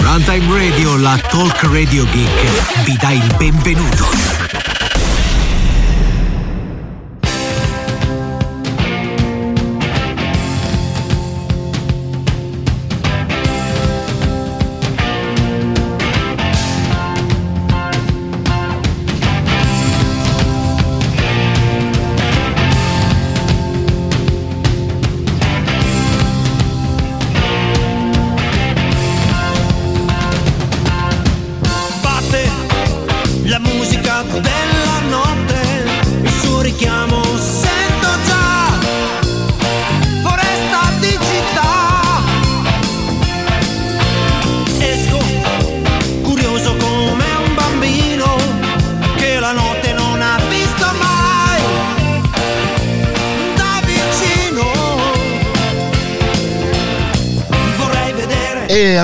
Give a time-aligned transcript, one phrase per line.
[0.00, 4.43] Runtime Radio, la talk radio geek, vi dà il benvenuto.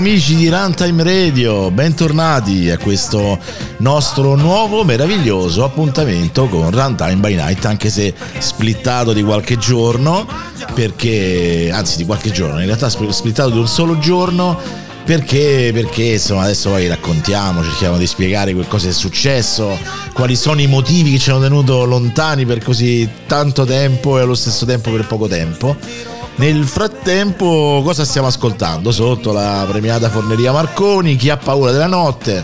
[0.00, 3.38] Amici di Runtime Radio, bentornati a questo
[3.80, 10.26] nostro nuovo meraviglioso appuntamento con Runtime by Night, anche se splittato di qualche giorno,
[10.72, 14.58] perché, anzi di qualche giorno, in realtà splittato di un solo giorno,
[15.04, 19.78] perché, perché insomma adesso poi raccontiamo, cerchiamo di spiegare che cosa è successo,
[20.14, 24.34] quali sono i motivi che ci hanno tenuto lontani per così tanto tempo e allo
[24.34, 25.76] stesso tempo per poco tempo
[26.40, 28.92] nel frattempo, cosa stiamo ascoltando?
[28.92, 32.42] Sotto la premiata Forneria Marconi, Chi ha paura della notte?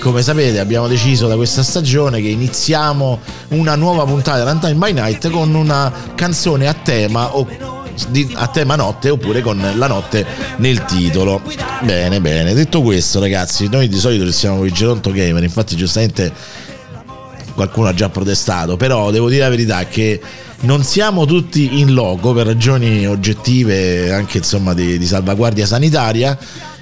[0.00, 4.92] Come sapete abbiamo deciso da questa stagione che iniziamo una nuova puntata di Runtime by
[4.92, 7.46] Night con una canzone a tema o
[8.34, 11.40] a tema notte oppure con la notte nel titolo.
[11.82, 12.52] Bene, bene.
[12.52, 16.32] Detto questo, ragazzi, noi di solito siamo i Geronto Gamer, infatti giustamente
[17.54, 20.20] qualcuno ha già protestato, però devo dire la verità che
[20.60, 26.36] non siamo tutti in loco per ragioni oggettive anche insomma di, di salvaguardia sanitaria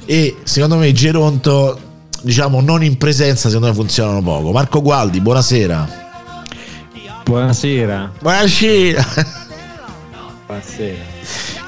[0.04, 1.78] e secondo me Geronto
[2.22, 4.52] diciamo non in presenza secondo me funzionano poco.
[4.52, 6.02] Marco Gualdi buonasera.
[7.24, 8.12] Buonasera.
[8.20, 9.06] Buonasera.
[10.46, 11.02] Buonasera.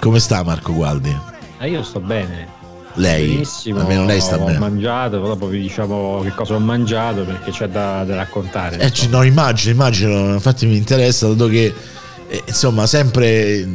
[0.01, 1.17] Come sta Marco Gualdi?
[1.59, 2.55] Ah, io sto bene.
[2.99, 4.57] Lei, Benissimo, almeno lei sta ho bene.
[4.57, 8.79] Ho mangiato, dopo vi diciamo che cosa ho mangiato perché c'è da, da raccontare.
[8.79, 11.75] Eh, no, immagino, immagino, infatti mi interessa, dato che
[12.29, 13.67] eh, insomma sempre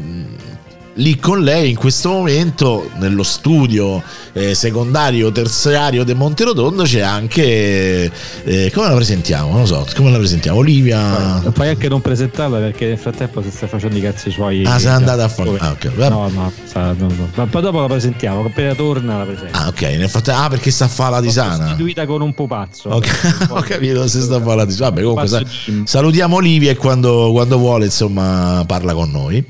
[0.95, 4.03] lì con lei in questo momento nello studio
[4.33, 8.11] eh, secondario terziario del Monte Rotondo c'è anche
[8.43, 9.51] eh, come la presentiamo?
[9.51, 10.59] Non lo so come la presentiamo?
[10.59, 11.39] Olivia?
[11.41, 14.79] Poi, puoi anche non presentarla perché nel frattempo si sta facendo i cazzi suoi ah
[14.79, 15.91] sei andata a fare ah, okay.
[15.95, 17.29] no no, sta, no, no.
[17.35, 20.71] Ma poi dopo la presentiamo appena torna la presentiamo ah ok nel frattempo ah perché
[20.71, 21.67] sta a fare la tisana.
[21.67, 22.95] sostituita con un pupazzo.
[22.95, 23.31] Okay.
[23.49, 24.89] ho capito se sta a fare la tisana.
[24.89, 25.43] Vabbè comunque sa-
[25.83, 29.45] salutiamo Olivia e quando, quando vuole insomma parla con noi.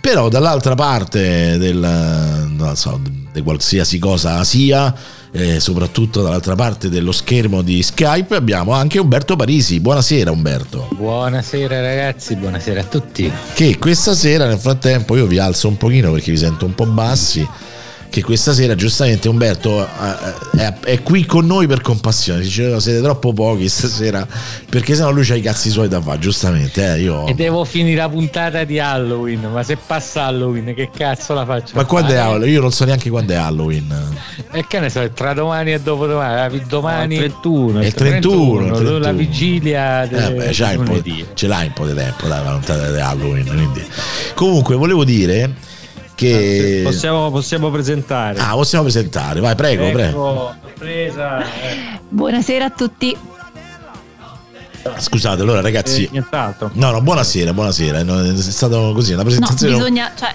[0.00, 0.81] Però dall'altra parte
[1.58, 3.00] del, non so,
[3.32, 4.92] di qualsiasi cosa sia,
[5.30, 9.78] eh, soprattutto dall'altra parte dello schermo di Skype, abbiamo anche Umberto Parisi.
[9.78, 10.88] Buonasera Umberto.
[10.96, 13.30] Buonasera ragazzi, buonasera a tutti.
[13.54, 16.86] Che questa sera nel frattempo io vi alzo un pochino perché vi sento un po'
[16.86, 17.46] bassi
[18.12, 23.00] che questa sera giustamente Umberto eh, è, è, qui con noi per compassione dice siete
[23.00, 24.26] troppo pochi stasera
[24.68, 27.26] perché sennò lui c'ha i cazzi suoi da fare giustamente eh, io...
[27.26, 31.72] e devo finire la puntata di Halloween ma se passa Halloween che cazzo la faccio
[31.74, 32.52] ma quando è Halloween?
[32.52, 34.18] io non so neanche quando è Halloween
[34.52, 38.74] e che ne so tra domani e dopodomani domani no, il 31 il 31, 31,
[38.74, 38.98] 31.
[38.98, 40.26] la vigilia de...
[40.26, 40.76] eh beh, ce l'hai
[41.66, 43.82] un po' di tempo dai, la puntata di Halloween quindi.
[44.34, 45.70] comunque volevo dire
[46.22, 48.38] che possiamo, possiamo, presentare.
[48.38, 50.54] Ah, possiamo presentare, vai, prego, prego.
[50.78, 52.00] Presa, eh.
[52.08, 53.16] Buonasera a tutti.
[54.98, 56.08] Scusate, allora ragazzi.
[56.12, 56.24] Eh.
[56.72, 58.00] No, no, buonasera, buonasera.
[58.00, 59.72] È stato così, una presentazione.
[59.72, 60.34] No, bisogna, cioè...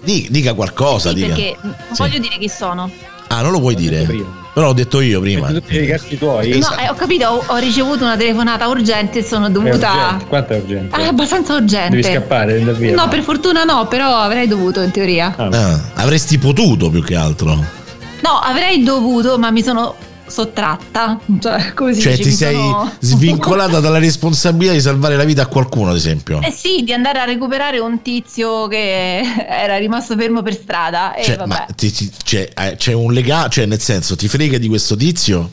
[0.00, 1.34] dica qualcosa, sì, dica.
[1.34, 1.56] Perché
[1.92, 2.02] sì.
[2.02, 2.90] voglio dire chi sono.
[3.28, 4.06] Ah, non lo vuoi dire?
[4.52, 5.48] Però l'ho detto io prima.
[5.48, 6.58] Tutti i cazzi tuoi.
[6.58, 10.18] No, eh, ho capito, ho, ho, ricevuto una telefonata urgente e sono dovuta.
[10.18, 10.94] È Quanto è urgente?
[10.94, 11.90] Ah, è abbastanza urgente.
[11.90, 12.94] Devi scappare, via.
[12.94, 15.34] No, per fortuna no, però avrei dovuto in teoria.
[15.36, 15.48] Ah.
[15.52, 17.54] Ah, avresti potuto più che altro.
[17.54, 19.94] No, avrei dovuto, ma mi sono
[20.30, 21.20] sottratta.
[21.38, 22.92] Cioè, come si cioè dice, ti sei sono...
[23.00, 26.40] svincolata dalla responsabilità di salvare la vita a qualcuno, ad esempio.
[26.40, 31.14] Eh sì, di andare a recuperare un tizio che era rimasto fermo per strada.
[31.14, 31.48] E cioè, vabbè.
[31.48, 34.96] Ma ti, ti, c'è, eh, c'è un legame, cioè nel senso, ti frega di questo
[34.96, 35.50] tizio?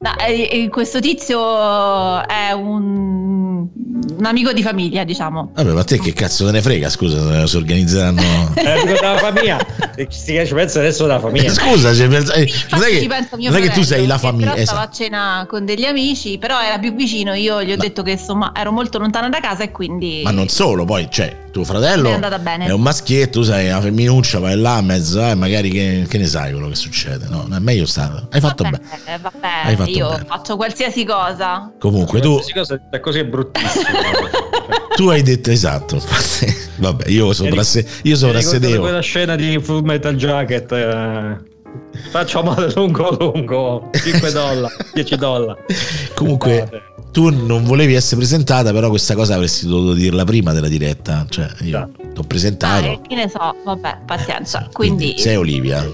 [0.00, 0.12] No,
[0.70, 5.50] questo tizio è un un, amico di famiglia, diciamo.
[5.54, 6.88] Vabbè, ma te che cazzo te ne frega?
[6.88, 8.20] Scusa, si organizzeranno.
[8.54, 9.66] Eh, dico della famiglia.
[10.08, 11.50] Ci pensa adesso della famiglia.
[11.52, 14.06] Scusa, cioè, pensa- eh, non è che, ci pensa mio non è che tu sei
[14.06, 14.52] la famiglia.
[14.52, 15.02] Però stavo esatto.
[15.02, 17.34] a cena con degli amici, però era più vicino.
[17.34, 20.20] Io gli ho Ma- detto che insomma ero molto lontana da casa e quindi.
[20.24, 22.66] Ma non solo, poi, cioè, tuo fratello È andata bene.
[22.66, 26.26] è un maschietto, tu sei una femminuccia, vai là mezzo, eh, magari che, che ne
[26.26, 27.46] sai quello che succede, no?
[27.52, 28.26] È meglio stare.
[28.30, 29.16] Hai fatto vabbè, bene.
[29.16, 30.24] eh, vabbè, Hai fatto io bene.
[30.26, 31.72] faccio qualsiasi cosa.
[31.78, 33.98] Comunque, tu, Qualsiasi cosa detta così è bruttissimo.
[34.96, 36.00] tu hai detto esatto.
[36.76, 38.80] Vabbè, io, soprasse- io soprassedevo.
[38.82, 40.72] quella scena di Full Metal Jacket.
[40.72, 41.56] eh,
[42.10, 45.60] Facciamo lungo lungo 5 dollari 10 dollari
[46.14, 46.68] Comunque,
[47.12, 51.26] tu non volevi essere presentata, però questa cosa avresti dovuto dirla prima della diretta.
[51.28, 52.86] Cioè, io ti ho presentato.
[52.86, 54.60] Ah, e che ne so, vabbè, pazienza.
[54.62, 55.84] Sì, quindi Quindi, sei Olivia.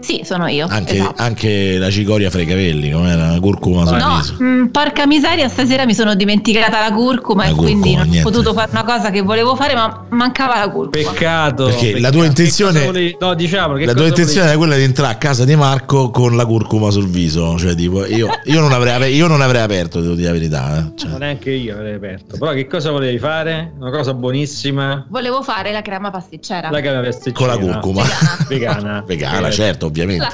[0.00, 0.66] Sì, sono io.
[0.68, 1.22] Anche, esatto.
[1.22, 3.30] anche la cicoria fra i capelli, com'era?
[3.32, 4.34] La curcuma sul No, viso.
[4.42, 8.28] mh, porca miseria, stasera mi sono dimenticata la curcuma La e quindi curcuma, non niente.
[8.28, 10.90] ho potuto fare una cosa che volevo fare, ma mancava la curcuma.
[11.12, 12.02] peccato Perché peccato.
[12.02, 15.16] la tua intenzione- volevi- no diciamo che La tua intenzione era quella di entrare a
[15.16, 17.58] casa di Marco con la curcuma sul viso.
[17.58, 20.78] Cioè, tipo, io, io non, avrei, io non avrei aperto, devo dire la verità.
[20.78, 20.92] eh.
[20.98, 25.42] Cioè, non neanche io avrei aperto però che cosa volevi fare una cosa buonissima Volevo
[25.42, 26.70] fare la crema pasticcera.
[26.70, 28.04] la crema pasticcera con la curcuma.
[28.48, 30.26] vegana Vegana, Eh, certo, ovviamente.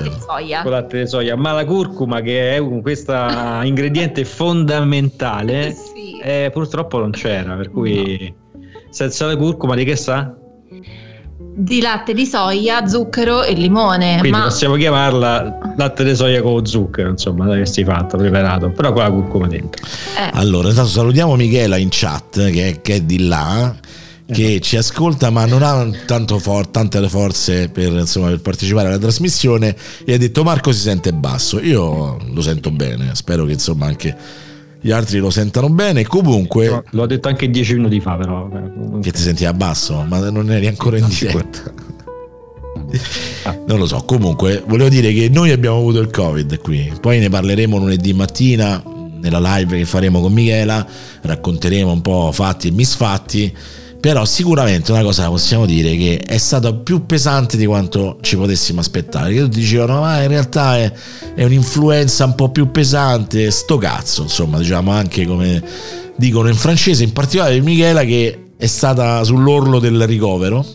[0.62, 3.12] con latte di soia ma la curcuma che è un questo
[3.64, 6.18] ingrediente fondamentale Sì.
[6.22, 8.32] eh, purtroppo non c'era per cui
[8.90, 10.34] senza la curcuma di che sa?
[11.54, 14.18] Di latte di soia, zucchero e limone.
[14.20, 18.70] quindi ma possiamo chiamarla latte di soia con zucchero insomma da che si fatto preparato
[18.70, 19.84] però con la curcuma dentro
[20.18, 23.74] eh, Allora, intanto salutiamo Michela in chat, che è, che è di là,
[24.26, 28.98] che ci ascolta ma non ha tanto for- tante forze per, insomma, per partecipare alla
[28.98, 29.76] trasmissione.
[30.04, 31.60] E ha detto Marco si sente basso.
[31.60, 34.16] Io lo sento bene, spero che insomma anche
[34.80, 36.04] gli altri lo sentano bene.
[36.04, 40.50] Comunque, l'ho detto anche dieci minuti fa però eh, che ti sentiva basso, ma non
[40.50, 41.90] eri ancora in diretta.
[43.66, 47.30] Non lo so, comunque volevo dire che noi abbiamo avuto il Covid qui, poi ne
[47.30, 48.82] parleremo lunedì mattina
[49.18, 50.86] nella live che faremo con Michela,
[51.22, 53.56] racconteremo un po' fatti e misfatti,
[54.02, 58.80] però sicuramente una cosa possiamo dire che è stato più pesante di quanto ci potessimo
[58.80, 60.92] aspettare, che tutti dicevano ma in realtà è,
[61.36, 65.62] è un'influenza un po' più pesante, sto cazzo, insomma diciamo anche come
[66.16, 70.66] dicono in francese, in particolare Michela che è stata sull'orlo del ricovero.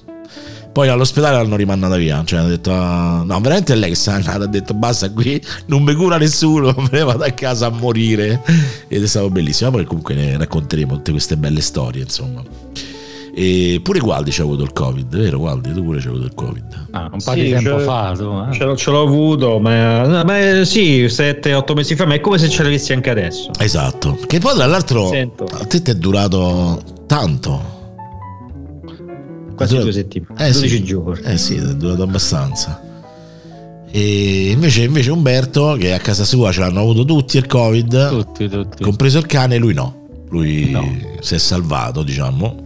[0.71, 2.23] Poi all'ospedale l'hanno rimandata via.
[2.23, 4.43] Cioè, hanno detto: No, veramente è lei che se n'è andata.
[4.43, 6.71] Ha detto: Basta, qui non mi cura nessuno.
[6.77, 8.43] Me ne vado a casa a morire.
[8.87, 9.71] Ed è stato bellissimo.
[9.71, 12.03] Poi, comunque, ne racconteremo tutte queste belle storie.
[12.03, 12.43] Insomma,
[13.39, 15.37] e pure Gualdi ci ha avuto il Covid, vero?
[15.37, 16.87] Gualdi, tu pure ci hai avuto il Covid.
[16.89, 18.51] Ah, un po' Sì, di tempo fa, tu, eh.
[18.53, 22.39] Ce l'ho, ce l'ho avuto, ma, no, ma sì, 7-8 mesi fa, ma è come
[22.39, 23.51] se ce l'avessi anche adesso.
[23.59, 24.17] Esatto.
[24.25, 25.43] Che poi, tra l'altro, Sento.
[25.43, 27.75] a te ti è durato tanto.
[29.55, 30.83] Quasi due settimane, Eh 12 sì.
[30.83, 31.21] giorni.
[31.25, 32.81] Eh sì, è durato abbastanza.
[33.89, 38.47] E invece, invece Umberto, che a casa sua ce l'hanno avuto tutti il Covid, Tutti,
[38.49, 38.83] tutti.
[38.83, 40.05] compreso il cane, lui no.
[40.29, 40.85] Lui No.
[41.21, 42.63] si è salvato, diciamo,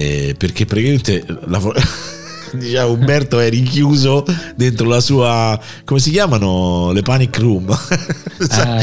[0.00, 1.60] eh, perché praticamente la
[2.56, 4.24] diciamo, Umberto è rinchiuso
[4.56, 6.90] dentro la sua, come si chiamano?
[6.92, 7.78] Le panic room.
[8.52, 8.82] Ah.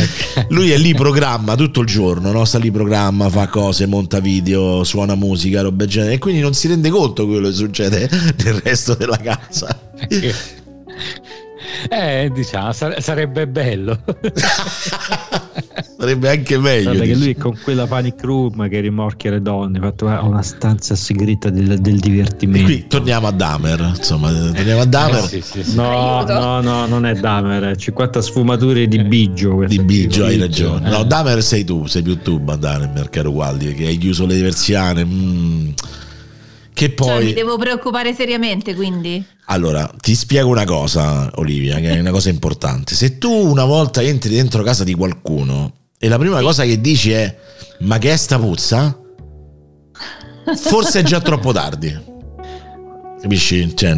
[0.49, 2.45] Lui è lì, programma tutto il giorno, no?
[2.45, 6.53] sta lì, programma, fa cose, monta video, suona musica, roba del genere, e quindi non
[6.53, 8.07] si rende conto quello che succede
[8.43, 9.75] nel resto della casa.
[11.89, 13.99] Eh, diciamo, sare- sarebbe bello.
[15.99, 16.91] Sarebbe anche meglio.
[16.91, 20.93] Guarda che lui con quella panic room che rimorchia le donne, ha fatto una stanza
[20.95, 22.65] segreta del, del E divertimento.
[22.67, 25.23] qui torniamo a Damer, insomma, torniamo a Damer.
[25.23, 25.75] Eh, sì, sì, sì.
[25.75, 29.55] No, no, no, non è Damer, 50 sfumature di Biggio.
[29.55, 30.87] questo Di Biggio hai ragione.
[30.87, 31.05] No, eh.
[31.05, 35.03] Damer sei tu, sei più tu, Damer, caro Gualdi, che hai chiuso le persiane.
[35.03, 35.69] mm.
[36.77, 37.33] Che Cioè, mi poi...
[37.33, 39.25] devo preoccupare seriamente, quindi.
[39.45, 42.93] Allora, ti spiego una cosa, Olivia, che è una cosa importante.
[42.93, 47.09] Se tu una volta entri dentro casa di qualcuno e la prima cosa che dici
[47.11, 47.35] è
[47.79, 48.95] ma che è sta puzza?
[50.55, 51.97] Forse è già troppo tardi.
[53.21, 53.75] Capisci?
[53.75, 53.97] Cioè,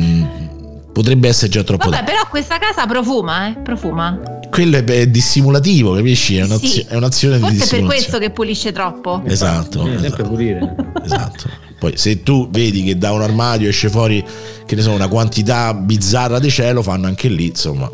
[0.93, 2.11] potrebbe essere già troppo Vabbè, tardi.
[2.11, 3.57] però questa casa profuma, eh?
[3.61, 4.19] Profuma.
[4.49, 6.37] Quello è, è dissimulativo, capisci?
[6.37, 6.85] È, un'azio- Sì.
[6.87, 7.85] è un'azione di Forse è per dissimulazione.
[7.87, 9.21] questo che pulisce troppo.
[9.25, 10.23] Esatto, sempre esatto.
[10.23, 10.75] pulire.
[11.03, 11.49] Esatto.
[11.79, 14.23] Poi se tu vedi che da un armadio esce fuori,
[14.65, 17.89] che ne so, una quantità bizzarra di cielo, fanno anche lì, insomma.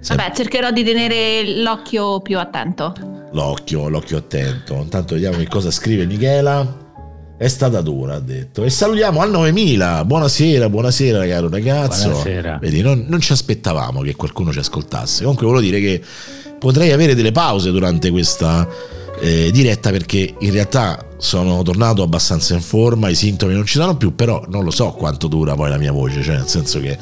[0.00, 2.92] Sem- Vabbè, cercherò di tenere l'occhio più attento.
[3.32, 4.74] L'occhio, l'occhio attento.
[4.74, 6.80] Intanto vediamo che cosa scrive Michela.
[7.38, 8.64] È stata dura, ha detto.
[8.64, 10.04] E salutiamo al 9000.
[10.04, 12.08] Buonasera, buonasera, caro ragazzo.
[12.08, 12.58] Buonasera.
[12.60, 15.22] Vedi, non, non ci aspettavamo che qualcuno ci ascoltasse.
[15.22, 16.02] Comunque volevo dire che
[16.58, 18.68] potrei avere delle pause durante questa
[19.22, 23.96] eh, diretta perché in realtà sono tornato abbastanza in forma, i sintomi non ci sono
[23.96, 26.98] più, però non lo so quanto dura poi la mia voce, cioè nel senso che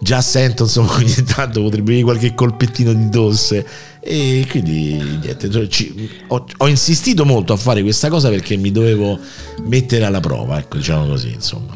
[0.00, 3.64] già sento insomma ogni tanto potrebbe venire qualche colpettino di tosse
[4.04, 9.18] e quindi niente, ci- ho, ho insistito molto a fare questa cosa perché mi dovevo
[9.66, 11.74] mettere alla prova, ecco diciamo così insomma.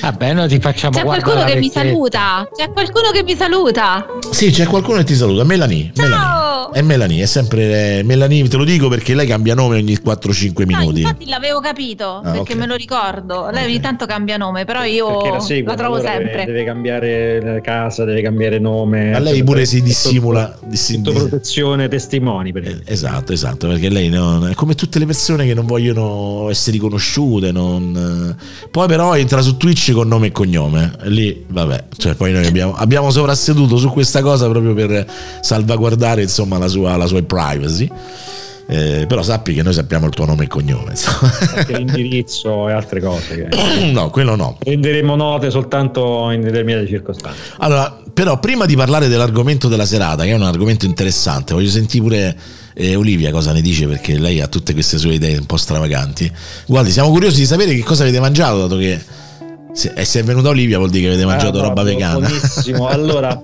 [0.00, 2.48] Vabbè, noi ti facciamo C'è qualcuno la che mi saluta.
[2.54, 4.06] C'è qualcuno che mi saluta.
[4.30, 5.90] Sì, c'è qualcuno che ti saluta, Melanie.
[5.94, 6.06] Ciao!
[6.06, 6.54] Melanie.
[6.72, 10.76] È Melanie, è sempre Melanie, te lo dico perché lei cambia nome ogni 4-5 No,
[10.78, 11.00] minuti.
[11.00, 12.58] infatti l'avevo capito Ah, perché ok.
[12.58, 13.48] me lo ricordo.
[13.50, 16.30] Lei ogni tanto cambia nome, però io Perché la la, seguono, trovo allora sempre.
[16.32, 19.14] Deve, deve cambiare la casa, deve cambiare nome.
[19.14, 20.58] A lei pure si Sotto- dissimula.
[20.64, 22.52] dissim- Sotto protezione testimoni.
[22.52, 22.80] Per Eh.
[22.84, 27.50] Esatto, esatto, perché lei non- è come tutte le persone che non vogliono essere riconosciute.
[27.52, 28.36] non-
[28.70, 30.92] Poi però entra su Twitch con nome e cognome.
[31.04, 35.06] Lì, vabbè, cioè poi noi abbiamo, abbiamo sovrasseduto su questa cosa proprio per
[35.40, 37.88] salvaguardare insomma la sua, la sua privacy.
[38.68, 40.94] Eh, però sappi che noi sappiamo il tuo nome e cognome.
[41.68, 43.48] l'indirizzo e altre cose che
[43.92, 44.58] no, quello no.
[44.60, 47.38] renderemo note soltanto in determinate circostanze.
[47.58, 52.02] Allora, però prima di parlare dell'argomento della serata, che è un argomento interessante, voglio sentire
[52.02, 52.36] pure
[52.72, 56.32] eh, Olivia cosa ne dice perché lei ha tutte queste sue idee un po' stravaganti.
[56.66, 58.98] Guardi, siamo curiosi di sapere che cosa avete mangiato, dato che
[59.74, 62.18] se, se è venuta Olivia vuol dire che avete mangiato Ah, roba no, vegana.
[62.20, 62.88] buonissimo.
[62.88, 63.42] Allora,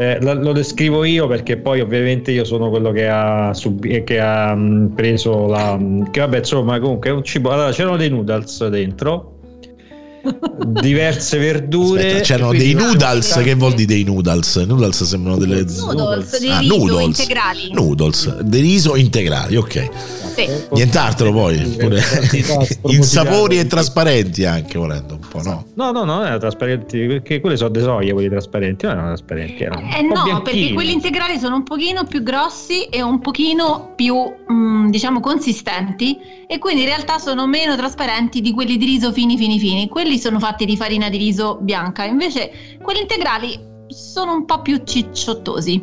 [0.00, 4.18] eh, lo, lo descrivo io perché poi ovviamente io sono quello che ha, subi- che
[4.18, 5.76] ha mh, preso la...
[5.76, 7.50] mh, che vabbè insomma comunque è un cibo...
[7.50, 9.33] Allora c'erano dei noodles dentro,
[10.80, 12.06] diverse verdure...
[12.06, 14.56] Aspetta, c'erano dei noodles, che vuol dire dei noodles?
[14.56, 15.64] Noodles sembrano delle...
[15.64, 17.18] Noodles di Ah, riso noodles.
[17.18, 17.72] integrali.
[17.72, 19.88] Noodles, di riso integrali, ok.
[20.34, 20.48] Sì.
[20.72, 25.64] Nient'altro poi, pure Quantità insapori e trasparenti anche volendo un po', no?
[25.74, 29.08] No, no, no, non erano trasparenti, perché quelle sono de soia, quelli trasparenti, non erano
[29.14, 29.62] trasparenti.
[29.62, 30.42] Erano Eh un po' no, bianchini.
[30.58, 34.16] perché quelli integrali sono un pochino più grossi e un pochino più,
[34.52, 39.36] mm, diciamo, consistenti e quindi in realtà sono meno trasparenti di quelli di riso fini
[39.36, 39.88] fini fini.
[39.88, 42.50] Quelli sono fatti di farina di riso bianca, invece
[42.82, 45.82] quelli integrali sono un po' più cicciottosi.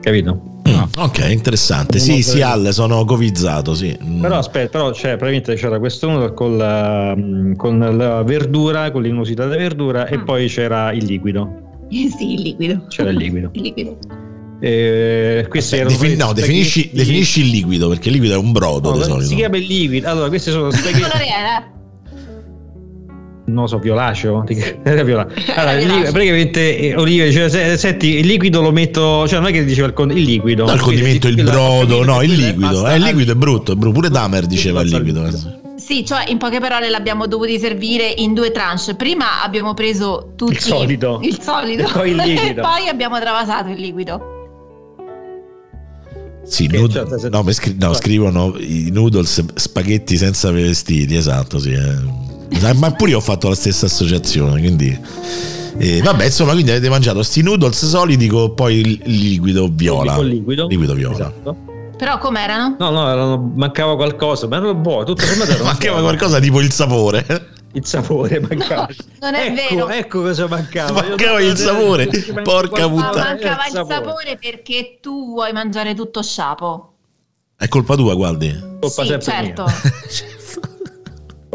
[0.00, 0.53] Capito?
[0.76, 1.98] Mm, ok, interessante.
[1.98, 2.40] Sì, sì.
[2.42, 3.96] Al, sono covizzato, sì.
[4.02, 4.20] Mm.
[4.20, 7.14] Però aspetta, però c'è, praticamente c'era questo noodle con la,
[7.56, 10.24] con la verdura, con l'inusità della verdura e Mm.
[10.24, 11.48] poi c'era il liquido.
[11.90, 12.86] sì, il liquido.
[12.88, 13.50] C'era il liquido.
[13.52, 13.98] Il liquido.
[14.60, 18.52] E questi erano Defini- questi no, definisci, definisci il liquido, perché il liquido è un
[18.52, 19.34] brodo No, di si solito.
[19.34, 20.08] chiama il liquido.
[20.08, 21.02] Allora, questi sono spaghetti.
[23.46, 24.42] Non so, violaceo?
[24.46, 26.12] Di che- Era viola- Allora, il violaceo.
[26.12, 29.86] praticamente eh, Olivia diceva: "Se- Senti, il liquido lo metto, cioè non è che diceva
[29.88, 32.88] il, con- il liquido, No, il condimento, il brodo, no, il liquido.
[32.88, 33.76] Eh, il liquido è brutto.
[33.76, 35.22] Pure Damer diceva il liquido.
[35.24, 35.58] liquido.
[35.76, 38.94] Sì, cioè in poche parole l'abbiamo dovuti servire in due tranche.
[38.94, 41.20] Prima abbiamo preso tutti Il solido.
[41.22, 42.60] il solido E poi il liquido.
[42.60, 44.32] e poi abbiamo travasato il liquido.
[46.46, 51.58] Sì, Che- nud- cioè, se- no, scri- no, scrivono i noodles spaghetti senza vestiti, esatto,
[51.58, 51.72] sì.
[51.72, 52.23] eh.
[52.76, 54.98] Ma pure io ho fatto la stessa associazione, quindi...
[55.78, 60.14] eh, vabbè, insomma, quindi avete mangiato sti noodles solidi con poi il liquido viola.
[60.14, 60.66] Con liquido.
[60.66, 61.14] Liquido viola.
[61.14, 61.56] Esatto.
[61.96, 62.76] Però com'erano?
[62.78, 66.72] No, no, erano- mancava qualcosa, ma erano buoni, tutto sommato erano Mancava qualcosa tipo il
[66.72, 67.50] sapore.
[67.72, 68.88] Il sapore mancava.
[69.20, 69.88] non è ecco, vero.
[69.88, 70.92] Ecco cosa mancava.
[70.92, 72.08] Mancava Io- il sapore,
[72.42, 73.24] porca puttana.
[73.24, 76.92] mancava il sapore perché tu vuoi mangiare tutto sciapo.
[77.56, 78.56] È colpa tua, guardi.
[78.80, 79.64] Colpa sì, sempre certo.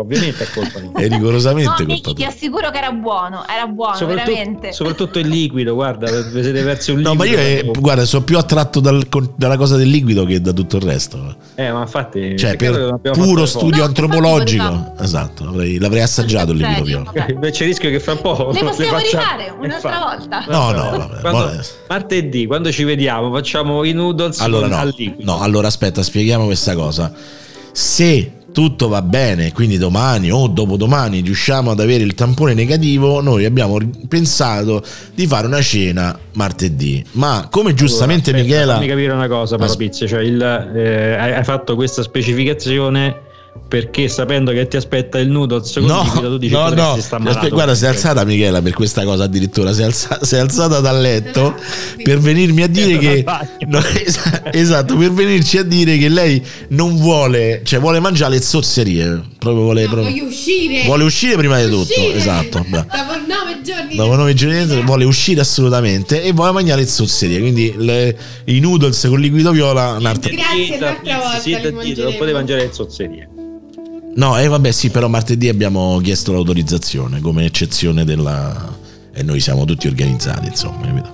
[0.03, 0.17] mia.
[0.17, 0.91] Ovviamente è colpa mia.
[0.93, 4.71] È rigorosamente No, colpa Miki, ti assicuro che era buono, era buono, veramente.
[4.71, 7.35] Soprattutto, soprattutto il liquido, guarda, vi siete persi un No, liquido.
[7.35, 10.77] ma io, eh, guarda, sono più attratto dal- dalla cosa del liquido che da tutto
[10.77, 11.35] il resto.
[11.55, 12.37] Eh, ma infatti...
[12.37, 14.93] Cioè, per puro studio No, antropologico.
[14.99, 17.11] Esatto, avrei- l'avrei assaggiato il liquido Serio, viola.
[17.19, 17.31] vabbè.
[17.33, 20.45] Invece rischio che fra un po' Ne le possiamo facciamo- rifare un'altra Eh, fa- volta.
[20.49, 24.93] No, no, vabbè, Quando- martedì, quando ci vediamo, facciamo i noodles Allora con- al no,
[24.95, 25.31] liquido.
[25.31, 27.11] no, allora aspetta, spieghiamo questa cosa.
[27.71, 33.45] Se tutto va bene, quindi domani o dopodomani riusciamo ad avere il tampone negativo, noi
[33.45, 33.77] abbiamo
[34.07, 37.03] pensato di fare una cena martedì.
[37.13, 38.73] Ma come giustamente Allora, aspetta, Michela...
[38.75, 43.27] Fammi capire una cosa, però, As- Pizzi, cioè il, eh, hai hai fatto questa specificazione
[43.67, 47.01] perché sapendo che ti aspetta il noodles con No, liquido, tu dici no, "Potresti no,
[47.01, 47.49] sta aspetta, malato".
[47.53, 50.79] guarda, si è alzata Michela per questa cosa addirittura, si è, alza- si è alzata
[50.79, 51.55] dal letto
[52.01, 53.23] per venirmi a dire che...
[53.67, 58.41] no, es- esatto, per venirci a dire che lei non vuole, cioè vuole mangiare le
[58.41, 60.83] zozzerie, proprio vuole, No, proprio- uscire.
[60.83, 62.13] vuole uscire prima di tutto, Uscire.
[62.13, 62.63] esatto.
[62.69, 63.95] bra- Dopo nove giorni.
[63.95, 68.15] Dopo nove giorni vuole uscire assolutamente e vuole mangiare le zozzerie, quindi le-
[68.45, 70.29] i noodles con liquido viola, un'altra...
[70.31, 71.41] Grazie, un'altra volta li
[71.87, 73.29] zitta, non potete mangiare le zozzerie.
[74.15, 78.77] No, e vabbè sì, però martedì abbiamo chiesto l'autorizzazione come eccezione della...
[79.13, 81.13] e noi siamo tutti organizzati, insomma, capito?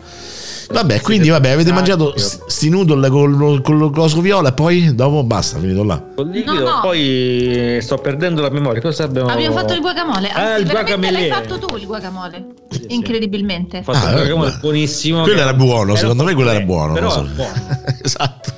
[0.72, 4.96] Vabbè, quindi vabbè, avete Ah, mangiato sti noodle con, con lo coso viola e poi
[4.96, 6.02] dopo basta, finito là.
[6.16, 6.80] Col liquido, No, no.
[6.82, 8.82] poi sto perdendo la memoria.
[8.82, 10.30] Cosa abbiamo Abbiamo fatto il guacamole.
[10.30, 11.20] Ah, il guacamele.
[11.20, 12.46] l'hai fatto tu il guacamole.
[12.70, 12.96] Sì, sì.
[12.96, 13.80] Incredibilmente.
[13.80, 14.58] Ho fatto Ah, il guacamole beh.
[14.62, 15.22] buonissimo.
[15.22, 16.94] Quello che- era buono, secondo me quello era eh, buono.
[16.94, 17.28] Però so.
[17.34, 17.52] buono.
[18.04, 18.54] esatto.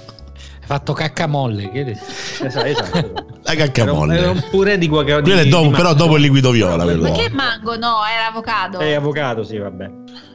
[0.60, 1.70] Hai fatto caccamolle.
[1.72, 2.04] Che hai detto?
[2.46, 3.12] Esatto, esatto.
[3.44, 4.18] La Era caccamolle.
[4.18, 5.24] era un purè di guacamole.
[5.24, 6.84] Quello è dopo, però dopo il liquido viola.
[6.86, 7.76] Ma che mango?
[7.78, 8.80] No, era avocado.
[8.80, 9.90] È avocado, sì, vabbè.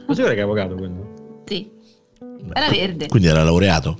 [0.05, 1.11] Ma sicuro che è avocado quello?
[1.45, 1.69] Sì.
[2.53, 3.07] Era verde.
[3.07, 3.97] Quindi era laureato.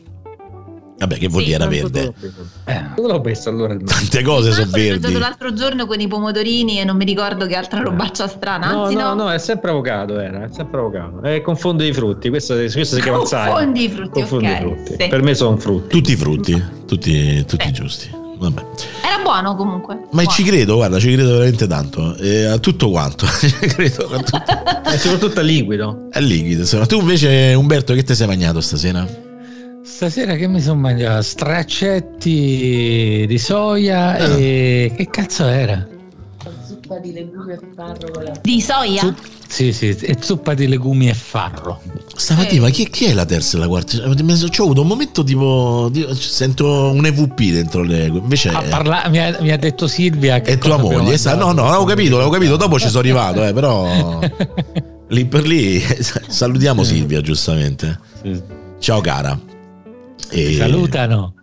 [0.95, 2.03] Vabbè, che vuol Sì, dire era verde?
[2.05, 2.47] l'ho preso.
[2.65, 2.81] Eh.
[2.95, 3.75] Dove l'ho messo allora?
[3.83, 5.19] Tante cose sono l'altro l'ho mangiato verdi.
[5.19, 8.71] l'altro giorno con i pomodorini e non mi ricordo che altra robaccia strana.
[8.71, 9.23] No, Anzi, no, no.
[9.23, 11.21] no, è sempre avocado, era, è sempre avocado.
[11.23, 13.17] Eh, confondo i frutti, questo, questo si chiama.
[13.17, 14.95] Confondi i frutti, Confondo ok, i frutti.
[14.99, 15.07] sì.
[15.09, 15.89] Per me sono frutti.
[15.89, 17.71] Tutti i frutti, tutti, tutti Eh.
[17.71, 18.21] giusti.
[18.49, 18.65] Vabbè.
[19.05, 19.95] Era buono comunque.
[19.95, 20.29] Ma Buono.
[20.29, 22.15] ci credo, guarda, ci credo veramente tanto.
[22.17, 23.25] E a tutto quanto.
[23.39, 24.43] Ci credo a tutto.
[24.91, 26.07] E soprattutto a liquido.
[26.11, 26.61] È liquido.
[26.61, 26.85] insomma.
[26.85, 29.07] Tu invece, Umberto, che ti sei mangiato stasera?
[29.83, 31.21] Stasera che mi sono mangiato?
[31.21, 34.37] Straccetti di soia Ah.
[34.37, 35.85] e che cazzo era?
[38.41, 39.01] Di soia?
[39.01, 41.81] Zup- sì, sì, e zuppa di legumi e farro.
[42.15, 42.59] Stamattina, Eh.
[42.61, 43.91] ma chi, chi è la terza e la quarta?
[44.49, 45.89] Ci ho avuto un momento tipo.
[45.91, 48.05] di- sento un EVP dentro le.
[48.05, 48.49] Invece.
[48.69, 51.17] Parla- mi, ha, mi ha detto Silvia che è tua moglie.
[51.17, 52.55] sa- No, no, l'avevo capito, l'avevo capito.
[52.57, 54.19] Dopo ci sono arrivato, eh, però.
[55.09, 55.79] Lì per lì.
[55.79, 57.99] Salutiamo Silvia, giustamente.
[58.23, 58.41] Sì.
[58.79, 59.37] Ciao, cara.
[60.31, 61.35] E- Salutano.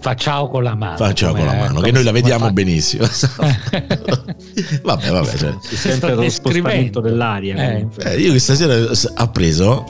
[0.00, 0.96] Fa ciao con la mano.
[0.96, 3.06] Fa ciao con la mano, che noi la vediamo fa- benissimo.
[4.82, 5.36] vabbè, vabbè.
[5.36, 5.54] Cioè.
[5.60, 7.56] Si sente lo spostamento dell'aria.
[7.56, 7.86] Eh.
[7.98, 9.84] Eh, io questa sera ho preso,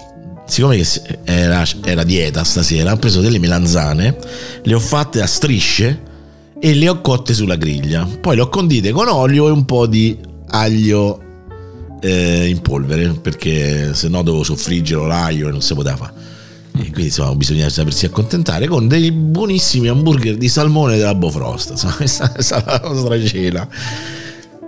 [0.46, 0.82] siccome
[1.24, 4.16] era, era dieta stasera, ho preso delle melanzane,
[4.62, 6.12] le ho fatte a strisce
[6.58, 8.06] e le ho cotte sulla griglia.
[8.20, 11.20] Poi le ho condite con olio e un po' di aglio
[12.00, 16.12] eh, in polvere, perché se no dovevo soffriggere l'aglio e non si poteva fare.
[16.76, 21.71] E quindi insomma bisogna sapersi accontentare con dei buonissimi hamburger di salmone della Bofrost.
[21.71, 21.95] Insomma,
[22.33, 23.69] questa è la nostra cena.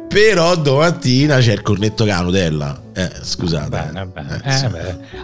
[0.09, 2.81] Però domattina c'è il cornetto con la Nutella.
[2.95, 3.69] Eh, scusate.
[3.69, 4.41] Bene, bene.
[4.45, 4.67] Eh, Eh, sì.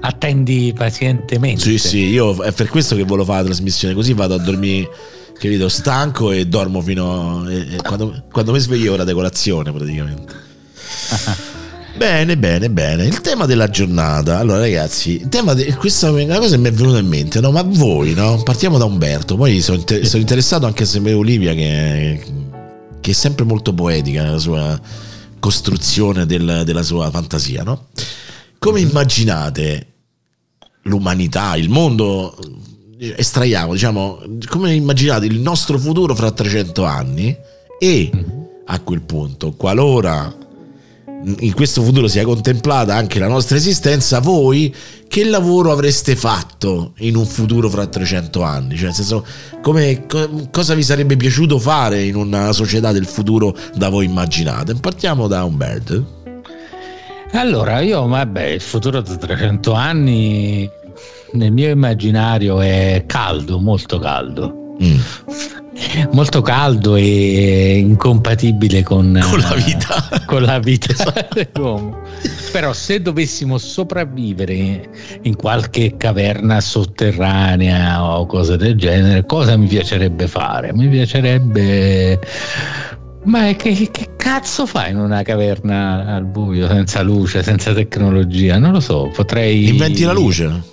[0.01, 1.61] attendi pazientemente.
[1.63, 4.91] Sì, sì, io è per questo che volevo fare la trasmissione, così vado a dormire,
[5.39, 7.49] capito, stanco e dormo fino...
[7.49, 10.35] e- e quando, quando mi sveglio ora di colazione praticamente.
[12.03, 13.05] Bene, bene, bene.
[13.05, 14.41] Il tema della giornata.
[14.41, 17.39] Allora, ragazzi, il tema di questa è una cosa che mi è venuta in mente,
[17.39, 17.53] no?
[17.53, 18.43] Ma voi, no?
[18.43, 19.37] Partiamo da Umberto.
[19.37, 22.21] Poi sono, inter- sono interessato anche a sapere Olivia, che,
[23.01, 24.81] che è sempre molto poetica nella sua
[25.39, 27.87] costruzione del- della sua fantasia, no?
[28.59, 29.87] Come immaginate
[30.83, 32.37] l'umanità, il mondo?
[32.99, 37.37] Estraiamo, diciamo, come immaginate il nostro futuro fra 300 anni?
[37.79, 38.11] E
[38.67, 40.42] a quel punto, qualora
[41.25, 44.75] in questo futuro sia contemplata anche la nostra esistenza, voi
[45.09, 48.77] che lavoro avreste fatto in un futuro fra 300 anni?
[48.77, 49.25] Cioè, nel senso,
[49.61, 54.75] come, co- cosa vi sarebbe piaciuto fare in una società del futuro da voi immaginate?
[54.75, 56.21] Partiamo da Umberto.
[57.33, 60.69] Allora, io, vabbè, il futuro da 300 anni
[61.33, 64.77] nel mio immaginario è caldo, molto caldo.
[64.83, 64.99] Mm,
[66.13, 70.23] Molto caldo e incompatibile con, Con la eh, vita.
[70.27, 70.95] con la vita
[71.33, 72.01] dell'uomo.
[72.53, 74.89] Però se dovessimo sopravvivere
[75.23, 80.73] in qualche caverna sotterranea o cose del genere, cosa mi piacerebbe fare?
[80.75, 82.21] Mi piacerebbe...
[83.25, 88.59] Ma che, che cazzo fai in una caverna al buio, senza luce, senza tecnologia?
[88.59, 89.69] Non lo so, potrei...
[89.69, 90.71] Inventi la luce.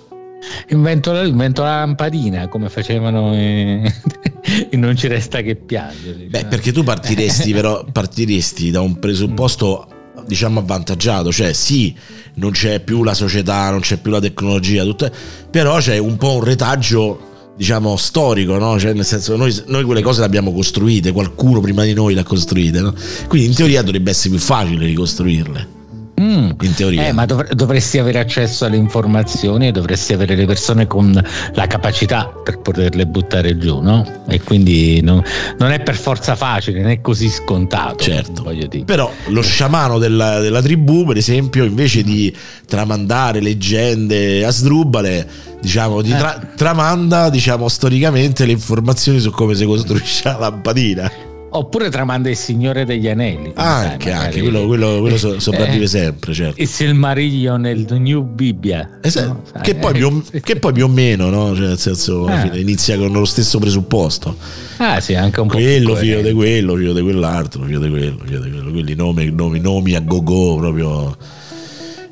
[0.68, 6.26] Invento la, invento la lampadina come facevano e Non ci resta che piangere.
[6.28, 9.86] Beh, perché tu partiresti, però, partiresti da un presupposto
[10.26, 11.94] diciamo avvantaggiato, cioè sì,
[12.34, 15.10] non c'è più la società, non c'è più la tecnologia, tutto,
[15.50, 18.78] però c'è un po' un retaggio diciamo storico, no?
[18.78, 22.20] Cioè, nel senso noi, noi quelle cose le abbiamo costruite, qualcuno prima di noi le
[22.20, 22.94] ha costruite, no?
[23.28, 25.78] Quindi in teoria dovrebbe essere più facile ricostruirle.
[26.20, 26.50] Mm.
[26.60, 27.06] In teoria.
[27.06, 31.18] Eh, ma dov- dovresti avere accesso alle informazioni e dovresti avere le persone con
[31.54, 34.06] la capacità per poterle buttare giù, no?
[34.28, 35.22] E quindi non,
[35.58, 38.04] non è per forza facile, non è così scontato.
[38.04, 38.42] Certo.
[38.42, 38.84] Voglio dire.
[38.84, 42.34] Però lo sciamano della, della tribù, per esempio, invece di
[42.66, 45.26] tramandare leggende a sdrubale,
[45.60, 51.28] diciamo, ti tra- tramanda, diciamo, storicamente le informazioni su come si costruisce la lampadina.
[51.52, 53.52] Oppure tramanda il Signore degli Anelli.
[53.56, 54.26] sai, Anche, magari.
[54.26, 56.62] anche, quello, quello- quello so- sopravvive Eh, sempre, certo.
[56.62, 58.98] Il Silmarillion nel New Bibbia.
[59.02, 59.42] Eh, sai, no?
[59.52, 61.54] Sai, che, poi eh, che poi più o meno, no?
[61.56, 62.38] Cioè, nel senso, Eh.
[62.38, 64.36] fine inizia con lo stesso presupposto.
[64.76, 68.16] Ah, sì, anche un po' Quello, figlio di quello, figlio di quell'altro, figlio di quello,
[68.24, 68.70] figlio di quello.
[68.70, 71.16] Quelli nomi, nomi, nomi a go-go proprio.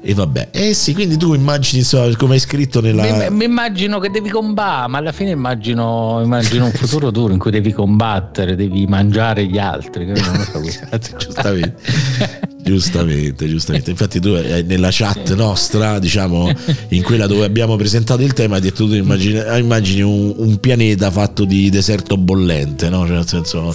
[0.00, 3.30] E vabbè, eh sì, quindi tu immagini, insomma, come hai scritto nella...
[3.30, 7.50] Mi, immagino che devi combattere, ma alla fine immagino, immagino un futuro duro in cui
[7.50, 10.06] devi combattere, devi mangiare gli altri.
[10.06, 12.46] Non lo so, giustamente.
[12.68, 13.90] Giustamente, giustamente.
[13.90, 16.50] Infatti tu eh, nella chat nostra, diciamo,
[16.90, 21.10] in quella dove abbiamo presentato il tema, hai detto tu immagini, immagini un, un, pianeta
[21.10, 23.06] fatto di deserto bollente, no?
[23.06, 23.74] Cioè, nel senso,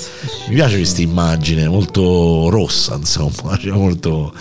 [0.50, 4.34] mi piace questa immagine, molto rossa, insomma, cioè molto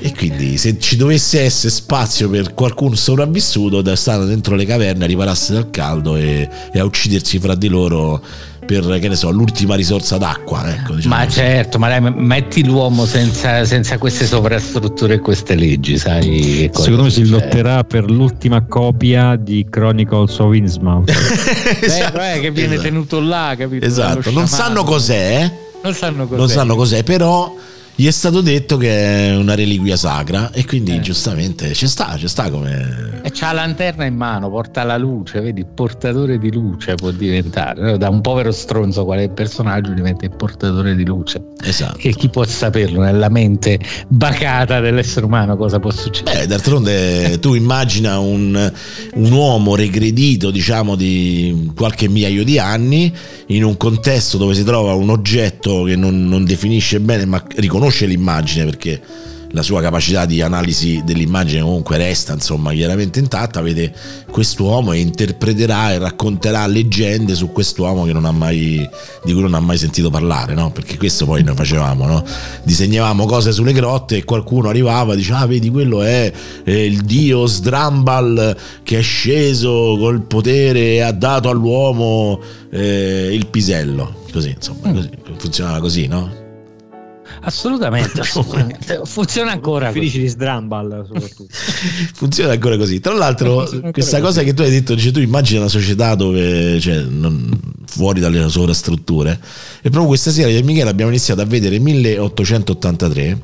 [0.00, 5.02] e quindi se ci dovesse essere spazio per qualcuno sopravvissuto da stare dentro le caverne
[5.02, 8.22] a ripararsi dal caldo e, e a uccidersi fra di loro
[8.68, 10.70] per che ne so, l'ultima risorsa d'acqua.
[10.70, 11.38] Ecco, diciamo ma così.
[11.38, 16.70] certo, ma dai, metti l'uomo senza, senza, queste sovrastrutture e queste leggi, sai?
[16.74, 21.08] Secondo me si lotterà per l'ultima copia di Chronicles of Innsmouth.
[21.80, 22.88] esatto, eh, che viene esatto.
[22.88, 23.86] tenuto là, capito?
[23.86, 25.44] Esatto, non sanno cos'è.
[25.44, 25.52] Eh?
[25.82, 26.38] Non sanno cos'è.
[26.38, 27.54] Non sanno cos'è, però
[28.00, 31.00] gli è stato detto che è una reliquia sacra e quindi eh.
[31.00, 33.20] giustamente ci sta, ci sta come...
[33.24, 37.98] E c'ha la lanterna in mano, porta la luce, vedi, portatore di luce può diventare,
[37.98, 41.42] da un povero stronzo qual è il personaggio diventa il portatore di luce.
[41.60, 41.96] Esatto.
[41.96, 46.42] Che chi può saperlo nella mente bacata dell'essere umano cosa può succedere?
[46.42, 48.72] Beh, d'altronde tu immagina un,
[49.14, 53.12] un uomo regredito, diciamo, di qualche migliaio di anni
[53.46, 57.86] in un contesto dove si trova un oggetto che non, non definisce bene ma riconosce
[57.88, 59.00] conosce l'immagine perché
[59.52, 63.94] la sua capacità di analisi dell'immagine comunque resta insomma chiaramente intatta vede
[64.30, 68.86] quest'uomo e interpreterà e racconterà leggende su quest'uomo che non ha mai,
[69.24, 70.70] di cui non ha mai sentito parlare no?
[70.70, 72.22] perché questo poi noi facevamo no?
[72.62, 76.30] disegnavamo cose sulle grotte e qualcuno arrivava e diceva ah vedi quello è,
[76.62, 82.38] è il dio Sdrambal che è sceso col potere e ha dato all'uomo
[82.70, 86.47] eh, il pisello così insomma così, funzionava così no?
[87.42, 89.00] Assolutamente, assolutamente.
[89.04, 89.92] funziona ancora.
[89.92, 91.46] Felici di Sdrambal soprattutto.
[92.14, 93.00] funziona ancora così.
[93.00, 94.44] Tra l'altro, questa cosa così.
[94.44, 97.50] che tu hai detto, dice, tu immagini una società dove, cioè, non,
[97.86, 99.38] fuori dalle sovrastrutture.
[99.78, 103.40] E proprio questa sera io e Michele abbiamo iniziato a vedere 1883,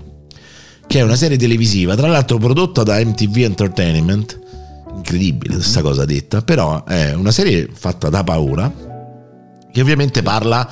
[0.87, 4.41] che è una serie televisiva, tra l'altro prodotta da MTV Entertainment.
[4.97, 8.73] Incredibile questa cosa detta, però è una serie fatta da paura,
[9.73, 10.69] che ovviamente parla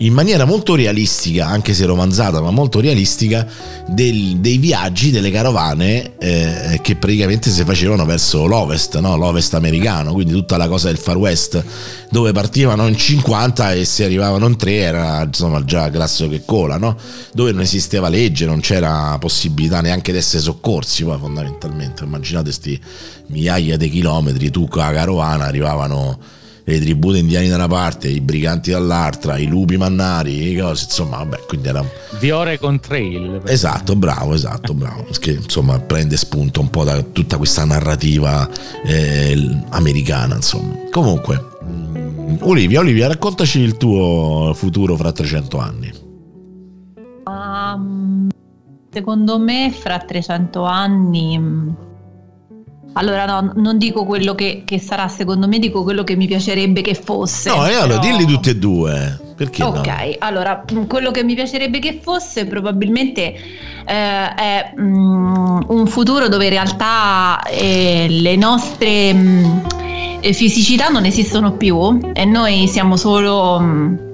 [0.00, 3.46] in maniera molto realistica, anche se romanzata, ma molto realistica,
[3.88, 9.16] del, dei viaggi delle carovane eh, che praticamente si facevano verso l'ovest, no?
[9.16, 11.64] l'ovest americano, quindi tutta la cosa del far west,
[12.10, 16.76] dove partivano in 50 e se arrivavano in 3 era insomma già grasso che cola,
[16.76, 16.96] no?
[17.32, 22.80] dove non esisteva legge, non c'era possibilità neanche di essere soccorsi, poi fondamentalmente, immaginate questi
[23.26, 26.36] migliaia di chilometri, tu con la carovana arrivavano
[26.68, 31.46] le tribù indiani da una parte, i briganti dall'altra, i lupi mannari, cose, insomma, vabbè,
[31.46, 31.82] quindi era...
[32.20, 33.40] Viore con trail.
[33.46, 35.06] Esatto, bravo, esatto, bravo.
[35.18, 38.46] Che insomma prende spunto un po' da tutta questa narrativa
[38.84, 40.74] eh, americana, insomma.
[40.90, 45.92] Comunque, mm, Olivia, Olivia, raccontaci il tuo futuro fra 300 anni.
[47.24, 48.28] Um,
[48.90, 51.68] secondo me fra 300 anni mm,
[52.98, 56.82] allora no, non dico quello che, che, sarà secondo me, dico quello che mi piacerebbe
[56.82, 57.48] che fosse.
[57.48, 57.82] No, e però...
[57.82, 59.20] allora dilli tutti e due.
[59.36, 59.92] Perché ok, no?
[60.18, 63.34] allora mm, quello che mi piacerebbe che fosse probabilmente
[63.86, 69.62] eh, è mm, un futuro dove in realtà eh, le nostre mh,
[70.24, 73.60] mm, fisicità non esistono più e noi siamo solo...
[73.60, 74.06] Mh,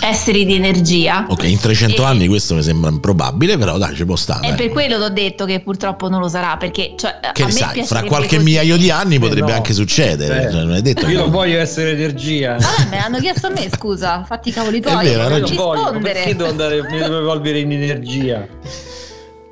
[0.00, 1.26] esseri di energia.
[1.28, 2.04] Ok, in 300 e...
[2.04, 4.48] anni questo mi sembra improbabile, però dai, ci può stare.
[4.48, 7.84] E per quello ti ho detto che purtroppo non lo sarà, perché cioè, che sai,
[7.84, 8.44] fra qualche così.
[8.44, 9.56] migliaio di anni potrebbe no.
[9.56, 10.50] anche succedere.
[10.50, 12.56] Cioè, non è detto io non voglio essere energia.
[12.56, 15.06] Vabbè, me l'hanno chiesto a me, scusa, fatti i cavoli tuoi.
[15.06, 18.46] È vero, non voglio, perché devo andare, mi devo evolvere in energia?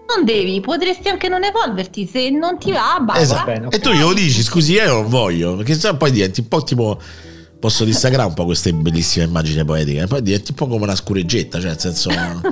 [0.06, 3.22] non devi, potresti anche non evolverti se non ti va, basta.
[3.22, 3.44] Esatto.
[3.44, 3.78] Bene, okay.
[3.78, 7.00] E tu glielo dici, scusi, io non voglio, perché se poi diventi un po' tipo
[7.64, 10.06] posso dissacrare un po' queste bellissime immagini poetiche.
[10.06, 12.42] Poi diventi un po' come una scureggetta, cioè nel senso non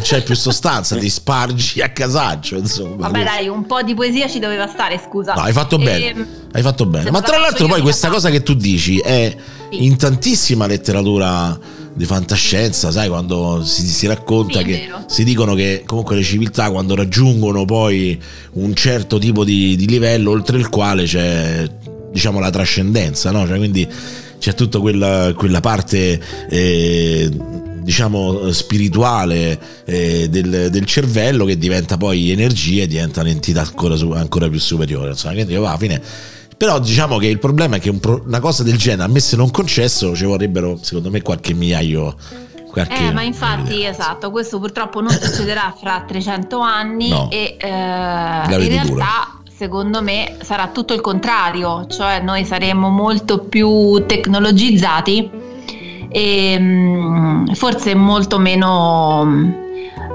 [0.00, 2.56] c'è più sostanza, ti spargi a casaccio.
[2.56, 3.08] Insomma.
[3.08, 5.34] Vabbè, dai, un po' di poesia ci doveva stare, scusa.
[5.34, 5.98] No, hai fatto bene.
[5.98, 6.08] E...
[6.08, 7.10] Ehm, hai fatto bene.
[7.10, 9.36] Ma tra l'altro, poi questa cosa che tu dici è
[9.68, 9.84] sì.
[9.84, 11.58] in tantissima letteratura
[11.92, 16.70] di fantascienza, sai, quando si, si racconta sì, che si dicono che comunque le civiltà
[16.70, 18.18] quando raggiungono poi
[18.52, 21.68] un certo tipo di, di livello oltre il quale c'è
[22.10, 23.46] diciamo la trascendenza, no?
[23.46, 23.86] Cioè, quindi
[24.44, 27.30] c'è tutta quella, quella parte eh,
[27.80, 34.46] diciamo spirituale eh, del, del, cervello che diventa poi energia e diventa un'entità ancora, ancora
[34.50, 35.98] più superiore insomma, quindi alla fine
[36.58, 39.20] però diciamo che il problema è che un pro, una cosa del genere a me
[39.20, 42.14] se non concesso ci vorrebbero secondo me qualche migliaio
[42.70, 47.30] qualche- Eh, ma infatti, esatto, questo purtroppo non succederà fra 300 anni No.
[47.30, 49.38] e eh, in realtà.
[49.56, 55.30] Secondo me, sarà tutto il contrario, cioè noi saremo molto più tecnologizzati
[56.08, 59.54] e mm, forse molto meno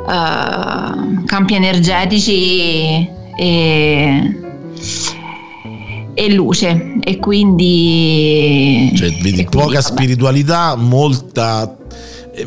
[0.08, 4.40] eh, campi energetici e,
[6.14, 9.82] e luce e quindi Cioè, vedi, e quindi, poca vabbè.
[9.82, 11.78] spiritualità, molta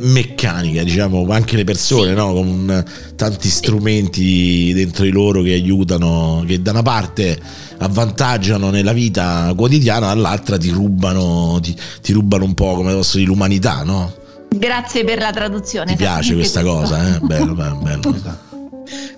[0.00, 2.14] meccanica, diciamo, anche le persone, Sì.
[2.16, 2.32] no?
[2.32, 2.84] con
[3.16, 7.38] tanti strumenti dentro di loro che aiutano, che da una parte
[7.78, 13.28] avvantaggiano nella vita quotidiana, dall'altra ti rubano, ti, ti rubano un po' come posso dire
[13.28, 14.12] l'umanità, no?
[14.54, 15.92] Grazie per la traduzione.
[15.92, 17.20] Ti piace questa cosa, eh?
[17.20, 18.50] Bello, bello, bello.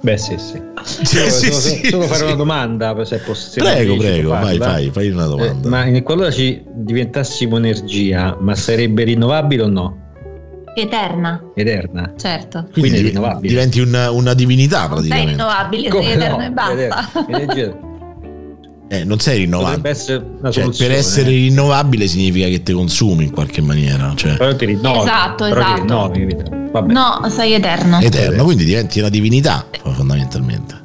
[0.02, 0.60] Beh, sì, sì.
[0.84, 1.58] Sì, Solo, sì, solo-
[2.04, 2.22] sì, fare sì.
[2.24, 3.72] una domanda, se è possibile.
[3.74, 4.64] Prego, se prego, farla.
[4.64, 5.68] fai, fai una Eh, domanda.
[5.68, 9.98] ma in- qualora ci diventassimo energia, ma sarebbe rinnovabile o no?
[10.74, 12.12] Eterna, Eterna?
[12.16, 12.68] certo.
[12.72, 13.48] Quindi quindi rinnovabile.
[13.48, 15.30] diventi una, una divinità Non sei praticamente.
[15.30, 16.44] rinnovabile, Come sei eterno no?
[16.44, 17.08] e basta.
[18.88, 19.88] Eh, non sei rinnovabile.
[19.88, 24.12] essere una Cioè, per essere rinnovabile significa che ti consumi in qualche maniera.
[24.14, 24.98] Cioè, Però ti rinnovi.
[24.98, 26.10] Esatto, però esatto.
[26.12, 26.92] Ti rinnovi.
[26.92, 28.00] No, sei eterno.
[28.00, 30.82] eterno, quindi diventi una divinità fondamentalmente.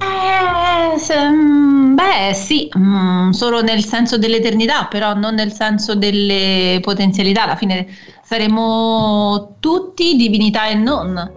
[0.00, 6.78] Eh, se- mm, beh, sì, mm, solo nel senso dell'eternità, però non nel senso delle
[6.82, 7.44] potenzialità.
[7.44, 7.86] Alla fine
[8.28, 11.32] saremo tutti divinità e non.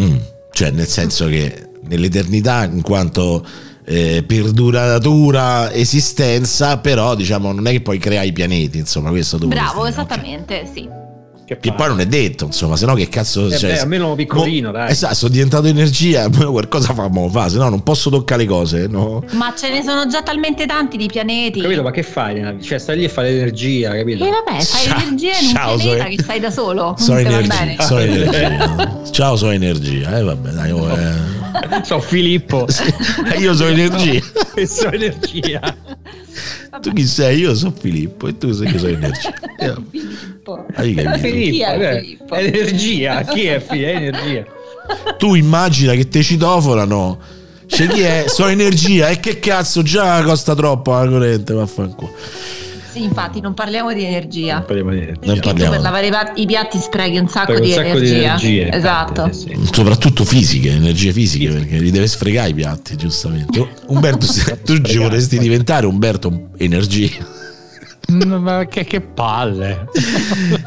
[0.00, 0.16] Mm,
[0.52, 3.44] Cioè, nel senso che nell'eternità, in quanto
[3.84, 9.48] eh, perduratura esistenza, però diciamo non è che poi crea i pianeti, insomma, questo tu
[9.48, 10.88] Bravo, esattamente, sì.
[11.54, 11.76] Che, Che fai?
[11.76, 14.72] poi non è detto, insomma, se no che cazzo Eh cioè, beh, almeno piccolino, mo-
[14.72, 14.90] dai.
[14.90, 18.48] Esatto, sono diventato energia, poi qualcosa fa, mo fa, se no non posso toccare le
[18.48, 19.22] cose, no?
[19.32, 21.60] Ma ce ne sono già talmente tanti di pianeti.
[21.60, 21.82] Capito?
[21.82, 22.34] Ma che fai?
[22.34, 22.54] nella?
[22.60, 24.24] Cioè, stai lì a fare l'energia, capito?
[24.24, 26.16] E vabbè, fai Ciao- energia in un ciao, pianeta Zoe.
[26.16, 26.94] che stai da solo.
[26.98, 27.76] So va energia, bene.
[27.80, 29.00] so energia.
[29.10, 30.18] Ciao, so energia.
[30.18, 31.41] Eh, vabbè, dai, oh, eh.
[31.82, 32.66] Sono Filippo.
[33.38, 34.20] Io so energia.
[34.54, 35.76] e so energia.
[36.80, 37.40] Tu chi sei?
[37.40, 39.34] Io sono Filippo e tu sei che so energia.
[39.58, 40.66] Eh, Filippo.
[40.74, 41.18] Hai capito?
[41.18, 42.34] Filippo, Chi è eh, Filippo?
[42.34, 43.22] è energia.
[43.24, 43.88] Chi è Filippo?
[43.88, 44.44] È energia.
[45.18, 47.18] Tu immagina che te citofonano.
[47.66, 48.24] C'è chi è?
[48.26, 49.08] So energia.
[49.08, 52.14] E che cazzo, già costa troppo la corrente, vaffanculo.
[52.92, 54.56] Sì, infatti, non parliamo di energia.
[54.56, 55.26] Non parliamo di energia.
[55.26, 55.70] Non parliamo.
[55.70, 58.36] per lavare i piatti sprechi un sacco, di, un sacco energia.
[58.36, 58.70] di energie.
[58.70, 59.20] Esatto.
[59.22, 59.70] infatti, sì, sì.
[59.72, 63.66] Soprattutto fisiche, energie fisiche, perché li deve sfregare i piatti, giustamente.
[63.88, 67.40] Umberto, se- tu ci vorresti diventare Umberto Energia.
[68.12, 69.88] Ma che, che palle.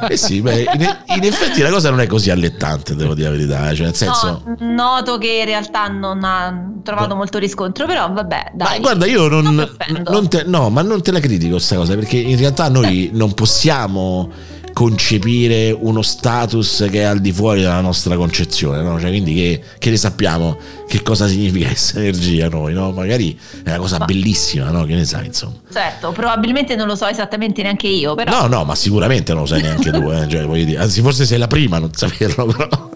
[0.10, 3.36] Eh sì, beh, in, in effetti la cosa non è così allettante, devo dire la
[3.36, 3.70] verità.
[3.70, 4.44] eh, Cioè, nel senso.
[4.60, 7.16] No, noto che in realtà non ha trovato No.
[7.16, 8.74] molto riscontro, però vabbè, dai.
[8.76, 9.70] Ma guarda, io non, Non
[10.06, 13.34] non te, no, ma non te la critico questa cosa, perché in realtà noi non
[13.34, 14.30] possiamo
[14.76, 19.00] concepire uno status che è al di fuori della nostra concezione, no?
[19.00, 22.92] Cioè, quindi che, che ne sappiamo che cosa significa essere energia noi, no?
[22.92, 24.84] Magari è una cosa Ma- bellissima, no?
[24.84, 25.54] Che ne sai, insomma.
[25.72, 29.48] Certo, probabilmente non lo so esattamente neanche io, però No, no, ma sicuramente non lo
[29.48, 30.28] sai neanche tu, eh?
[30.28, 32.90] cioè, anzi forse sei la prima a non saperlo, però.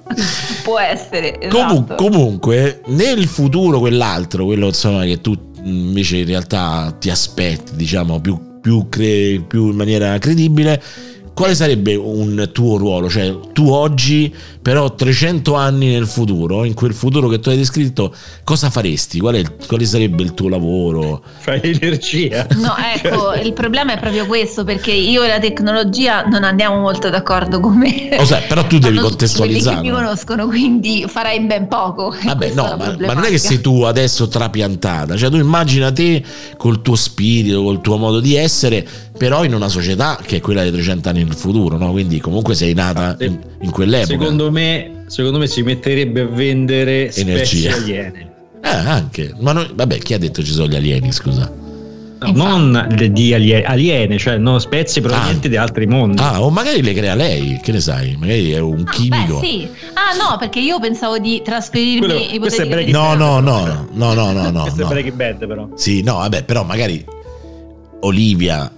[0.63, 1.39] può essere.
[1.39, 1.95] Esatto.
[1.95, 8.59] comunque, nel futuro quell'altro, quello insomma che tu invece in realtà ti aspetti, diciamo, più,
[8.59, 10.81] più, cre- più in maniera credibile,
[11.39, 13.09] quale sarebbe un tuo ruolo?
[13.09, 14.33] Cioè, tu oggi,
[14.69, 19.19] però 300 anni nel futuro, in quel futuro che tu hai descritto, cosa faresti?
[19.19, 21.23] Qual è il- quale sarebbe il tuo lavoro?
[21.39, 22.45] Fai energia.
[22.55, 27.09] No, ecco, il problema è proprio questo, perché io e la tecnologia non andiamo molto
[27.09, 28.09] d'accordo come...
[28.15, 29.77] Lo sai, però tu devi contestualizzare.
[29.77, 32.13] Quelli che mi conoscono, quindi farai ben poco.
[32.23, 35.91] Vabbè, Questa no, ma, ma non è che sei tu adesso trapiantata, cioè tu immagina
[35.91, 36.23] te
[36.57, 38.85] col tuo spirito, col tuo modo di essere,
[39.17, 41.91] però in una società che è quella dei 300 anni nel futuro, no?
[41.91, 44.17] Quindi comunque sei nata in, in quell'epoca.
[44.17, 44.58] Secondo me,
[45.07, 47.71] secondo me si metterebbe a vendere Energia.
[47.71, 48.31] specie aliene.
[48.63, 49.33] Eh, anche.
[49.39, 51.51] Ma noi, vabbè, chi ha detto ci sono gli alieni, scusa?
[52.21, 56.21] No, non di alie- aliene, cioè no, spezie provenienti da altri mondi.
[56.21, 58.17] Ah, o magari le crea lei, che ne sai?
[58.19, 59.39] Magari è un Ah, chimico.
[59.39, 59.67] Beh, sì.
[59.93, 64.13] Ah, no, perché io pensavo di trasferirmi Quello- questo è ipoteticamente- No, no, no, no,
[64.13, 64.61] no, no, no.
[64.63, 64.87] Questo no.
[64.87, 65.69] è Breaking Bad però.
[65.75, 67.05] Sì, no, vabbè, però magari
[68.01, 68.69] Olivia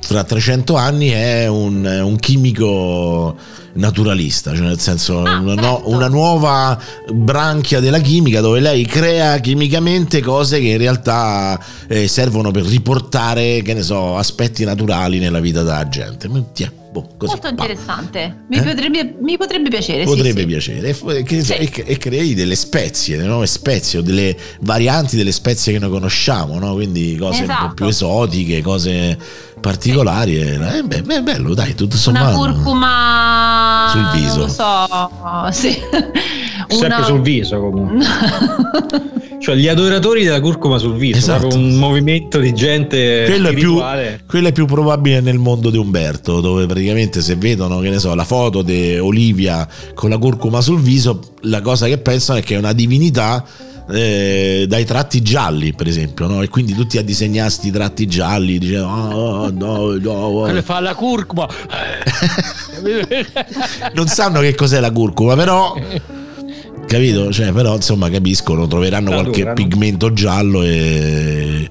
[0.00, 3.34] fra 300 anni è un, un chimico
[3.74, 5.88] naturalista, cioè nel senso Ah, una, no- certo.
[5.90, 6.80] una nuova
[7.12, 13.62] branchia della chimica dove lei crea chimicamente cose che in realtà eh, servono per riportare,
[13.62, 16.28] che ne so, aspetti naturali nella vita della gente.
[16.52, 18.44] Tiè, boh, così, Molto interessante.
[18.48, 18.62] Mi, Eh?
[18.62, 20.00] potrebbe, mi potrebbe piacere.
[20.00, 20.46] sì, Potrebbe sì.
[20.46, 21.52] piacere e, fu- e che- Sì.
[21.52, 25.90] e e crei delle spezie, delle nuove spezie o delle varianti delle spezie che noi
[25.90, 26.74] conosciamo, no?
[26.74, 27.74] quindi cose un po' Esatto.
[27.74, 29.18] più esotiche, cose
[29.60, 30.36] particolari.
[30.38, 32.38] E, eh, beh, beh, bello, dai, tutto sommato.
[32.38, 34.36] Una curcuma Sul viso.
[34.38, 35.78] Non lo so, sì.
[36.68, 38.06] Sempre Una- sul viso comunque.
[39.40, 41.46] Cioè gli adoratori della curcuma sul viso, Esatto.
[41.46, 43.80] proprio un movimento di gente Quello è, più,
[44.26, 48.14] quello è più probabile nel mondo di Umberto, dove praticamente se vedono, che ne so,
[48.14, 52.56] la foto di Olivia con la curcuma sul viso, la cosa che pensano è che
[52.56, 53.44] è una divinità
[53.90, 56.42] eh, dai tratti gialli, per esempio, no?
[56.42, 59.96] E quindi tutti a disegnare sti tratti gialli, dicendo "Ah, no, no,
[60.46, 60.62] no".
[60.62, 61.48] fa la curcuma.
[63.94, 65.74] non sanno che cos'è la curcuma, però
[66.86, 67.32] capito?
[67.32, 69.54] Cioè, però insomma capiscono, troveranno qualche adorano.
[69.54, 71.68] pigmento giallo e,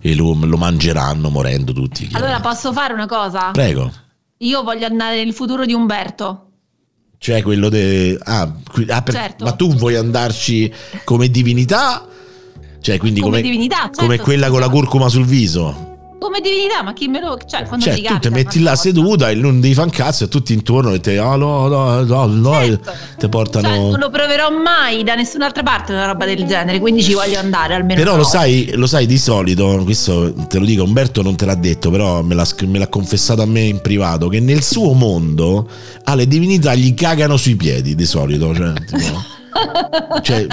[0.00, 2.08] e lo, lo mangeranno morendo tutti.
[2.12, 3.50] Allora posso fare una cosa?
[3.50, 3.90] Prego.
[4.38, 6.47] Io voglio andare nel futuro di Umberto.
[7.18, 8.16] Cioè quello de...
[8.22, 9.44] ah, qui- ah, per- Certo.
[9.44, 10.72] ma tu vuoi andarci
[11.04, 12.06] come divinità?
[12.80, 15.87] Cioè quindi Come come, divinità, certo, come quella con la curcuma sul viso?
[16.18, 17.38] Come divinità, ma chi me lo...
[17.46, 18.82] Cioè, quando Cioè ti tu ti metti là cosa.
[18.82, 22.02] seduta e non devi fare un cazzo e tutti intorno e te ah, no, no,
[22.02, 22.92] no, no, Certo.
[23.18, 23.68] ti portano...
[23.68, 27.38] Cioè, non lo proverò mai da nessun'altra parte una roba del genere, quindi ci voglio
[27.38, 28.00] andare almeno.
[28.02, 31.54] Però lo sai, lo sai di solito, questo te lo dico, Umberto non te l'ha
[31.54, 35.68] detto, però me l'ha, me l'ha confessato a me in privato, che nel suo mondo
[36.04, 38.52] alle divinità gli cagano sui piedi di solito.
[38.54, 39.36] Cioè, tipo-
[40.22, 40.46] cioè,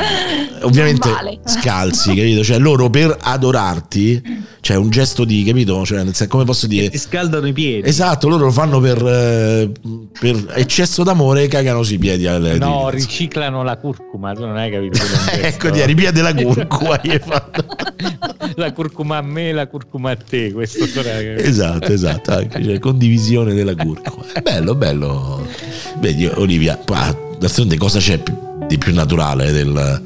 [0.61, 1.39] ovviamente vale.
[1.45, 2.43] scalzi, capito?
[2.43, 4.21] Cioè loro per adorarti,
[4.61, 5.85] cioè un gesto di, capito?
[5.85, 6.89] Cioè, senso, come posso dire...
[6.89, 7.87] Ti scaldano i piedi.
[7.87, 9.71] Esatto, loro lo fanno per, eh,
[10.19, 12.89] per eccesso d'amore e cagano sui piedi alle No, divinità.
[12.89, 14.99] riciclano la curcuma, tu non hai capito.
[15.45, 17.63] Ecco, di ripiede la curcuma gli hai fatto.
[18.55, 23.75] la curcuma a me, la curcuma a te, questo Esatto, esatto, anche, cioè, condivisione della
[23.75, 24.25] curcuma.
[24.33, 25.45] È bello, bello.
[25.99, 28.33] Vedi, Olivia, qua, d'altronde cosa c'è più-
[28.67, 30.01] di più naturale del,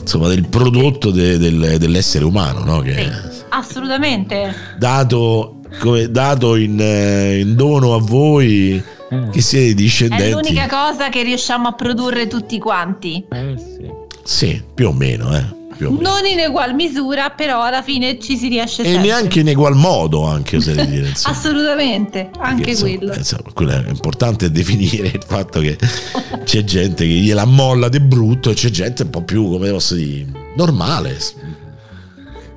[0.00, 2.80] insomma, del prodotto de- del- dell'essere umano, no?
[2.80, 4.54] Che Sì, assolutamente.
[4.78, 8.82] dato, come- dato in, eh, in dono a voi
[9.32, 10.30] che siete È discendenti.
[10.30, 13.24] l'unica cosa che riusciamo a produrre tutti quanti.
[13.30, 13.90] Eh, sì.
[14.22, 15.58] Sì, più o meno, eh.
[15.88, 15.98] Più.
[16.00, 19.02] Non in egual misura, però alla fine ci si riesce E sempre.
[19.02, 21.08] neanche in egual modo, anche oserei dire.
[21.08, 21.36] insomma.
[21.36, 23.12] Assolutamente, anche Perché, insomma, quello.
[23.12, 25.78] eh, insomma, quello è importante definire il fatto che
[26.44, 29.94] c'è gente che gliela molla di brutto e c'è gente un po' più, come posso
[29.94, 31.16] dire, normale.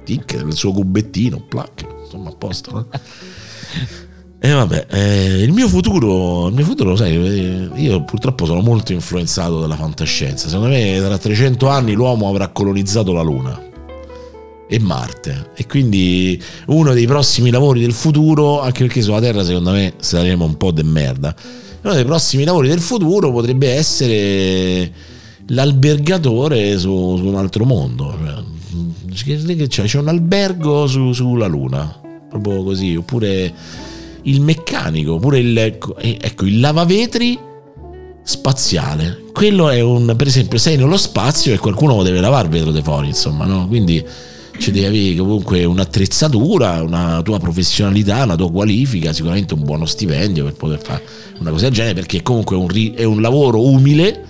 [0.03, 2.71] Tic, il suo cubettino, plac, insomma, a posto.
[2.71, 2.87] no?
[4.45, 8.91] E vabbè, eh, il mio futuro, il mio futuro, sai, eh, io purtroppo sono molto
[8.91, 10.49] influenzato dalla fantascienza.
[10.49, 13.57] Secondo me tra 300 anni l'uomo avrà colonizzato la Luna
[14.67, 15.51] e Marte.
[15.55, 20.43] E quindi uno dei prossimi lavori del futuro, anche perché sulla Terra secondo me saremo
[20.43, 21.33] un po' de merda,
[21.81, 24.91] uno dei prossimi lavori del futuro potrebbe essere
[25.47, 28.13] l'albergatore su, su un altro mondo.
[29.13, 29.83] Cioè, che c'è?
[29.83, 31.97] C'è un albergo su- sulla Luna,
[32.29, 33.53] proprio così, oppure
[34.23, 37.37] il meccanico, oppure il, ecco, eh, ecco, il lavavetri
[38.23, 39.23] spaziale.
[39.33, 43.07] Quello è un, per esempio, sei nello spazio e qualcuno deve lavare vetro di fuori,
[43.07, 43.67] insomma, no?
[43.67, 44.03] Quindi
[44.59, 50.43] ci devi avere comunque un'attrezzatura, una tua professionalità, una tua qualifica, sicuramente un buono stipendio
[50.43, 51.03] per poter fare
[51.39, 54.23] una cosa del genere, perché comunque è un, è un lavoro umile,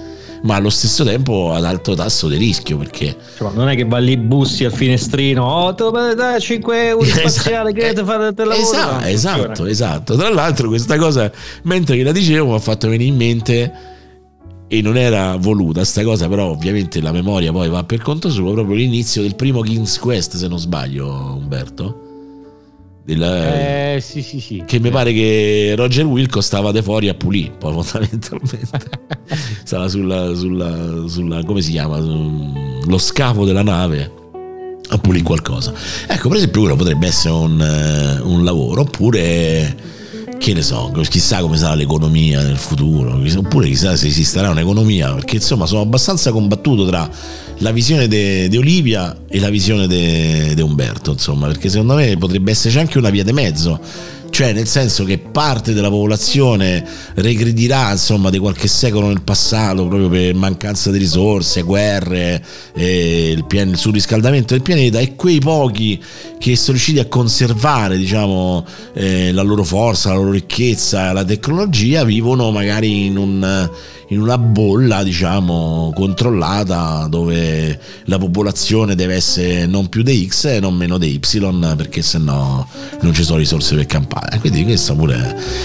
[0.43, 3.97] ma allo stesso tempo ad alto tasso di rischio, perché Cioè, non è che va
[3.97, 8.47] lì bussi al finestrino, oh, te lo dai 5 euro spaziale, che te fate il
[8.47, 8.61] lavoro?
[8.61, 10.15] Esatto, esatto, esatto.
[10.15, 11.31] Tra l'altro questa cosa,
[11.63, 13.73] mentre che la dicevo, mi ha fatto venire in mente
[14.67, 18.53] e non era voluta sta cosa, però ovviamente la memoria poi va per conto suo,
[18.53, 21.07] proprio l'inizio del primo King's Quest, se non sbaglio,
[21.39, 22.02] Umberto.
[23.05, 24.63] Del- Eh, sì, sì, sì.
[24.65, 28.59] che mi pare che Roger Wilco stava de fuori a pulì, poi fondamentalmente.
[29.63, 31.99] stava sulla, sulla, sulla- come si chiama?
[31.99, 34.11] Lo scafo della nave
[34.89, 35.73] a pulire qualcosa.
[36.07, 39.91] Ecco, per esempio, quello potrebbe essere un, eh, un lavoro, oppure
[40.37, 45.35] che ne so, chissà come sarà l'economia nel futuro, oppure chissà se esisterà un'economia, perché
[45.37, 47.09] insomma sono abbastanza combattuto tra
[47.63, 52.77] la visione di Olivia e la visione di Umberto, insomma, perché secondo me potrebbe esserci
[52.77, 53.79] anche una via di mezzo.
[54.29, 60.09] Cioè, nel senso che parte della popolazione regredirà insomma di qualche secolo nel passato proprio
[60.09, 66.01] per mancanza di risorse, guerre, il, il surriscaldamento del pianeta e quei pochi
[66.39, 72.03] che sono riusciti a conservare diciamo eh, la loro forza, la loro ricchezza, la tecnologia
[72.03, 73.69] vivono magari in un
[74.07, 80.59] in una bolla, diciamo, controllata dove la popolazione deve essere non più di X e
[80.59, 82.65] non meno di Y, perché sennò
[83.01, 84.39] non ci sono risorse per campare.
[84.39, 85.15] Quindi questo pure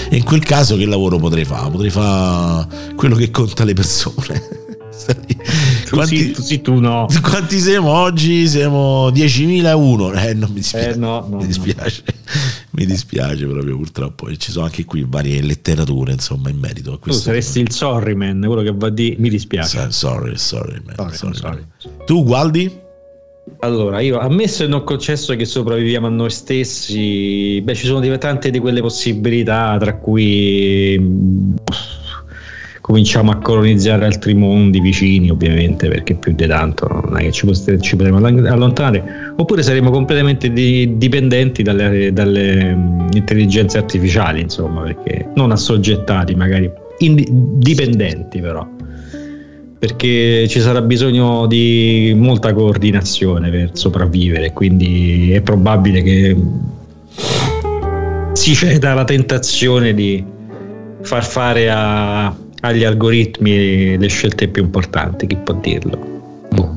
[0.09, 0.15] è.
[0.15, 1.69] In quel caso che lavoro potrei fare?
[1.69, 4.41] Potrei fare quello che conta le persone.
[5.89, 7.07] tu Quanti- sì, tu sì, tu no.
[7.21, 8.47] Quanti siamo oggi?
[8.47, 10.27] Siamo 10.001.
[10.27, 10.89] Eh, non mi dispiace.
[10.91, 11.45] Eh, no, no, mi no.
[11.45, 12.03] dispiace.
[12.71, 14.27] mi dispiace proprio purtroppo.
[14.27, 17.21] E ci sono anche qui varie letterature, insomma, in merito a Tu questo.
[17.23, 19.87] saresti il sorry man, quello che va dire mi dispiace.
[19.89, 21.65] So- Sorry, sorry, man, Sorry, sorry, sorry.
[22.05, 22.87] Tu, Gualdi?
[23.61, 28.15] Allora, io ammesso e non concesso che sopravviviamo a noi stessi, beh, ci sono di-
[28.19, 31.53] tante di quelle possibilità, tra cui mh,
[32.89, 37.45] cominciamo a colonizzare altri mondi vicini, ovviamente, perché più di tanto non è che ci,
[37.45, 42.75] post- ci potremo allontanare, oppure saremo completamente di- dipendenti dalle, dalle,
[43.13, 46.67] intelligenze artificiali, insomma, perché non assoggettati, magari
[46.97, 48.67] indi- dipendenti però.
[49.77, 56.35] Perché ci sarà bisogno di molta coordinazione per sopravvivere, quindi è probabile che
[58.33, 60.25] si ceda alla tentazione di
[61.01, 65.97] far fare a- agli algoritmi le scelte più importanti, chi può dirlo?
[66.51, 66.73] Boh.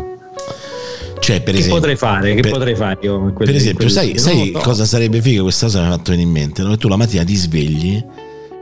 [1.20, 2.34] Cioè, per Che esempio, potrei fare?
[2.34, 3.14] Che per- potrei fare io?
[3.28, 4.58] in quelle- Per esempio, sai, sai so.
[4.60, 5.42] cosa sarebbe figo?
[5.44, 6.62] Questa cosa mi ha fatto venire in mente.
[6.62, 6.70] no?
[6.70, 8.02] Che tu la mattina ti svegli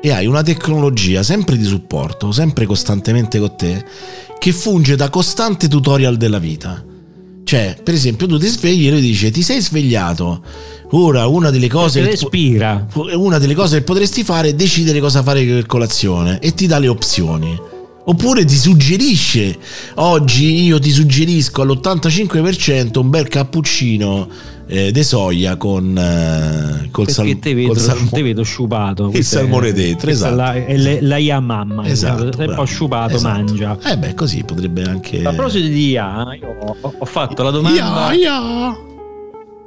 [0.02, 3.82] e hai una tecnologia sempre di supporto, sempre costantemente con te,
[4.38, 6.84] che funge da costante tutorial della vita.
[7.44, 10.42] Cioè, per esempio, tu ti svegli e lui dice: Ti sei svegliato.
[10.92, 12.00] Ora una delle cose.
[12.02, 12.86] Che respira.
[13.14, 16.78] una delle cose che potresti fare è decidere cosa fare per colazione e ti dà
[16.78, 17.68] le opzioni.
[18.02, 19.56] Oppure ti suggerisce,
[19.96, 24.26] oggi io ti suggerisco all'85% un bel cappuccino
[24.66, 29.10] eh, de soia con, eh, col, Perché sal- te vedo, col salmo- te vedo sciupato.
[29.12, 30.34] il salmone dentro, esatto.
[30.34, 31.86] La, è le- la IA mamma.
[31.86, 32.54] Esatto, sei un bravo.
[32.54, 33.36] po' sciupato, Esatto.
[33.36, 33.78] mangia.
[33.84, 35.22] Eh beh, così potrebbe anche...
[35.22, 37.78] A proposito di IA, io ho, ho fatto la domanda.
[37.78, 38.76] Ya, ya.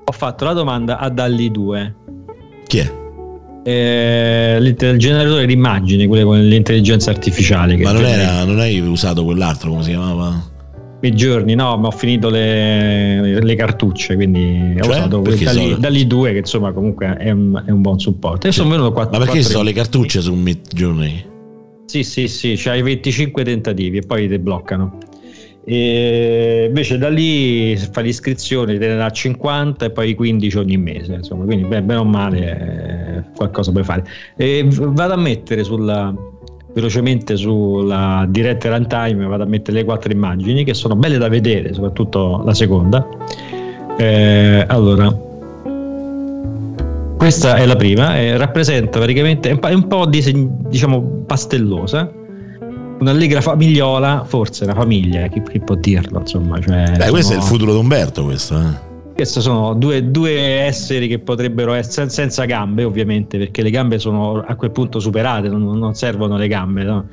[0.06, 1.96] Ho fatto la domanda a Dalli 2.
[2.68, 2.92] Chi è?
[3.66, 7.78] Eh, il generatore di immagini, quelle con l'intelligenza artificiale.
[7.78, 10.52] Che Ma non, era, non hai usato quell'altro, come si chiamava?
[11.04, 14.94] i giorni, no, ma ho finito le, le cartucce, quindi ho Cioè?
[15.00, 18.48] usato Perché Dalli, sono- Dalli 2, che insomma comunque è un, è un buon supporto.
[18.48, 21.26] E sono venuto Ma 4 perché ci sono le cartucce su Mid Journey?
[21.88, 24.98] Sì, sì, sì, c'hai 25 tentativi e poi ti bloccano.
[25.66, 31.14] E invece da lì fai l'iscrizione te ne dà 50 e poi 15 ogni mese,
[31.14, 34.04] insomma, quindi beh, bene o male eh, qualcosa puoi fare.
[34.36, 36.14] E vado a mettere sulla
[36.74, 41.74] velocemente sulla diretta runtime vado a mettere le quattro immagini che sono belle da vedere,
[41.74, 43.08] soprattutto la seconda.
[43.98, 45.16] Eh, allora,
[47.16, 52.12] questa è la prima, e rappresenta praticamente è un po', diseg- diciamo pastellosa.
[53.04, 56.20] Un'allegra famigliola, forse una famiglia, chi, chi può dirlo?
[56.20, 58.56] Insomma, cioè, Beh, questo è il sono- futuro di Umberto, questo.
[58.58, 58.92] Eh.
[59.14, 60.32] questi sono due, due
[60.62, 65.50] esseri che potrebbero essere senza gambe, ovviamente, perché le gambe sono a quel punto superate,
[65.50, 67.08] non, non servono le gambe, no?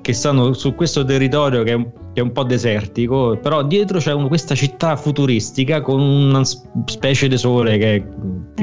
[0.00, 3.98] che stanno su questo territorio che è, un, che è un po' desertico, però dietro
[3.98, 8.04] c'è un- questa città futuristica con una specie di sole che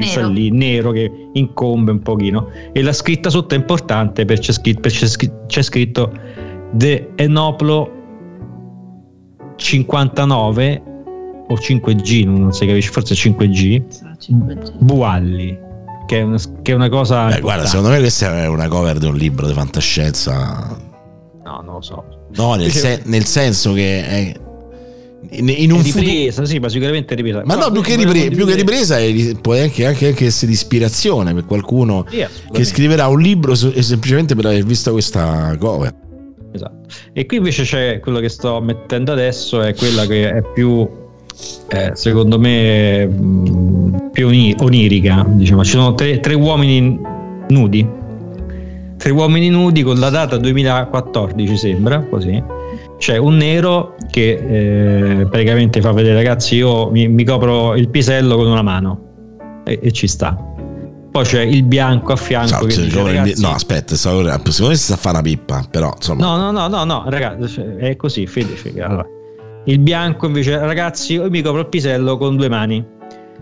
[0.00, 2.48] sta lì, nero, che incombe un pochino.
[2.72, 6.12] E la scritta sotto è importante perché c'è scritto, scri- c'è scritto
[6.74, 7.90] The Enoplo
[9.56, 10.82] 59
[11.48, 13.82] o 5G, non si capisce, forse 5G,
[14.80, 15.56] Bualli,
[16.06, 17.26] che è una, che è una cosa...
[17.26, 20.76] Beh, guarda, secondo me questa è una cover di un libro di fantascienza.
[21.44, 22.04] No, non lo so.
[22.34, 24.34] No, nel, sen- nel senso che è
[25.30, 26.04] in, un È futuro.
[26.04, 27.42] ripresa, sì, ma sicuramente è ripresa.
[27.44, 28.96] Ma no, più che, volevo ripre- più che ripresa
[29.40, 34.34] può anche, anche, anche essere di ispirazione per qualcuno Sì, che scriverà un libro semplicemente
[34.34, 35.94] per aver visto questa cover.
[36.54, 36.86] Esatto.
[37.12, 40.88] E qui invece c'è quello che sto mettendo adesso, è quella che è più,
[41.68, 45.24] eh, secondo me, mh, più oni- onirica.
[45.28, 45.64] Diciamo.
[45.64, 46.96] Ci sono tre, tre uomini
[47.48, 47.86] nudi,
[48.96, 52.40] tre uomini nudi con la data 2014 sembra, così.
[52.98, 58.36] C'è un nero che eh, praticamente fa vedere ragazzi io mi, mi copro il pisello
[58.36, 60.53] con una mano e, e ci sta.
[61.14, 64.74] Poi c'è il bianco a fianco So, che cioè, dice, "Ragazzi, no, aspetta, secondo me
[64.74, 66.24] si sta a fare una pippa, però insomma.
[66.26, 69.06] No, no, no, no, no, ragazzi, è così, fede, fede, allora.
[69.66, 72.84] Il bianco invece, ragazzi, io mi copro il pisello con due mani.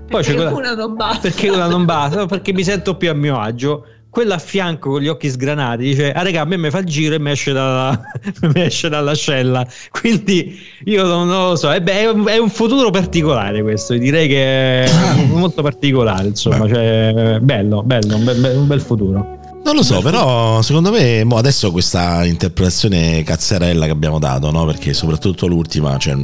[0.06, 1.20] Poi c'è Perché quella, una non basta.
[1.20, 3.86] perché una non basta, perché mi sento più a mio agio.
[4.12, 6.84] Quella a fianco con gli occhi sgranati dice: Ah, raga, a me mi fa il
[6.84, 7.98] giro e mi esce dalla,
[8.52, 9.66] mi esce dall'ascella.
[9.90, 11.72] Quindi io non, non lo so.
[11.72, 13.94] Eh beh, è, un, è un futuro particolare questo.
[13.94, 14.90] Direi che è
[15.32, 16.28] molto particolare.
[16.28, 19.40] Insomma, cioè, bello, bello, un bel, un bel futuro.
[19.64, 24.66] Non lo so, però secondo me mo adesso questa interpretazione cazzarella che abbiamo dato, no?
[24.66, 26.16] Perché soprattutto l'ultima, cioè,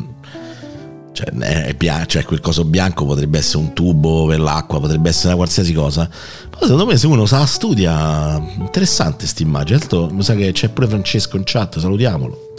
[1.19, 5.29] cioè, è bia- cioè, quel coso bianco potrebbe essere un tubo per l'acqua, potrebbe essere
[5.29, 6.09] una qualsiasi cosa.
[6.49, 9.81] Però secondo me se uno sa studia, interessante sta immagine.
[10.12, 12.53] Mi sa che c'è pure Francesco in chat, salutiamolo.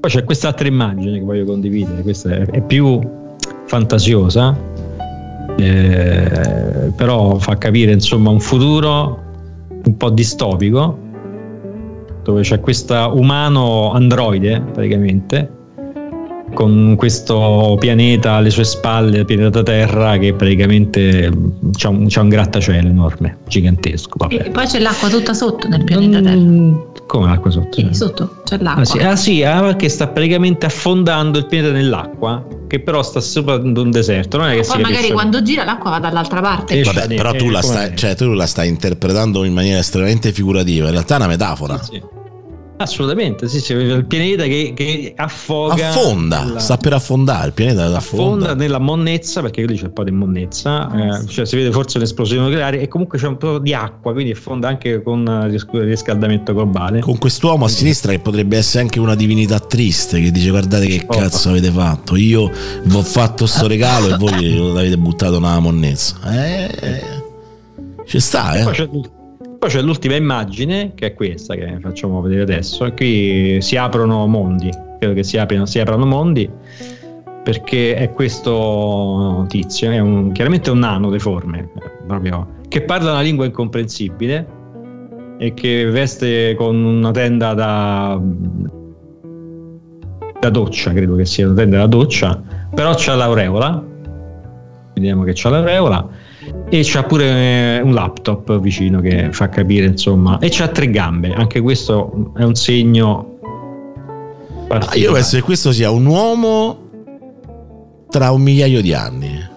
[0.00, 2.98] Poi c'è quest'altra immagine che voglio condividere, questa è, è più
[3.66, 4.58] fantasiosa,
[5.58, 9.22] eh, però fa capire insomma un futuro
[9.84, 10.98] un po' distopico,
[12.24, 15.58] dove c'è questo umano androide praticamente
[16.52, 21.30] con questo pianeta alle sue spalle, il pianeta Terra, che praticamente
[21.72, 24.16] c'ha un, c'ha un grattacielo enorme, gigantesco.
[24.16, 24.46] Vabbè.
[24.46, 26.36] E poi c'è l'acqua tutta sotto nel pianeta Terra.
[26.36, 26.74] Mm,
[27.06, 27.76] Come l'acqua sotto?
[27.80, 28.82] Sì, sotto c'è l'acqua.
[28.82, 33.20] Ah sì, ah, sì, ah, perché sta praticamente affondando il pianeta nell'acqua, che però sta
[33.20, 34.36] sopra un deserto.
[34.36, 35.14] Non è che si Poi magari capisce.
[35.14, 36.78] quando gira l'acqua va dall'altra parte.
[36.78, 40.32] Eh, Vabbè, però eh, tu la, stai, cioè, tu la stai interpretando in maniera estremamente
[40.32, 40.86] figurativa.
[40.86, 41.82] In realtà è una metafora.
[41.82, 42.00] Sì.
[42.82, 45.88] Assolutamente, sì, sì, il pianeta che, che affoga.
[45.90, 47.48] Affonda, nella- sta per affondare.
[47.48, 47.98] Il pianeta affonda
[48.46, 48.54] affonda.
[48.54, 52.42] nella monnezza perché lì c'è un po' di monnezza eh, cioè si vede forse un'esplosione
[52.48, 56.54] nucleare e comunque c'è un po' di acqua quindi affonda anche con eh, ris- riscaldamento
[56.54, 60.86] globale Con quest'uomo a sinistra che potrebbe essere anche una divinità triste che dice guardate
[60.86, 61.16] che Oh.
[61.18, 62.14] cazzo avete fatto.
[62.16, 62.50] Io
[62.84, 66.16] vi ho fatto sto regalo e voi l'avete buttato nella monnezza.
[66.32, 67.02] Eh,
[68.06, 69.18] ci sta, eh.
[69.60, 74.70] Poi c'è l'ultima immagine che è questa che facciamo vedere adesso qui si aprono mondi
[74.98, 76.50] credo che si, aprino, si aprano mondi
[77.44, 81.68] perché è questo tizio è un, chiaramente un nano deforme
[82.06, 84.46] proprio, che parla una lingua incomprensibile
[85.38, 88.18] e che veste con una tenda da
[90.40, 92.42] da doccia, credo che sia una tenda da doccia,
[92.74, 93.84] però c'ha l'aureola,
[94.94, 96.08] vediamo che c'ha l'aureola
[96.68, 101.32] e c'ha pure eh, un laptop vicino che fa capire insomma e c'ha tre gambe,
[101.32, 103.38] anche questo è un segno
[104.72, 106.78] Ah, io penso che questo sia un uomo
[108.08, 109.48] tra un migliaio di anni.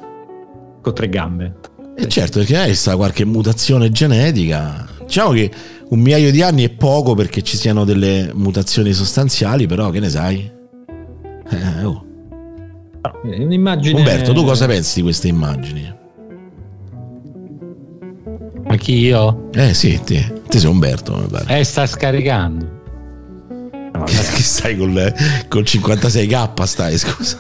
[0.81, 1.53] con tre gambe.
[1.95, 4.87] E certo, perché magari sta qualche mutazione genetica.
[5.05, 5.51] Diciamo che
[5.89, 10.09] un migliaio di anni è poco perché ci siano delle mutazioni sostanziali, però che ne
[10.09, 10.51] sai?
[11.49, 12.05] Eh, oh.
[13.01, 16.01] È un'immagine Umberto, tu cosa pensi di queste immagini?
[18.73, 19.49] Ma chi io?
[19.53, 21.59] Eh sì, te, te sei Umberto, mi pare.
[21.59, 22.81] Eh, sta scaricando.
[23.93, 25.13] No, Che stai col,
[25.47, 27.37] col 56k stai, scusa.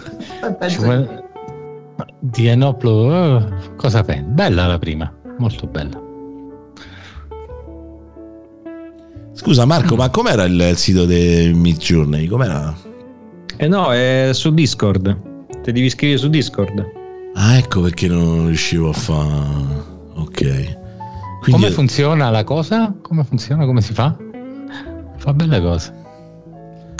[2.19, 3.45] Di Enoplo, eh,
[3.77, 4.29] cosa pensi?
[4.29, 5.99] Bella la prima, molto bella.
[9.33, 12.27] Scusa Marco, ma com'era il, il sito di Mid Journey?
[12.27, 12.77] Com'era?
[13.57, 15.17] Eh no, è su Discord.
[15.63, 16.85] Ti devi iscrivere su Discord.
[17.33, 19.91] Ah, ecco perché non riuscivo a fare.
[20.13, 20.81] Ok.
[21.43, 22.93] Quindi Come funziona la cosa?
[23.01, 23.65] Come funziona?
[23.65, 24.15] Come si fa?
[25.17, 25.91] Fa belle cose.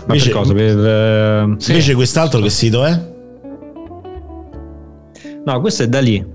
[0.06, 0.54] Ma Invece- per cosa?
[0.54, 1.72] Per, eh, Sì.
[1.72, 3.12] invece quest'altro che sito è?
[5.46, 6.26] No, questo è da lì.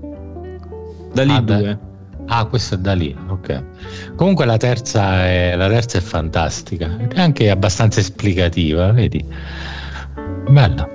[1.13, 1.79] Da lì Ah, da- due.
[2.31, 3.63] Ah, questo è da lì, ok.
[4.15, 9.23] Comunque la terza è, la terza è fantastica, è anche abbastanza esplicativa, vedi?
[10.49, 10.87] Bella.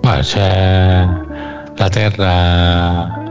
[0.00, 1.06] Guarda, c'è
[1.76, 3.22] la terra,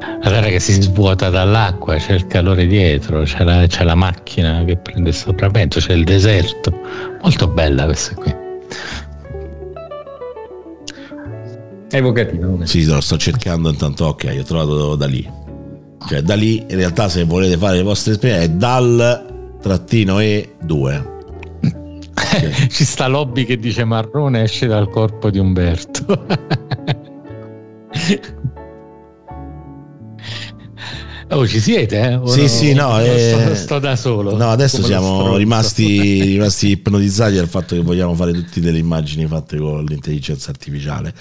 [0.00, 4.64] la terra che si svuota dall'acqua, c'è il calore dietro, c'è la, c'è la macchina
[4.64, 6.72] che prende il sopravvento, c'è il deserto.
[7.22, 8.34] Molto bella questa qui.
[11.90, 12.64] È?
[12.64, 14.06] Sì, lo sto cercando intanto.
[14.06, 15.28] Ok, ho trovato da lì.
[16.08, 21.18] Cioè, da lì, in realtà, se volete fare le vostre esperienze, è dal trattino E2.
[22.70, 26.26] Ci sta Lobby che dice marrone esce dal corpo di Umberto.
[31.32, 31.98] Oh, ci siete?
[32.00, 32.14] Eh?
[32.16, 34.36] O Sì, sì, no, eh, sto, da solo.
[34.36, 39.56] No, adesso siamo rimasti, rimasti ipnotizzati dal fatto che vogliamo fare tutte delle immagini fatte
[39.56, 41.14] con l'intelligenza artificiale.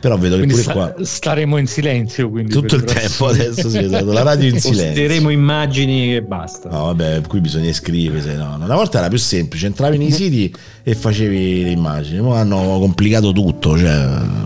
[0.00, 2.28] Però vedo che Quindi pure sta- qua staremo in silenzio.
[2.28, 4.84] Quindi tutto il tempo adesso si vede la radio in silenzio.
[4.86, 6.68] Posteremo immagini e basta.
[6.68, 8.34] No, vabbè, qui bisogna iscriversi.
[8.34, 8.58] No.
[8.60, 10.52] Una volta era più semplice, entravi nei siti
[10.82, 12.18] e facevi le immagini.
[12.18, 13.94] Ora hanno complicato tutto, cioè,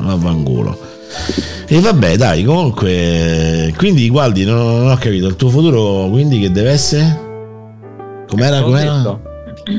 [0.00, 0.78] vaffanculo.
[1.68, 3.72] E vabbè, dai, comunque.
[3.76, 5.26] Quindi, guardi, non, non ho capito.
[5.26, 7.24] Il tuo futuro, quindi, che deve essere?
[8.28, 8.58] Com'era?
[8.60, 9.20] L'ho Com'era?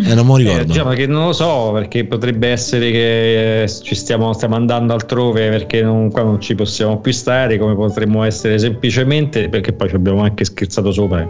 [0.05, 0.63] Eh, non mi Eh, ricordo.
[0.65, 5.47] diciamo che non lo so perché potrebbe essere che eh, ci stiamo, stiamo andando altrove
[5.49, 9.95] perché non, qua non ci possiamo più stare come potremmo essere semplicemente perché poi ci
[9.95, 11.25] abbiamo anche scherzato sopra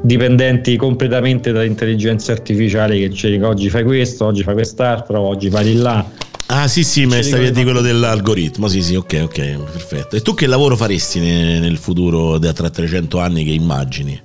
[0.00, 5.64] dipendenti completamente dall'intelligenza artificiale che ci dice oggi fai questo oggi fai quest'altro oggi vai
[5.64, 6.04] di là
[6.50, 8.68] Ah, sì, sì, ma stavi dire quello dell'algoritmo.
[8.68, 10.16] Sì, sì, ok, ok, perfetto.
[10.16, 14.18] E tu che lavoro faresti ne- nel futuro da tra 300 anni che immagini?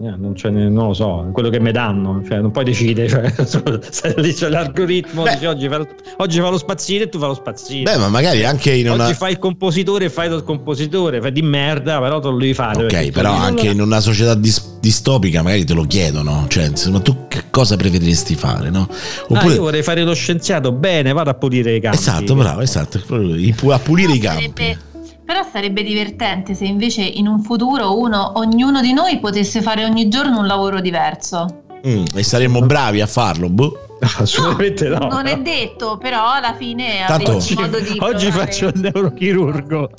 [0.00, 4.14] No, eh, non, non, lo so, quello che mi danno, cioè, non puoi decidere, cioè,
[4.18, 5.84] lì c'è l'algoritmo, dice, oggi, fa,
[6.18, 7.82] oggi fa lo spazzino e tu fai lo spazzino.
[7.90, 9.06] Beh, ma magari anche in una...
[9.06, 12.54] Oggi fai il compositore e fai il compositore, fai di merda, però te lo devi
[12.54, 12.84] fare.
[12.84, 17.26] Ok, però anche in una società dis- distopica magari te lo chiedono, cioè, insomma, tu
[17.26, 18.88] che cosa preferiresti fare, no?
[18.88, 19.40] Ah, Oppure...
[19.40, 21.98] Ah, io vorrei fare lo scienziato, bene, vado a pulire i campi.
[21.98, 24.52] Esatto, bravo, esatto, a pulire i campi.
[24.54, 24.87] Sarebbe
[25.28, 30.08] però sarebbe divertente se invece in un futuro uno, ognuno di noi potesse fare ogni
[30.08, 31.64] giorno un lavoro diverso.
[31.86, 33.98] Mm, e saremmo bravi a farlo, boh.
[34.00, 35.06] Assolutamente no.
[35.06, 39.90] Non è detto, però alla fine Tanto, oggi, modo di oggi faccio il neurochirurgo.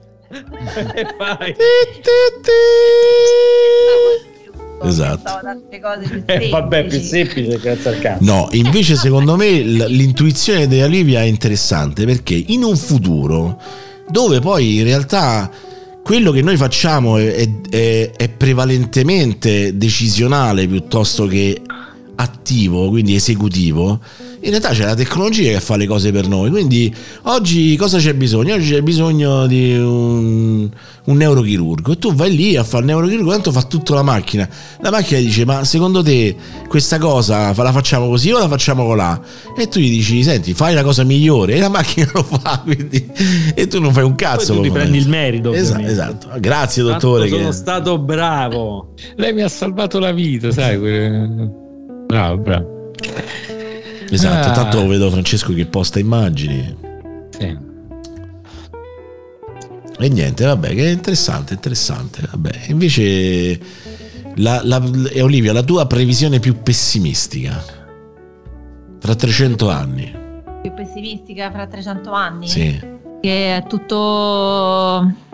[0.95, 1.55] e fai.
[4.81, 5.31] Esatto.
[6.25, 8.23] Eh, vabbè, più semplice grazie al cazzo.
[8.23, 14.77] No, invece secondo me l'intuizione di Olivia è interessante perché in un futuro dove poi
[14.77, 15.49] in realtà
[16.03, 21.61] quello che noi facciamo è, è, è, prevalentemente decisionale piuttosto che
[22.15, 23.99] attivo, quindi esecutivo
[24.41, 26.49] in realtà c'è la tecnologia che fa le cose per noi.
[26.49, 28.55] Quindi oggi cosa c'è bisogno?
[28.55, 30.69] Oggi c'è bisogno di un,
[31.05, 31.93] un neurochirurgo.
[31.93, 34.47] E tu vai lì a fare il neurochirurgo, tanto fa tutta la macchina.
[34.81, 36.35] La macchina dice: Ma secondo te
[36.67, 39.19] questa cosa la facciamo così o la facciamo colà?
[39.57, 41.55] E tu gli dici: Senti, fai la cosa migliore.
[41.55, 42.61] E la macchina lo fa.
[42.65, 43.11] Quindi,
[43.53, 44.53] e tu non fai un cazzo.
[44.53, 45.51] Poi tu ti prendi il merito.
[45.53, 46.27] Esatto, esatto.
[46.39, 47.23] Grazie, dottore.
[47.23, 47.55] Tanto sono che...
[47.55, 48.93] stato bravo.
[49.15, 50.77] Lei mi ha salvato la vita, sai?
[52.09, 52.93] Bravo, bravo.
[54.09, 54.51] Esatto, ah.
[54.51, 56.75] tanto vedo Francesco che posta immagini.
[57.29, 57.57] Sì.
[60.01, 62.21] E niente, vabbè, che è interessante, interessante.
[62.29, 62.65] Vabbè.
[62.67, 63.59] Invece,
[64.35, 64.81] la, la,
[65.21, 67.61] Olivia, la tua previsione più pessimistica?
[68.99, 70.13] Fra 300 anni.
[70.61, 72.47] Più pessimistica fra 300 anni?
[72.47, 72.79] Sì.
[73.21, 75.27] Che è tutto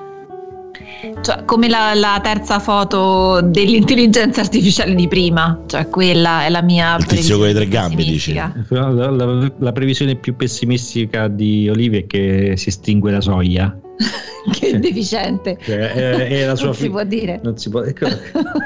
[1.22, 6.96] cioè, come la, la, terza foto dell'intelligenza artificiale di prima, cioè quella è la mia
[6.98, 8.34] Il tizio con le tre gambe, dici?
[8.34, 8.54] La,
[8.90, 9.10] la,
[9.58, 13.76] la, previsione più pessimistica di Olivia è che si estingue la soia.
[14.52, 15.58] che è deficiente.
[15.64, 17.40] Cioè, è, è la sua non fi- si può dire.
[17.44, 18.08] Non si può, ecco,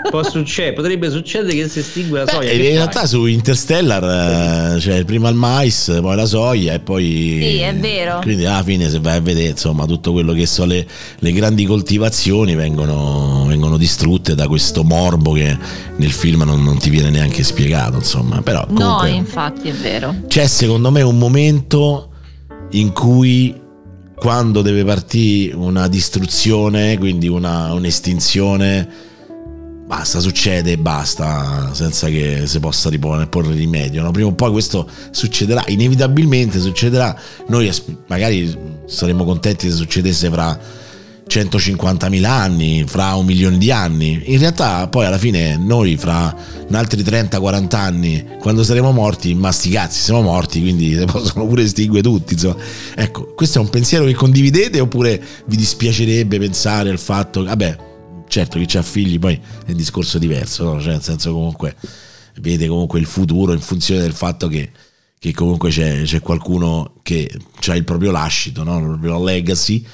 [0.10, 2.52] può succedere, potrebbe succedere che si estingue la Beh, soia.
[2.52, 2.72] in fai?
[2.72, 7.38] realtà su Interstellar eh, cioè prima il mais, poi la soia e poi...
[7.42, 8.20] Sì, è vero.
[8.22, 10.86] Quindi alla fine se vai a vedere insomma tutto quello che sono le,
[11.20, 15.58] le grandi coltivazioni vengono, vengono, distrutte da questo morbo che
[15.96, 18.42] nel film non, non ti viene neanche spiegato insomma.
[18.42, 20.16] Però, comunque, no, infatti è vero.
[20.28, 22.10] C'è secondo me un momento
[22.72, 23.68] in cui
[24.20, 28.88] quando deve partire una distruzione, quindi una, un'estinzione,
[29.88, 34.04] basta, succede e basta, senza che si possa riporre, porre rimedio.
[34.04, 34.12] No?
[34.12, 37.18] Prima o poi questo succederà, inevitabilmente succederà.
[37.48, 37.72] Noi
[38.08, 38.56] magari
[38.86, 40.60] saremmo contenti se succedesse fra
[41.30, 44.22] 150.000 anni, fra un milione di anni.
[44.26, 46.36] In realtà poi alla fine noi fra
[46.72, 52.02] altri 30-40 anni, quando saremo morti, ma sti cazzi, siamo morti, quindi possono pure estinguere
[52.02, 52.34] tutti.
[52.34, 52.58] Insomma.
[52.96, 57.78] Ecco, questo è un pensiero che condividete oppure vi dispiacerebbe pensare al fatto, vabbè,
[58.28, 60.82] certo chi ha figli poi è un discorso diverso, no?
[60.82, 61.76] cioè nel senso comunque
[62.42, 64.72] vede comunque il futuro in funzione del fatto che
[65.20, 67.30] che comunque c'è, c'è qualcuno che
[67.68, 68.80] ha il proprio lascito, no?
[68.80, 69.86] il proprio legacy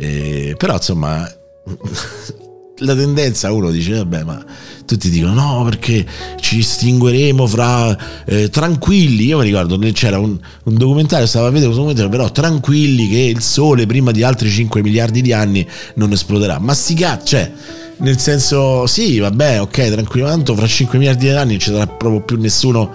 [0.00, 1.30] eh, però insomma
[2.82, 4.42] la tendenza uno dice vabbè ma
[4.86, 6.06] tutti dicono no perché
[6.40, 9.26] ci estingueremo fra eh, tranquilli.
[9.26, 13.18] Io mi ricordo c'era un, un documentario stavo a vedere un documentario però tranquilli che
[13.18, 16.58] il sole prima di altri 5 miliardi di anni non esploderà.
[16.58, 17.52] Ma sti cazzo cioè
[17.98, 21.86] nel senso sì vabbè ok tranquillo tanto fra 5 miliardi di anni non ci sarà
[21.86, 22.90] proprio più nessuno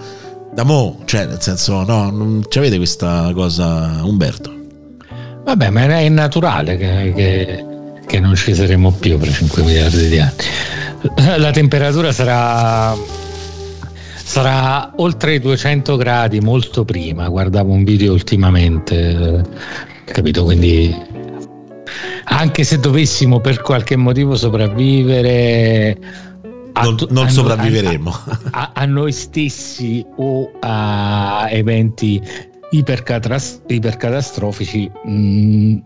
[0.52, 4.55] da mo cioè nel senso no non ci avete questa cosa Umberto
[5.46, 7.64] Vabbè, ma è naturale che, che,
[8.04, 11.38] che non ci saremo più per 5 miliardi di anni.
[11.38, 12.92] La temperatura sarà
[14.24, 17.28] sarà oltre i 200 gradi molto prima.
[17.28, 19.44] Guardavo un video ultimamente,
[20.04, 20.42] capito?
[20.42, 20.92] Quindi
[22.24, 25.96] anche se dovessimo per qualche motivo sopravvivere,
[26.82, 32.20] non, non a sopravviveremo a, a, a, noi stessi o a eventi
[32.70, 35.76] ipercatastrofici mh, mm,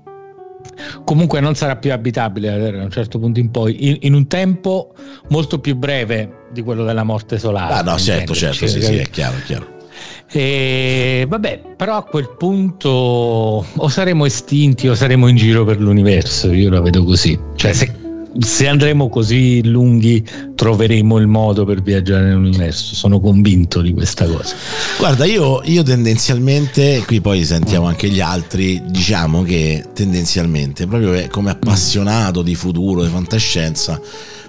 [1.04, 4.94] comunque non sarà più abitabile da un certo punto in poi in, in, un tempo
[5.28, 9.08] molto più breve di quello della morte solare ah no certo certo sì, sì, è
[9.08, 9.78] chiaro, è chiaro.
[10.32, 16.52] E, vabbè, però a quel punto o saremo estinti o saremo in giro per l'universo,
[16.52, 17.38] io la vedo così.
[17.56, 17.99] Cioè, se
[18.38, 20.24] se andremo così lunghi
[20.54, 24.54] troveremo il modo per viaggiare nell'universo, sono convinto di questa cosa.
[24.98, 31.50] Guarda, io, io tendenzialmente, qui poi sentiamo anche gli altri, diciamo che tendenzialmente, proprio come
[31.50, 34.00] appassionato di futuro, di fantascienza,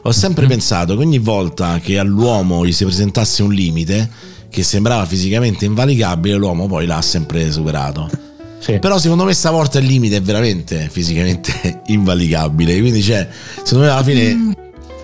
[0.04, 4.10] ho sempre pensato che ogni volta che all'uomo gli si presentasse un limite
[4.50, 8.31] che sembrava fisicamente invalicabile, l'uomo poi l'ha sempre superato.
[8.62, 8.78] Sì.
[8.78, 12.80] Però secondo me stavolta il limite è veramente fisicamente invalicabile.
[12.80, 13.28] Quindi, cioè,
[13.64, 14.34] secondo me alla fine.
[14.34, 14.52] Mm.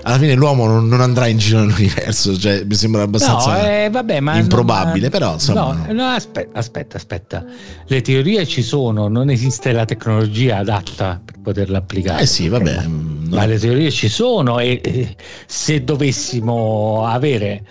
[0.03, 3.89] Alla fine l'uomo non, non, andrà in giro nell'universo, cioè, mi sembra abbastanza no, eh,
[3.91, 5.85] vabbè, improbabile, non, però insomma...
[5.85, 7.45] No, no, aspetta, aspetta, aspetta.
[7.87, 12.21] Le teorie ci sono, non esiste la tecnologia adatta per poterla applicare.
[12.21, 12.85] Eh sì, vabbè.
[12.87, 15.13] Ma le teorie ci sono e, e
[15.45, 17.63] se dovessimo avere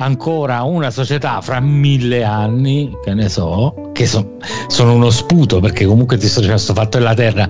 [0.00, 4.36] ancora una società fra mille anni, che ne so, che so,
[4.66, 7.48] sono uno sputo perché comunque questo fatto della Terra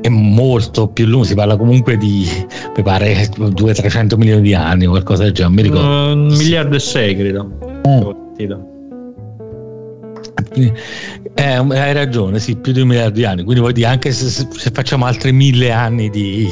[0.00, 2.26] è molto più lungo, si parla comunque di,
[2.76, 6.12] mi pare, 200-300 milioni di anni o qualcosa del genere, mi ricordo.
[6.12, 7.50] Un miliardo e sei, credo.
[7.88, 8.10] Mm.
[11.34, 14.28] Eh, hai ragione, sì, più di un miliardo di anni, quindi vuol dire anche se,
[14.28, 16.48] se facciamo altri mille anni di,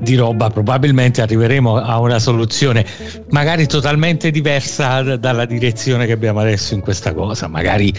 [0.00, 2.84] di roba, probabilmente arriveremo a una soluzione
[3.30, 7.48] magari totalmente diversa dalla direzione che abbiamo adesso in questa cosa.
[7.48, 7.92] Magari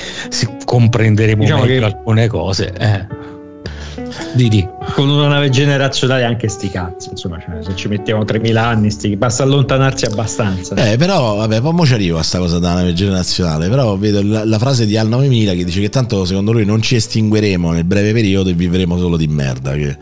[0.65, 1.85] comprenderemo diciamo meglio che...
[1.85, 2.73] alcune cose.
[2.77, 3.29] Eh.
[4.33, 4.67] Didi.
[4.93, 9.15] Con una nave generazionale anche sti cazzi, insomma, cioè, se ci mettiamo 3000 anni, sti,
[9.15, 10.75] basta allontanarsi abbastanza.
[10.75, 14.21] Eh, però, vabbè, poi mo ci arrivo a sta cosa della nave generazionale, però vedo
[14.23, 17.71] la, la frase di Al 9000 che dice che tanto secondo lui non ci estingueremo
[17.71, 19.97] nel breve periodo e vivremo solo di merda, che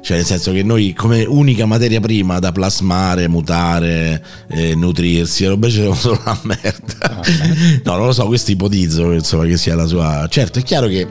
[0.00, 5.80] cioè nel senso che noi come unica materia prima da plasmare, mutare, eh, nutrirsi, invece
[5.80, 7.20] siamo solo la merda.
[7.84, 10.26] no, non lo so, questo ipotizzo insomma, che sia la sua...
[10.30, 11.06] Certo, è chiaro che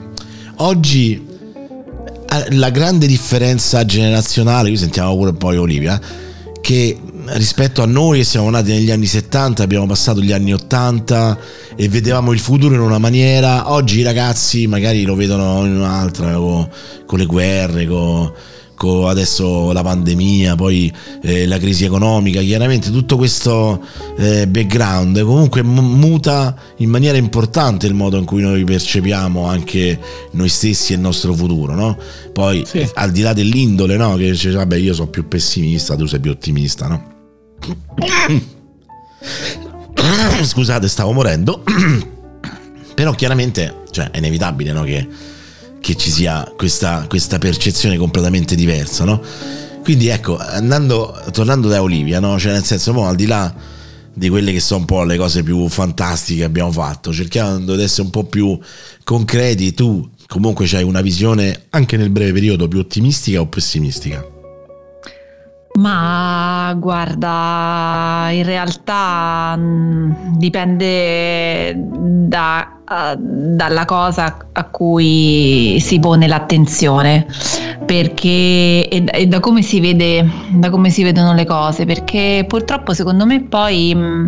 [0.58, 1.26] oggi
[2.30, 6.00] eh, la grande differenza generazionale, qui sentiamo pure poi Olivia,
[6.62, 11.38] che rispetto a noi che siamo nati negli anni 70, abbiamo passato gli anni 80
[11.76, 16.34] e vedevamo il futuro in una maniera, oggi i ragazzi magari lo vedono in un'altra,
[16.34, 16.70] con,
[17.06, 18.32] con le guerre, con
[18.78, 23.84] con adesso la pandemia, poi eh, la crisi economica, chiaramente tutto questo
[24.18, 30.00] eh, background comunque muta in maniera importante il modo in cui noi percepiamo anche
[30.32, 31.98] noi stessi e il nostro futuro, no?
[32.32, 32.88] Poi sì.
[32.94, 34.16] al di là dell'indole, no?
[34.16, 37.16] Che dice, vabbè, io sono più pessimista, tu sei più ottimista, no?
[40.44, 41.64] Scusate, stavo morendo.
[42.94, 44.84] Però chiaramente, cioè, è inevitabile, no?
[44.84, 45.08] Che
[45.80, 49.22] che ci sia questa, questa percezione completamente diversa, no?
[49.84, 52.38] Quindi ecco, andando, tornando da Olivia, no?
[52.38, 53.54] Cioè nel senso, mo, al di là
[54.14, 57.84] di quelle che sono un po' le cose più fantastiche che abbiamo fatto, cercando di
[57.84, 58.58] essere un po' più
[59.04, 64.37] concreti, tu comunque hai una visione anche nel breve periodo più ottimistica o pessimistica?
[65.78, 76.28] Ma guarda, in realtà mh, mm, dipende da, uh, dalla cosa a cui si pone
[76.28, 77.28] l'attenzione
[77.86, 82.94] perché, e, e da, come si vede, da come si vedono le cose, perché purtroppo
[82.94, 83.94] secondo me poi...
[83.94, 84.28] Mh, mm,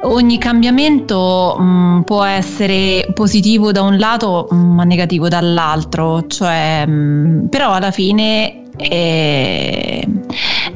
[0.00, 7.48] ogni cambiamento mh, mm, può essere positivo da un lato ma negativo dall'altro, cioè, mh,
[7.48, 10.06] però alla fine è,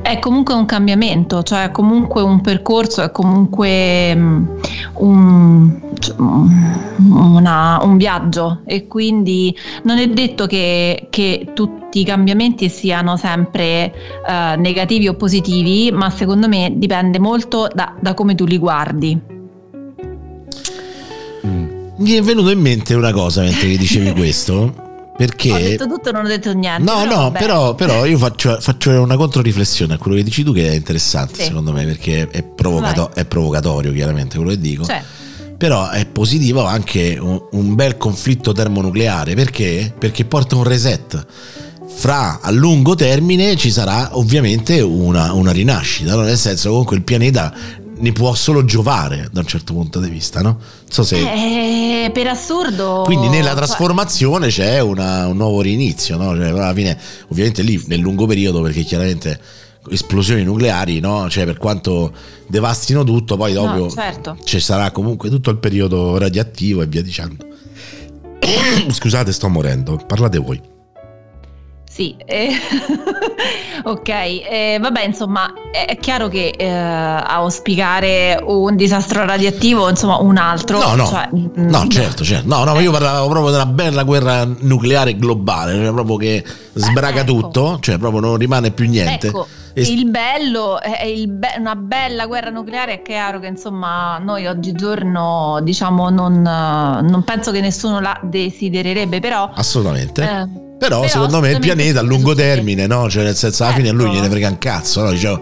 [0.03, 4.47] è comunque un cambiamento, cioè è comunque un percorso, è comunque mm,
[4.95, 5.81] un,
[6.99, 13.93] una, un viaggio e quindi non è detto che, che tutti i cambiamenti siano sempre
[14.27, 19.21] uh, negativi o positivi, ma secondo me dipende molto da, da come tu li guardi.
[21.95, 24.82] Mi è venuto in mente una cosa mentre dicevi questo
[25.17, 25.53] perché...
[25.53, 26.83] Ho detto tutto, non ho detto niente.
[26.83, 30.53] No, però, no, però, però, io faccio, faccio, una controriflessione a quello che dici tu,
[30.53, 31.45] che è interessante sì.
[31.45, 34.85] secondo me, perché è, provocato, è, provocatorio, chiaramente quello che dico.
[34.85, 35.03] Cioè.
[35.57, 39.95] Però è positivo anche un, un bel conflitto termonucleare perché?
[39.97, 41.25] Perché porta un reset
[41.95, 46.23] fra a lungo termine ci sarà ovviamente una, una rinascita, no?
[46.23, 47.55] nel senso comunque il pianeta
[48.03, 50.59] ne può solo giovare da un certo punto di vista, no?
[50.89, 51.19] So se...
[51.19, 53.03] Eh, per assurdo.
[53.05, 56.35] Quindi nella trasformazione c'è una, un nuovo rinizio, no?
[56.35, 56.99] Cioè, alla fine,
[57.29, 59.39] ovviamente lì nel lungo periodo, perché chiaramente
[59.89, 61.31] esplosioni nucleari, no?
[61.31, 62.13] Cioè, per quanto
[62.49, 64.37] devastino tutto, poi dopo no, certo.
[64.43, 67.47] ci sarà comunque tutto il periodo radioattivo e via dicendo.
[68.91, 70.72] Scusate, sto morendo, parlate voi.
[71.93, 72.49] Sì, eh,
[73.85, 80.39] ok, eh, vabbè, insomma, è, chiaro che eh, a auspicare un disastro radioattivo, insomma, un
[80.39, 80.79] altro.
[80.79, 82.49] No, no, cioè, no, mm, certo, certo.
[82.49, 87.21] No, no, ma io parlavo proprio della bella guerra nucleare globale, cioè proprio che sbraga
[87.21, 87.27] ecco.
[87.27, 89.27] tutto, cioè proprio non rimane più niente.
[89.27, 92.95] Ecco, E- il bello è il be- una bella guerra nucleare.
[92.95, 99.21] È chiaro che insomma noi oggigiorno diciamo non, eh, non penso che nessuno la desidererebbe,
[99.21, 100.23] però Assolutamente.
[100.23, 103.09] eh, Però, Però secondo me il pianeta a lungo termine, no?
[103.09, 104.15] Cioè, nel senso, alla fine a lui Ecco.
[104.15, 105.11] gliene frega un cazzo, no?
[105.13, 105.41] Dicevo,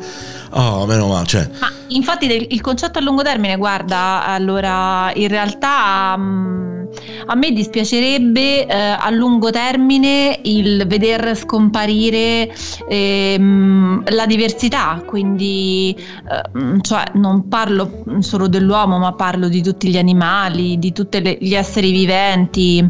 [0.50, 6.14] oh, meno male, cioè, Ma infatti il concetto a lungo termine, guarda, allora in realtà
[6.18, 6.79] mm,
[7.26, 12.52] a me dispiacerebbe eh, a lungo termine il veder scomparire
[12.88, 19.88] ehm, la diversità, quindi eh, mm, cioè, non parlo solo dell'uomo, ma parlo di tutti
[19.88, 22.84] gli animali, di tutti gli esseri viventi,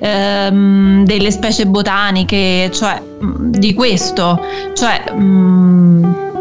[0.00, 4.40] ehm, delle specie botaniche, cioè mm, di questo,
[4.74, 6.32] cioè mm,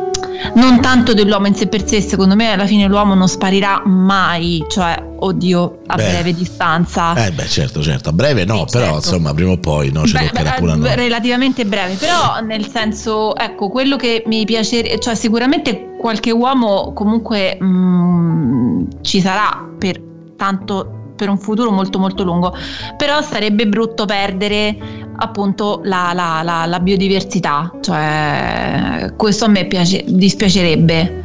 [0.55, 4.63] non tanto dell'uomo in sé per sé, secondo me alla fine l'uomo non sparirà mai,
[4.69, 6.03] cioè, oddio, a Beh.
[6.09, 7.13] breve distanza.
[7.25, 8.95] eh beh, certo, certo, a breve no, Sì, però certo.
[8.97, 10.95] insomma, prima o poi no, ci Beh, toccherà beh, pure noi.
[10.95, 17.57] relativamente breve, però nel senso, ecco, quello che mi piacerebbe, cioè sicuramente qualche uomo comunque
[17.61, 20.01] mm, ci sarà per
[20.35, 22.53] tanto per un futuro molto molto lungo,
[22.97, 24.76] però sarebbe brutto perdere
[25.18, 31.22] appunto la, la- la- la biodiversità, cioè questo a me piace- dispiacerebbe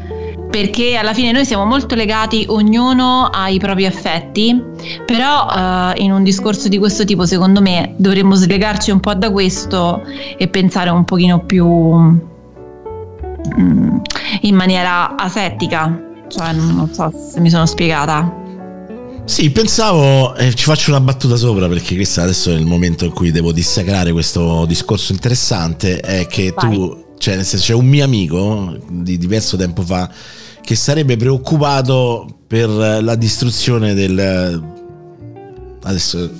[0.50, 4.58] perché alla fine noi siamo molto legati ognuno ai propri affetti,
[5.04, 5.46] però
[5.94, 10.02] eh, in un discorso di questo tipo secondo me dovremmo slegarci un po' da questo
[10.38, 11.66] e pensare un pochino più
[13.60, 13.96] mm,
[14.42, 18.46] in maniera asettica, cioè non so se mi sono spiegata.
[19.28, 23.12] Sì, pensavo, eh, ci faccio una battuta sopra perché questo adesso è il momento in
[23.12, 28.04] cui devo dissacrare questo discorso interessante, è che tu, cioè nel senso c'è un mio
[28.04, 30.10] amico di diverso tempo fa
[30.62, 34.76] che sarebbe preoccupato per la distruzione del...
[35.82, 36.30] Adesso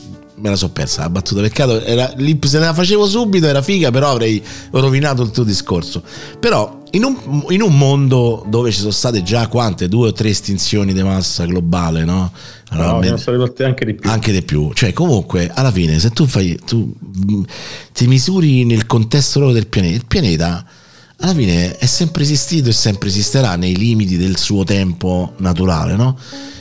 [0.41, 4.11] me la so persa la battuta, peccato, era, se la facevo subito era figa, però
[4.11, 6.03] avrei rovinato il tuo discorso.
[6.39, 10.31] Però in un, in un mondo dove ci sono state già quante, due o tre
[10.31, 12.33] estinzioni di massa globale, no?
[12.71, 14.09] Allora, No, me- sono volte anche di più.
[14.11, 14.73] anche di più.
[14.73, 17.43] Cioè, comunque, alla fine, se tu fai, tu mh,
[17.93, 20.65] ti misuri nel contesto proprio del pianeta, il pianeta
[21.21, 26.17] alla fine è sempre esistito e sempre esisterà nei limiti del suo tempo naturale, no?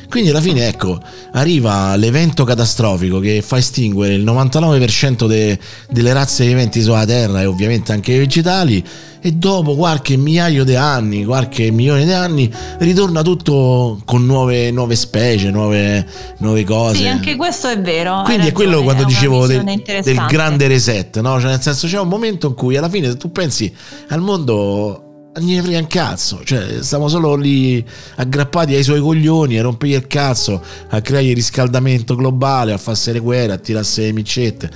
[0.10, 1.00] Quindi alla fine, ecco,
[1.34, 7.46] arriva l'evento catastrofico che fa estinguere il 99% de- delle razze viventi sulla Terra e
[7.46, 8.84] ovviamente anche i vegetali
[9.20, 14.96] e dopo qualche migliaio di anni, qualche milione di anni, ritorna tutto con nuove, nuove
[14.96, 16.06] specie, nuove,
[16.38, 16.98] nuove cose.
[16.98, 18.22] Sì, anche questo è vero.
[18.24, 21.40] Quindi è quello ragione, quando è dicevo del, del grande reset, no?
[21.40, 23.74] Cioè, nel senso, c'è un momento in cui alla fine, se tu pensi
[24.10, 25.07] al mondo,
[25.40, 26.42] gliene frega un cazzo.
[26.44, 27.84] Cioè, stiamo solo lì
[28.16, 33.12] aggrappati ai suoi coglioni a rompergli il cazzo, a creare il riscaldamento globale, a farsi
[33.12, 34.70] le guerre, a tirarsi le micette.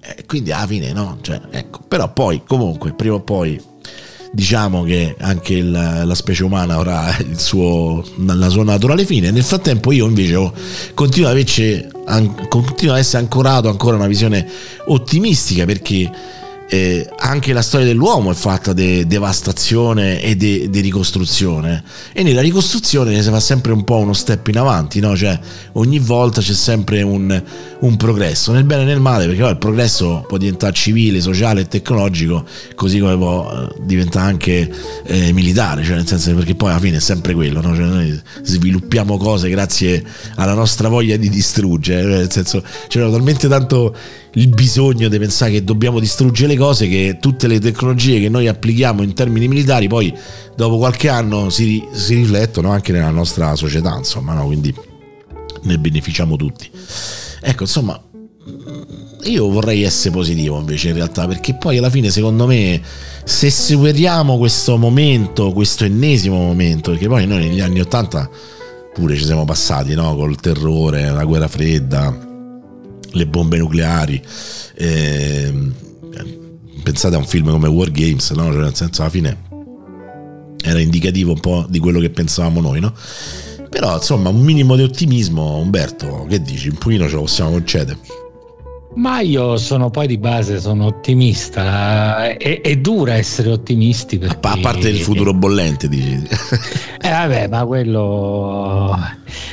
[0.00, 1.18] Eh, quindi alla fine, no?
[1.20, 1.80] Cioè, ecco.
[1.86, 3.60] Però poi, comunque, prima o poi.
[4.32, 9.30] Diciamo che anche il- la specie umana avrà suo, la sua naturale fine.
[9.30, 10.52] Nel frattempo, io invece
[10.92, 11.36] continuo, ad
[12.06, 14.46] an- continuo ad essere ancorato ancora a una visione
[14.88, 16.10] ottimistica perché
[16.68, 23.22] eh, anche la storia dell'uomo è fatta di devastazione e di ricostruzione e nella ricostruzione
[23.22, 25.16] si fa sempre un po' uno step in avanti no?
[25.16, 25.38] cioè
[25.72, 27.42] ogni volta c'è sempre un,
[27.80, 31.62] un progresso nel bene e nel male perché poi il progresso può diventare civile, sociale
[31.62, 32.44] e tecnologico
[32.74, 34.72] così come può eh, diventare anche
[35.04, 37.76] eh, militare cioè nel senso perché poi alla fine è sempre quello no?
[37.76, 40.04] cioè noi sviluppiamo cose grazie
[40.34, 43.94] alla nostra voglia di distruggere cioè nel senso c'era talmente tanto
[44.36, 48.48] il bisogno di pensare che dobbiamo distruggere le cose che tutte le tecnologie che noi
[48.48, 50.12] applichiamo in termini militari poi
[50.54, 54.44] dopo qualche anno si, si riflettono anche nella nostra società insomma no?
[54.46, 54.74] quindi
[55.62, 56.70] ne beneficiamo tutti
[57.40, 58.00] ecco insomma
[59.24, 62.80] io vorrei essere positivo invece in realtà perché poi alla fine secondo me
[63.24, 68.30] se superiamo questo momento questo ennesimo momento perché poi noi negli anni 80
[68.92, 70.14] pure ci siamo passati no?
[70.14, 72.25] col terrore la guerra fredda
[73.16, 74.22] le bombe nucleari
[74.74, 75.74] ehm,
[76.82, 78.44] pensate a un film come War Games no?
[78.52, 79.44] cioè, nel senso alla fine
[80.62, 82.92] era indicativo un po' di quello che pensavamo noi no?
[83.68, 87.98] però insomma un minimo di ottimismo Umberto che dici un pochino ce lo possiamo concedere
[88.96, 92.28] Ma io sono poi di base, sono ottimista.
[92.28, 94.18] È, è dura essere ottimisti.
[94.18, 94.38] Perché...
[94.40, 96.22] A parte il futuro bollente, dici.
[97.06, 98.98] Eh vabbè, ma quello,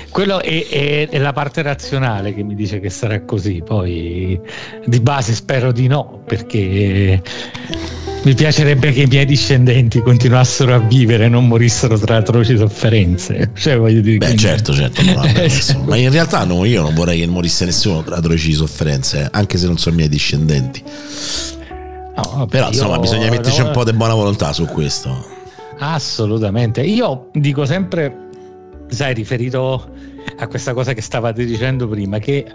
[0.09, 3.61] quello è, è, è, la parte razionale che mi dice che sarà così.
[3.63, 4.39] Poi
[4.85, 7.21] di base spero di no, perché
[8.23, 13.51] mi piacerebbe che i miei discendenti continuassero a vivere e non morissero tra atroci sofferenze.
[13.53, 14.43] Cioè, voglio dire, Beh, quindi...
[14.43, 15.47] certo, certo, no, vabbè,
[15.85, 19.67] ma in realtà no, io non vorrei che morisse nessuno tra atroci sofferenze, anche se
[19.67, 20.81] non sono i miei discendenti.
[22.15, 25.25] No, vabbè, Però insomma, bisogna metterci no, un po' di buona volontà su questo.
[25.79, 26.81] Assolutamente.
[26.81, 28.29] Io dico sempre,
[28.87, 29.89] sai, riferito
[30.37, 32.45] a questa cosa che stavate dicendo prima, che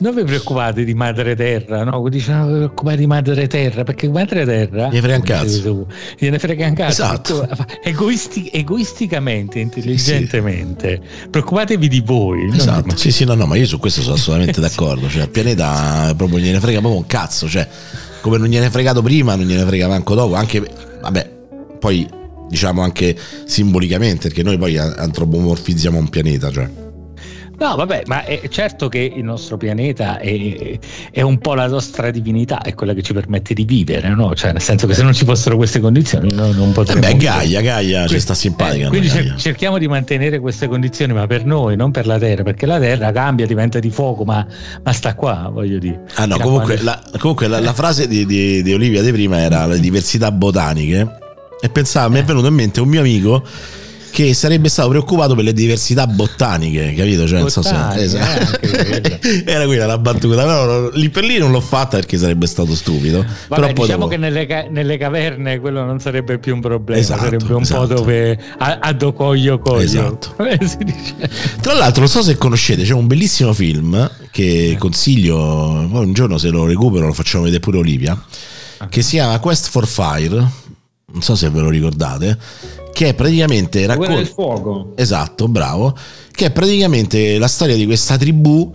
[0.00, 2.08] non vi preoccupate di madre terra, no?
[2.08, 5.86] Diciamo non vi preoccupate di madre terra, perché madre terra gliene frega un cazzo.
[6.18, 7.02] gliene frega un cazzo.
[7.02, 7.48] Esatto.
[7.82, 11.28] Egoisti, egoisticamente, intelligentemente, sì.
[11.28, 12.48] preoccupatevi di voi.
[12.54, 15.08] Esatto, sì, sì, no, no, ma io su questo sono assolutamente d'accordo.
[15.08, 17.48] Cioè, il pianeta proprio gliene frega proprio un cazzo.
[17.48, 17.66] Cioè,
[18.20, 20.34] come non gliene fregato prima, non gliene frega manco dopo.
[20.34, 20.62] Anche,
[21.00, 21.30] vabbè,
[21.80, 22.08] poi
[22.48, 26.86] diciamo anche simbolicamente, perché noi poi antropomorfizziamo un pianeta, cioè
[27.58, 30.78] No, vabbè, ma è certo che il nostro pianeta è,
[31.10, 34.32] è, un po' la nostra divinità, è quella che ci permette di vivere, no?
[34.32, 37.00] Cioè, nel senso che se non ci fossero queste condizioni noi non potremmo.
[37.00, 38.86] Beh, Gaia, Gaia ci sta simpatica.
[38.86, 39.34] Eh, quindi Gaia.
[39.36, 43.10] cerchiamo di mantenere queste condizioni, ma per noi, non per la Terra, perché la Terra
[43.10, 44.46] cambia, diventa di fuoco, ma,
[44.84, 46.02] ma sta qua, voglio dire.
[46.14, 46.84] Ah, no, comunque, quando...
[46.84, 51.18] la, comunque la, la, frase di, di, di Olivia di prima era le diversità botaniche.
[51.60, 53.42] E pensavo, mi è venuto in mente un mio amico
[54.10, 57.26] che sarebbe stato preoccupato per le diversità botaniche, capito?
[57.26, 58.60] Cioè, Botaniche, so esatto.
[58.60, 62.74] eh, era quella la battuta, però lì per lì non l'ho fatta perché sarebbe stato
[62.74, 63.24] stupido.
[63.48, 64.08] Vabbè, diciamo dopo...
[64.08, 67.86] che nelle, nelle, caverne quello non sarebbe più un problema, esatto, sarebbe un esatto.
[67.86, 69.60] po' dove a, a do coglio.
[69.78, 70.34] Esatto.
[71.60, 76.38] Tra l'altro, non so se conoscete, c'è un bellissimo film che consiglio, poi un giorno
[76.38, 78.20] se lo recupero lo facciamo vedere pure Olivia,
[78.88, 80.66] che si chiama Quest for Fire.
[81.10, 82.36] Non so se ve lo ricordate,
[82.98, 84.90] che è praticamente racconta del fuoco.
[84.96, 85.96] Esatto, bravo,
[86.32, 88.74] che è praticamente la storia di questa tribù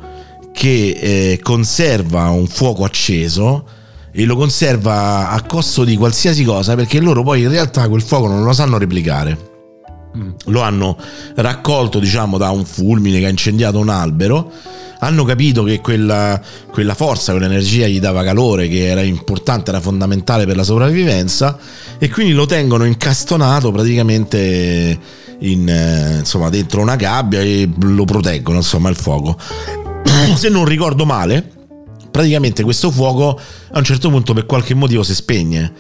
[0.54, 3.66] che eh, conserva un fuoco acceso
[4.14, 8.28] e lo conserva a costo di qualsiasi cosa perché loro poi in realtà quel fuoco
[8.28, 9.38] non lo sanno replicare.
[10.18, 10.30] Mm.
[10.46, 10.98] Lo hanno
[11.36, 14.52] raccolto, diciamo, da un fulmine che ha incendiato un albero
[15.06, 16.40] hanno capito che quella,
[16.72, 21.58] quella forza, quell'energia gli dava calore, che era importante, era fondamentale per la sopravvivenza
[21.98, 25.00] e quindi lo tengono incastonato praticamente
[25.40, 29.38] in, eh, insomma, dentro una gabbia e lo proteggono, insomma, il fuoco.
[30.36, 31.50] Se non ricordo male,
[32.12, 33.40] praticamente questo fuoco
[33.72, 35.74] a un certo punto per qualche motivo si spegne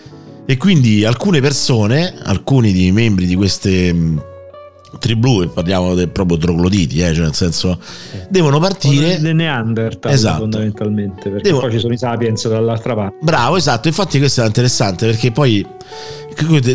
[0.45, 3.93] e quindi alcune persone, alcuni dei membri di queste
[4.99, 7.79] tribù e parliamo del proprio trogloditi, eh, cioè nel senso
[8.29, 10.39] devono partire dei Neanderthal esatto.
[10.39, 11.59] fondamentalmente perché Devo...
[11.61, 13.17] poi ci sono i sapiens dall'altra parte.
[13.21, 15.65] Bravo, esatto, infatti questo è interessante perché poi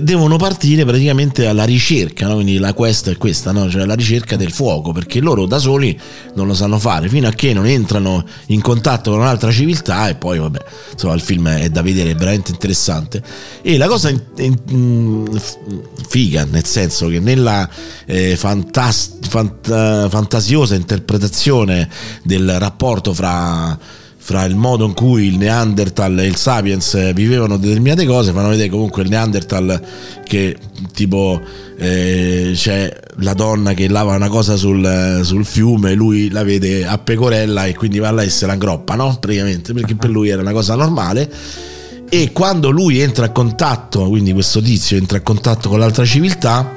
[0.03, 2.35] devono partire praticamente alla ricerca, no?
[2.35, 3.69] quindi la quest è questa, no?
[3.71, 5.99] cioè la ricerca del fuoco, perché loro da soli
[6.35, 10.15] non lo sanno fare fino a che non entrano in contatto con un'altra civiltà e
[10.15, 13.23] poi vabbè, insomma il film è da vedere, è veramente interessante.
[13.63, 15.41] E la cosa in, in,
[16.09, 17.69] figa, nel senso che nella
[18.07, 21.89] eh, fantast- fant- fantasiosa interpretazione
[22.23, 23.79] del rapporto fra
[24.29, 28.69] fra il modo in cui il Neanderthal e il Sapiens vivevano determinate cose, fanno vedere
[28.69, 29.81] comunque il Neanderthal
[30.23, 30.55] che
[30.93, 31.41] tipo
[31.79, 36.99] eh, c'è la donna che lava una cosa sul, sul, fiume, lui la vede a
[36.99, 39.17] pecorella e quindi va là e se la groppa, no?
[39.19, 41.33] Praticamente, perché per lui era una cosa normale.
[42.11, 46.77] E quando lui entra a contatto, quindi questo tizio entra a contatto con l'altra civiltà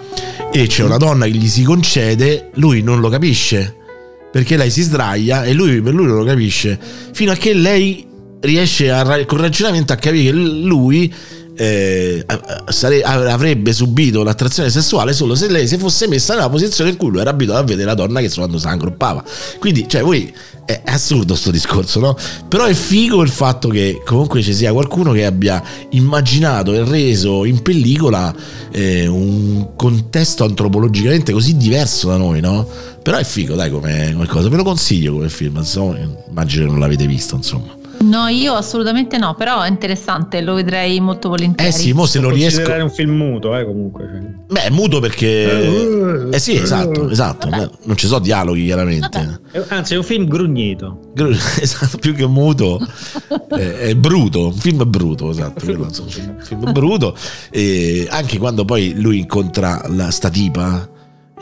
[0.53, 3.75] e c'è una donna che gli si concede, lui non lo capisce
[4.31, 6.79] perché lei si sdraia e lui per lui non lo capisce
[7.11, 8.07] fino a che lei
[8.41, 11.13] riesce a, con ragionamento a capire che lui
[11.55, 12.25] eh,
[12.69, 17.09] sare, avrebbe subito l'attrazione sessuale solo se lei si fosse messa nella posizione in cui
[17.09, 19.23] lui era abituato a vedere la donna che quando si aggruppava
[19.59, 20.33] quindi cioè voi
[20.65, 22.17] è assurdo sto discorso no?
[22.47, 27.45] però è figo il fatto che comunque ci sia qualcuno che abbia immaginato e reso
[27.45, 28.33] in pellicola
[28.71, 32.65] eh, un contesto antropologicamente così diverso da noi no?
[33.01, 35.97] Però è figo dai come, come cosa ve lo consiglio come film insomma,
[36.27, 40.99] immagino che non l'avete visto insomma No, io assolutamente no, però è interessante, lo vedrei
[40.99, 41.69] molto volentieri.
[41.69, 42.71] Eh sì, mo se lo riesco.
[42.71, 44.09] È un film muto, eh, comunque.
[44.11, 44.69] Cioè.
[44.69, 46.29] Beh, muto perché.
[46.31, 47.49] Eh sì, esatto, esatto.
[47.49, 47.69] Vabbè.
[47.83, 49.39] Non ci sono dialoghi, chiaramente.
[49.53, 49.65] Vabbè.
[49.69, 50.99] Anzi, è un film grugnito.
[51.61, 52.79] Esatto, più che muto,
[53.49, 54.47] è, è bruto.
[54.47, 55.63] Un film bruto, esatto.
[55.63, 57.15] Quello, insomma, un film bruto.
[57.49, 60.89] E anche quando poi lui incontra la sta tipa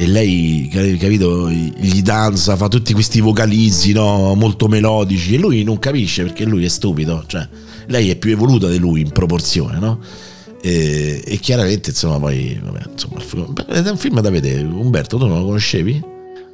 [0.01, 4.33] e lei, capito, gli danza, fa tutti questi vocalizzi no?
[4.33, 7.45] molto melodici e lui non capisce perché lui è stupido, cioè
[7.87, 9.99] lei è più evoluta di lui in proporzione, no?
[10.61, 13.21] E, e chiaramente, insomma, poi, vabbè, insomma,
[13.67, 14.63] è un film da vedere.
[14.63, 16.01] Umberto, tu non lo conoscevi?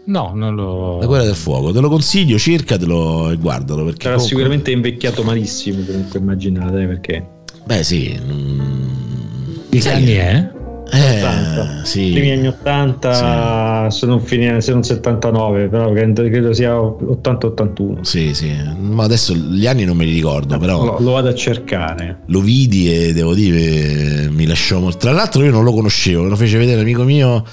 [0.05, 0.97] No, non lo.
[1.01, 3.83] La guerra del fuoco, te lo consiglio, cercatelo e guardalo.
[3.83, 4.27] Perché Era comunque...
[4.27, 7.27] sicuramente invecchiato malissimo, comunque immaginate perché.
[7.63, 8.19] Beh, sì.
[8.19, 9.69] Mm...
[9.69, 10.51] Che anni è?
[10.91, 11.83] Eh, 80.
[11.83, 12.11] sì.
[12.11, 13.99] primi anni 80 sì.
[13.99, 19.65] se, non fine, se non 79 però credo sia 80-81 sì sì ma adesso gli
[19.65, 23.33] anni non me li ricordo però lo, lo, vado a cercare lo vidi e devo
[23.33, 27.43] dire mi lasciò molto tra l'altro io non lo conoscevo lo fece vedere amico mio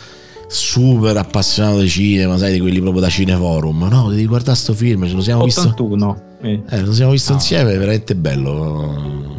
[0.47, 5.07] super appassionato di cinema sai di quelli proprio da cineforum no devi guardare sto film
[5.09, 6.61] ce lo siamo 81 visto eh.
[6.69, 7.39] eh lo siamo visto no.
[7.39, 9.31] insieme è veramente bello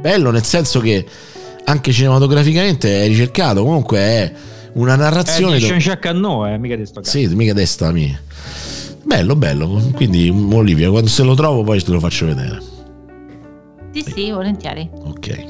[0.00, 1.06] bello nel senso che
[1.64, 4.32] anche cinematograficamente è ricercato, comunque è
[4.74, 5.56] una narrazione...
[5.56, 8.20] È di Jean-Jacques Cannot, eh, mica sto Sì, mica di sta mia.
[9.04, 9.90] Bello, bello.
[9.94, 12.62] Quindi Olivia, quando se lo trovo poi te lo faccio vedere.
[13.92, 14.88] Sì, sì, volentieri.
[14.92, 15.44] Ok.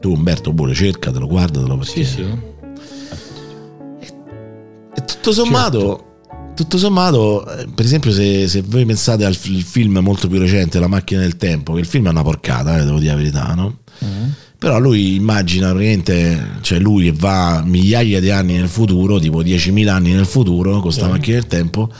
[0.00, 2.04] Tu Umberto pure cercatelo, guardatelo perché...
[2.04, 2.22] Sì, sì.
[4.94, 5.78] E tutto sommato...
[5.78, 6.04] Certo.
[6.56, 10.86] Tutto sommato, eh, per esempio, se, se, voi pensate al film molto più recente, La
[10.86, 13.80] macchina del tempo, che il film è una porcata, eh, devo dire la verità, no?
[14.02, 14.28] Mm
[14.58, 20.12] però lui immagina praticamente, cioè lui va migliaia di anni nel futuro, tipo 10.000 anni
[20.12, 21.90] nel futuro, con questa macchina del tempo,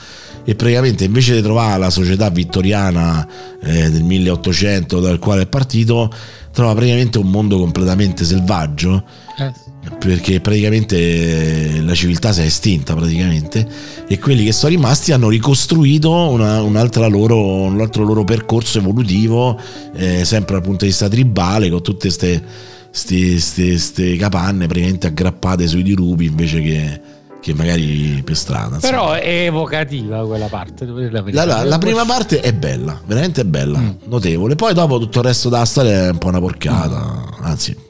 [0.45, 3.27] e praticamente invece di trovare la società vittoriana
[3.63, 6.11] eh, del 1800 dal quale è partito,
[6.53, 9.05] trova praticamente un mondo completamente selvaggio.
[9.39, 9.66] Eh
[9.99, 13.67] perché praticamente la civiltà si è estinta praticamente
[14.07, 19.59] e quelli che sono rimasti hanno ricostruito una, loro, un altro loro percorso evolutivo
[19.95, 26.25] eh, sempre dal punto di vista tribale con tutte queste capanne praticamente aggrappate sui dirupi
[26.25, 27.01] invece che,
[27.41, 32.41] che magari per strada però è evocativa quella parte la, la, la, la prima parte
[32.41, 33.91] è bella veramente bella mm.
[34.05, 37.45] notevole poi dopo tutto il resto della storia è un po' una porcata mm.
[37.45, 37.86] anzi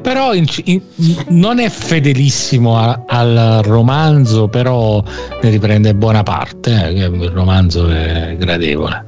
[0.00, 0.80] però in, in,
[1.28, 5.02] non è fedelissimo a, al romanzo, però
[5.42, 9.04] ne riprende buona parte, eh, il romanzo è gradevole.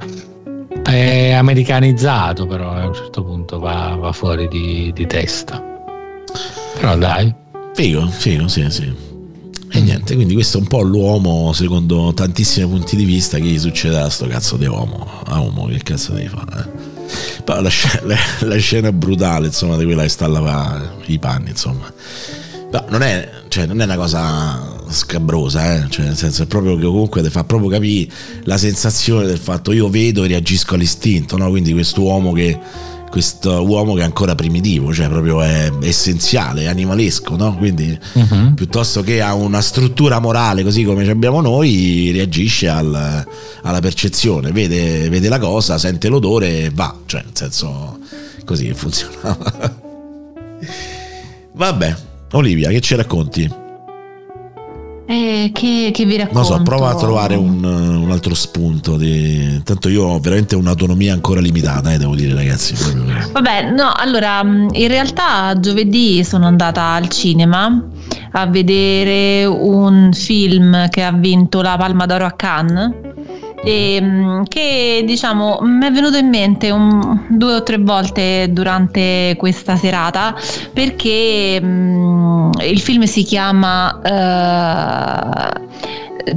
[0.83, 5.63] È americanizzato, però a un certo punto va, va fuori di, di, testa.
[6.79, 7.33] Però dai.
[7.73, 8.93] Figo, figo, sì, sì.
[9.71, 13.59] E niente, quindi questo è un po' l'uomo, secondo tantissimi punti di vista, che gli
[13.59, 15.07] succede a sto cazzo di uomo.
[15.25, 16.59] A uomo, che cazzo devi fare?
[16.59, 16.74] Eh?
[17.43, 21.49] Però la scena, la scena brutale, insomma, di quella che sta a lavare i panni,
[21.49, 21.91] insomma.
[22.69, 25.89] Però non è, cioè, non è una cosa scabrosa, eh?
[25.89, 28.11] cioè, nel senso è proprio che comunque ti fa proprio capire
[28.43, 31.49] la sensazione del fatto io vedo e reagisco all'istinto, no?
[31.49, 32.57] Quindi quest'uomo che
[33.15, 37.55] questo uomo che è ancora primitivo, cioè proprio è essenziale, è animalesco, no?
[37.55, 38.53] Quindi uh-huh.
[38.55, 43.25] piuttosto che a una struttura morale così come abbiamo noi, reagisce al,
[43.61, 47.99] alla percezione, vede, vede, la cosa, sente l'odore e va, cioè nel senso
[48.43, 49.79] così funzionava.
[51.55, 51.95] Vabbè,
[52.33, 53.49] Olivia, che ci racconti?
[55.07, 56.49] Eh, che, che, vi racconto?
[56.49, 58.97] Non so, prova a trovare un, un altro spunto.
[58.97, 59.61] Di...
[59.63, 62.73] Tanto io ho veramente un'autonomia ancora limitata, eh, devo dire, ragazzi.
[63.31, 67.83] Vabbè, no, allora, in realtà giovedì sono andata al cinema
[68.31, 73.14] a vedere un film che ha vinto la Palma d'Oro a Cannes
[73.65, 79.35] e, ehm, che diciamo mi è venuto in mente un, due o tre volte durante
[79.37, 80.35] questa serata
[80.71, 85.63] perché um, il film si chiama uh,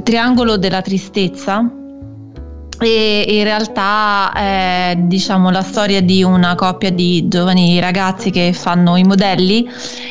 [0.02, 1.77] Triangolo della tristezza
[2.80, 8.96] e in realtà è diciamo la storia di una coppia di giovani ragazzi che fanno
[8.96, 9.68] i modelli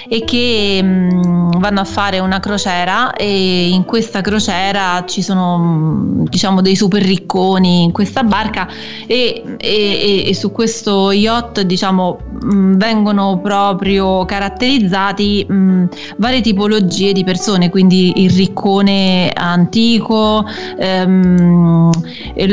[0.09, 6.61] e che mh, vanno a fare una crociera e in questa crociera ci sono diciamo
[6.61, 8.68] dei super ricconi in questa barca
[9.05, 15.86] e, e, e su questo yacht diciamo mh, vengono proprio caratterizzati mh,
[16.18, 20.45] varie tipologie di persone quindi il riccone antico
[20.78, 21.91] ehm,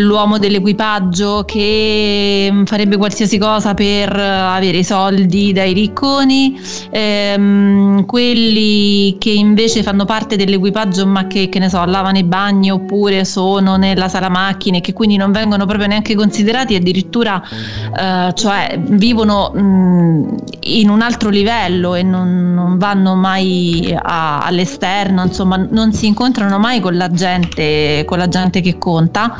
[0.04, 6.58] l'uomo dell'equipaggio che mm, farebbe qualsiasi cosa per avere i soldi dai ricconi,
[6.90, 12.70] ehm, quelli che invece fanno parte dell'equipaggio ma che, che ne so, lavano i bagni
[12.70, 17.42] oppure sono nella sala macchine che quindi non vengono proprio neanche considerati addirittura
[17.96, 24.40] eh, cioè vivono mh, mm, in un altro livello e non, non vanno mai a,
[24.40, 29.36] all'esterno, insomma non si incontrano mai con la gente, con la gente che conta.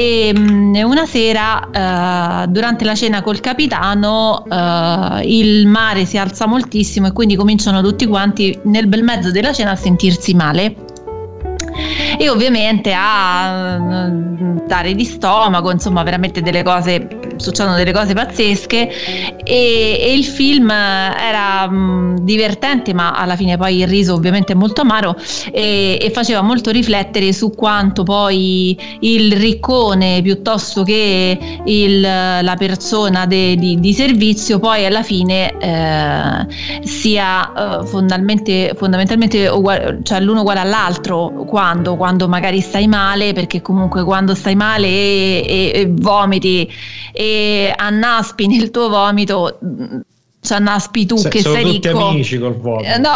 [0.00, 6.46] E mh, una sera, eh, durante la cena col capitano, eh, il mare si alza
[6.46, 10.74] moltissimo e quindi cominciano tutti quanti nel bel mezzo della cena a sentirsi male.
[12.18, 17.06] E ovviamente a mm, dare di stomaco, insomma veramente delle cose,
[17.40, 18.88] succedono delle cose pazzesche
[19.42, 24.52] e, e il film era mh, mm, divertente ma alla fine poi il riso ovviamente
[24.52, 25.16] è molto amaro
[25.52, 33.26] e, e, faceva molto riflettere su quanto poi il riccone piuttosto che il, la persona
[33.26, 36.46] de, di, di, servizio poi alla fine eh,
[36.82, 43.62] sia eh, fondamentalmente, fondamentalmente uguale, cioè l'uno uguale all'altro quando, quando magari stai male, perché
[43.62, 46.70] comunque quando stai male e, e, e vomiti
[47.12, 47.29] e
[47.76, 49.58] annaspi nel tuo vomito
[50.42, 52.08] ci annaspi tu Se, che sei ricco.
[52.08, 52.88] amici col vomito.
[52.88, 53.12] Eh, no,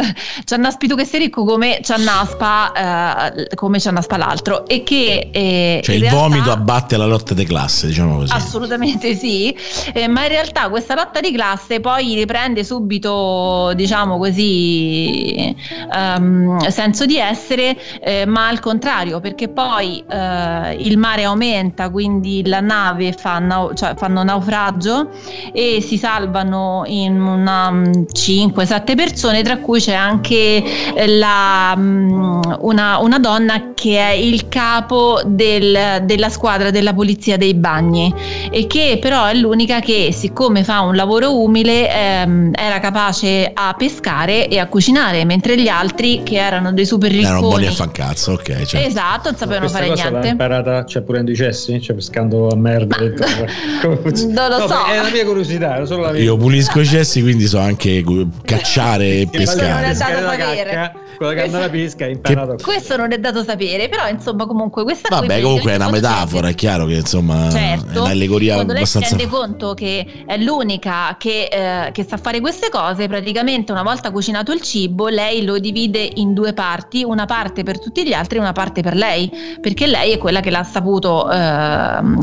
[0.44, 4.66] ci annaspi tu che sei ricco come ci annaspa, eh, come ci annaspa l'altro.
[4.66, 8.32] E che eh, cioè il realtà, vomito abbatte la lotta di classe, diciamo così.
[8.32, 9.54] Assolutamente sì,
[9.92, 15.54] eh, ma in realtà questa lotta di classe poi riprende subito, diciamo così,
[15.94, 22.46] um, senso di essere, eh, ma al contrario, perché poi eh, il mare aumenta, quindi
[22.46, 25.10] la nave fa nau- cioè fanno naufragio
[25.52, 30.62] e si salvano in una 5-7 persone, tra cui c'è anche
[30.94, 37.36] eh, la, mm, una, una, donna che è il capo del, della squadra della polizia
[37.36, 38.12] dei bagni
[38.50, 43.74] e che però è l'unica che siccome fa un lavoro umile ehm, era capace a
[43.76, 47.70] pescare e a cucinare, mentre gli altri che erano dei super ricconi erano buoni a
[47.70, 48.64] fan cazzo, ok.
[48.64, 48.76] Certo.
[48.76, 50.26] Esatto, non sapevano fare cosa niente.
[50.26, 52.96] L'ha imparata, cioè pure in dicessi, cioè pescando a merda.
[54.02, 54.48] funziona?
[54.48, 54.84] Non lo No, so.
[54.86, 56.22] È la mia curiosità, era solo la mia.
[56.22, 58.04] Io pulisco i cessi, quindi so anche
[58.44, 60.14] cacciare e Questo non è pescare.
[60.14, 60.70] dato la sapere.
[60.70, 62.56] cacca, quello che anda alla pesca imparato.
[62.62, 66.54] Questo non è dato sapere, però insomma comunque questa Vabbè, comunque è una metafora, è
[66.54, 69.24] chiaro che insomma Certo, è un'allegoria quando lei si abbastanza...
[69.24, 74.10] rende conto che è l'unica che, eh, che sa fare queste cose, praticamente una volta
[74.10, 78.36] cucinato il cibo, lei lo divide in due parti, una parte per tutti gli altri
[78.36, 81.34] e una parte per lei, perché lei è quella che l'ha saputo eh,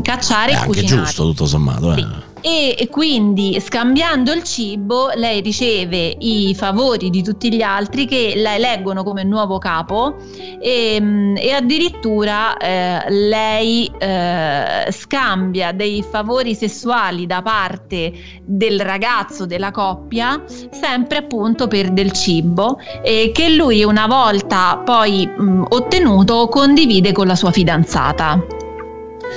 [0.02, 1.02] cacciare È e anche cucinare.
[1.02, 1.92] giusto, tutto sommato.
[1.94, 1.96] Eh.
[1.96, 2.29] Sì.
[2.42, 8.54] E, quindi scambiando il cibo lei riceve i favori di tutti gli altri che la
[8.54, 10.16] eleggono come nuovo capo
[10.58, 18.12] e, mm, e addirittura eh, lei eh, scambia dei favori sessuali da parte
[18.42, 25.26] del ragazzo della coppia sempre appunto per del cibo e che lui una volta poi
[25.26, 28.59] mh, ottenuto condivide con la sua fidanzata.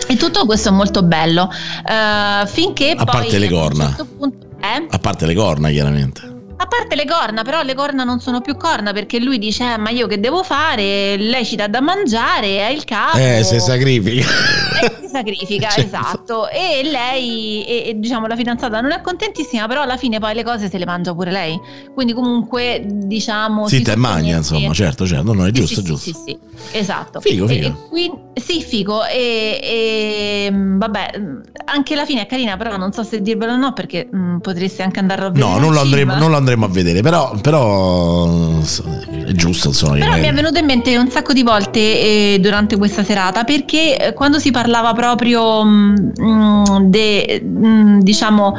[0.08, 1.50] E tutto questo è molto bello.
[1.88, 3.86] Eh, finché A poi parte le corna.
[3.88, 4.88] certo punto- eh?
[4.90, 6.33] A parte le corna, chiaramente.
[6.64, 9.78] A parte le corna, però le corna non sono più corna perché lui dice: eh,
[9.78, 11.18] Ma io che devo fare?
[11.18, 13.18] Lei ci dà da mangiare, è il capo.
[13.18, 14.26] Eh, se sacrifica.
[14.84, 15.88] E si sacrifica, Certo.
[15.88, 16.50] esatto.
[16.50, 20.44] E lei, e, e, diciamo, la fidanzata non è contentissima, però alla fine poi le
[20.44, 21.58] cose se le mangia pure lei.
[21.94, 23.66] Quindi, comunque, diciamo.
[23.68, 26.10] Zitta si e magna, insomma, certo, certo, no, è Sì, giusto, sì, giusto.
[26.10, 27.22] Sì, sì, sì, esatto.
[27.22, 27.68] Figo, figo.
[27.68, 29.06] e quindi- sì, figo.
[29.06, 33.58] E, mh, vabbè, mh, anche la fine è carina, però non so se dirvelo o
[33.58, 35.50] no, perché mh, potresti anche andarlo a vedere.
[35.50, 39.98] No, non lo, andremo, non lo andremo a vedere, però, però è giusto, insomma.
[39.98, 43.98] Però mi è venuto in mente un sacco di volte eh, durante questa serata perché
[43.98, 48.56] eh, quando si parlava proprio mh, mh, de- mh, diciamo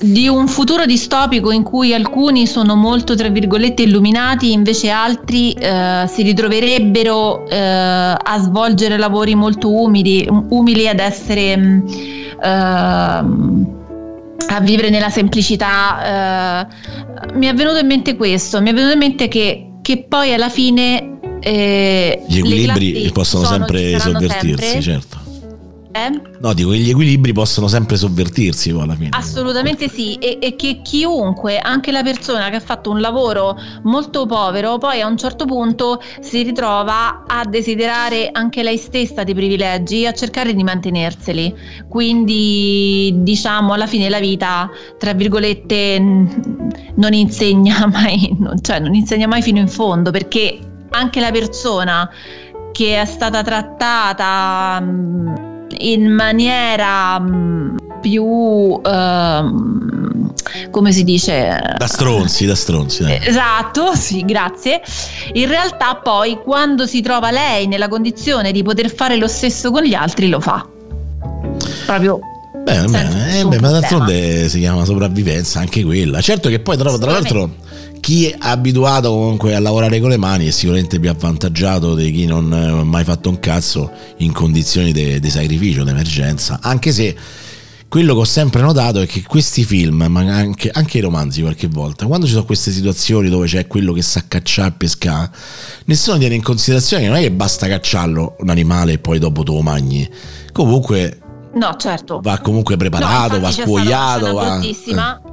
[0.00, 6.04] di un futuro distopico in cui alcuni sono molto tra virgolette illuminati invece altri eh,
[6.08, 11.84] si ritroverebbero eh, a svolgere lavori molto umili, umili ad essere mh,
[12.42, 13.83] ehm,
[14.48, 18.98] a vivere nella semplicità eh, mi è venuto in mente questo mi è venuto in
[18.98, 24.82] mente che, che poi alla fine eh, Gli equilibri possono sono- sempre sovvertirsi, sempre.
[24.82, 25.18] certo.
[25.96, 26.20] Eh?
[26.40, 29.10] No, dico che gli equilibri possono sempre sovvertirsi poi alla fine.
[29.12, 34.26] Assolutamente sì, e, e che chiunque, anche la persona che ha fatto un lavoro molto
[34.26, 40.04] povero, poi a un certo punto si ritrova a desiderare anche lei stessa dei privilegi,
[40.04, 41.54] a cercare di mantenerseli.
[41.88, 44.68] Quindi diciamo alla fine la vita,
[44.98, 50.58] tra virgolette, non insegna mai, non- cioè non insegna mai fino in fondo, perché
[50.90, 52.10] anche la persona
[52.72, 60.32] che è stata trattata mh, in maniera mh, più ehm,
[60.70, 63.02] come si dice Da stronzi, da stronzi.
[63.02, 63.18] dai.
[63.22, 64.82] Esatto, sì, grazie.
[65.32, 69.82] In realtà poi quando si trova lei nella condizione di poter fare lo stesso con
[69.82, 70.66] gli altri lo fa.
[71.86, 72.20] Proprio
[72.64, 76.22] Beh, beh, eh, beh, ma d'altronde si chiama sopravvivenza anche quella.
[76.22, 77.50] Certo che poi tra, tra l'altro
[78.04, 82.26] chi è abituato comunque a lavorare con le mani è sicuramente più avvantaggiato di chi
[82.26, 86.58] non ha mai fatto un cazzo in condizioni di sacrificio, d'emergenza.
[86.60, 87.16] Anche se
[87.88, 91.66] quello che ho sempre notato è che questi film, ma anche, anche, i romanzi qualche
[91.66, 95.30] volta, quando ci sono queste situazioni dove c'è quello che sa cacciare e pescare,
[95.86, 99.44] nessuno tiene in considerazione che non è che basta cacciarlo un animale e poi dopo
[99.44, 100.06] tu lo mangi.
[100.52, 101.20] Comunque
[101.54, 102.20] No, certo.
[102.20, 104.34] Va comunque preparato, no, va scuoiato.
[104.34, 104.60] Va...
[104.60, 105.23] Eh.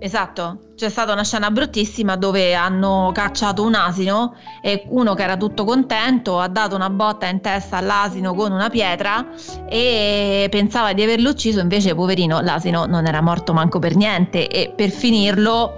[0.00, 5.36] Esatto, c'è stata una scena bruttissima dove hanno cacciato un asino e uno che era
[5.36, 9.26] tutto contento ha dato una botta in testa all'asino con una pietra
[9.68, 14.72] e pensava di averlo ucciso, invece poverino l'asino non era morto manco per niente e
[14.74, 15.74] per finirlo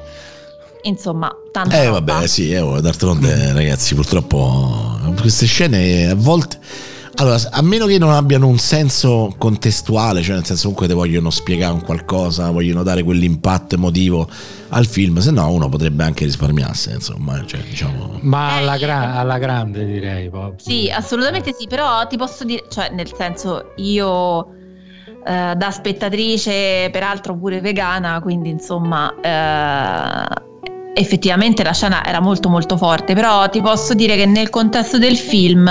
[0.82, 6.58] insomma tanto eh vabbè sì eh, d'altronde ragazzi purtroppo queste scene a volte
[7.16, 11.30] allora, a meno che non abbiano un senso contestuale, cioè nel senso comunque te vogliono
[11.30, 14.28] spiegare un qualcosa, vogliono dare quell'impatto emotivo
[14.70, 18.18] al film, se no uno potrebbe anche risparmiarsi, insomma, cioè, diciamo...
[18.22, 20.30] Ma alla, gra- alla grande direi.
[20.30, 20.58] Proprio.
[20.58, 24.52] Sì, assolutamente sì, però ti posso dire, cioè nel senso io
[25.26, 29.14] eh, da spettatrice, peraltro pure vegana, quindi insomma...
[29.20, 30.48] Eh,
[30.92, 35.16] effettivamente la scena era molto molto forte, però ti posso dire che nel contesto del
[35.16, 35.64] film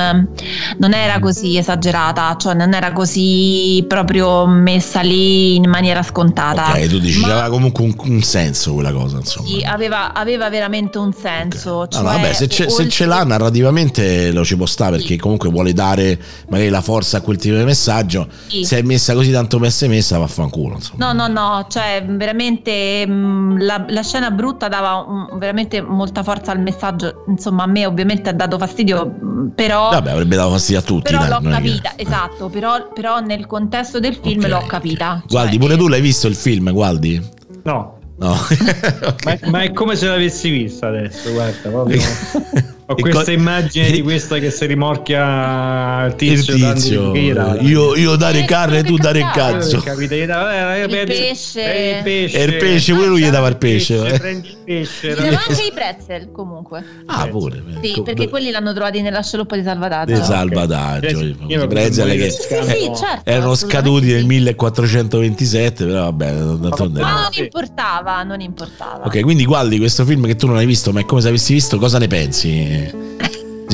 [0.77, 6.69] non era così esagerata, cioè non era così proprio messa lì in maniera scontata.
[6.69, 7.27] Ok, tu dici, Ma...
[7.27, 9.47] aveva comunque un, un, senso quella cosa, insomma.
[9.47, 11.75] Sì, aveva, aveva veramente un senso.
[11.75, 11.87] Okay.
[11.91, 12.69] Cioè, no, vabbè, se, oltre...
[12.69, 15.19] se ce l'ha narrativamente lo ci può stare perché sì.
[15.19, 16.19] comunque vuole dare
[16.49, 18.27] magari la forza a quel tipo di messaggio.
[18.47, 18.63] Sì.
[18.63, 20.75] Se è messa così tanto messa e messa, vaffanculo.
[20.75, 21.11] Insomma.
[21.11, 26.51] No, no, no, cioè veramente mh, la, la scena brutta dava un, veramente molta forza
[26.51, 27.23] al messaggio.
[27.27, 29.89] Insomma, a me ovviamente ha dato fastidio, però.
[29.89, 31.11] Vabbè, avrebbe dato fastidio a tutti.
[31.11, 32.01] Però dai, l'ho capita, che...
[32.01, 32.49] esatto.
[32.49, 35.09] Però, però, nel contesto del film okay, l'ho capita.
[35.13, 35.27] Okay.
[35.27, 37.29] Guardi, cioè, pure tu l'hai visto il film, guardi?
[37.63, 37.97] No.
[38.17, 38.33] No.
[38.35, 39.39] okay.
[39.41, 42.01] ma, ma, è come se l'avessi vista adesso, guarda, proprio.
[42.91, 47.15] Ho questa co- immagine di questa che si rimorchia il tizio, il tizio.
[47.15, 49.83] io, io, dare carne e tu dare il cazzo?
[49.85, 51.61] eh, eh, il pesce.
[51.61, 52.37] il pesce.
[52.39, 56.31] E il pesce pure lui gli dava il pesce prendi il pesce anche i pretzel
[56.31, 56.83] comunque.
[57.05, 62.17] Ah pure sì perché quelli l'hanno trovati nella scialuppa di salvataggio di salvataggio i pretzel
[62.17, 69.05] che certo, erano scaduti nel 1427 però vabbè ma non importava non importava.
[69.05, 71.53] Ok quindi guardi questo film che tu non hai visto ma è come se avessi
[71.53, 72.77] visto cosa ne pensi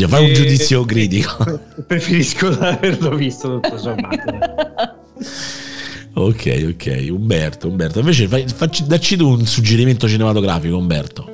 [0.08, 1.62] Fare un giudizio critico.
[1.88, 4.24] Preferisco averlo visto tutto sommato.
[6.14, 7.08] ok, ok.
[7.10, 8.00] Umberto, Umberto.
[8.00, 11.34] Invece fai, facci, dacci tu un suggerimento cinematografico, Umberto.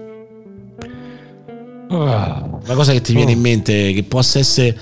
[1.89, 2.59] Ah.
[2.63, 3.41] Una cosa che ti viene in oh.
[3.41, 4.77] mente che possa essere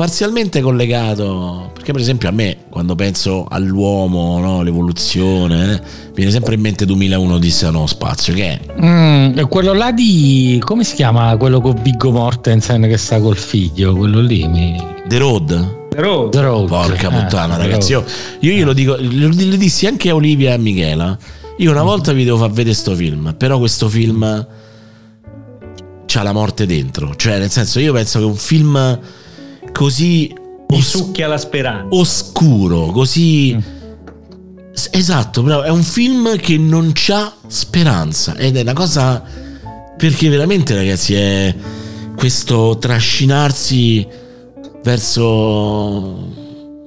[0.00, 5.80] parzialmente collegato, perché per esempio a me quando penso all'uomo, no, l'evoluzione, eh,
[6.14, 8.60] viene sempre in mente 2001 Odissea nello spazio, che è?
[8.82, 13.94] Mm, quello là di, come si chiama quello con Viggo Mortensen che sta col figlio,
[13.94, 14.48] quello lì?
[14.48, 14.82] Mi...
[15.06, 15.88] The Road?
[15.90, 16.30] The Road.
[16.30, 16.68] The Road.
[16.68, 18.02] Porca ah, puttana ragazzi, io,
[18.40, 21.18] io glielo dico, lo, lo dissi anche a Olivia e a Michela,
[21.58, 24.48] io una volta vi devo far vedere sto film, però questo film
[26.06, 28.98] c'ha la morte dentro, cioè nel senso io penso che un film
[29.72, 30.32] così
[30.68, 31.94] os- succhia la speranza.
[31.94, 33.78] Oscuro, così mm.
[34.92, 39.22] Esatto, però è un film che non c'ha speranza ed è una cosa
[39.98, 41.54] perché veramente ragazzi è
[42.16, 44.06] questo trascinarsi
[44.82, 46.28] verso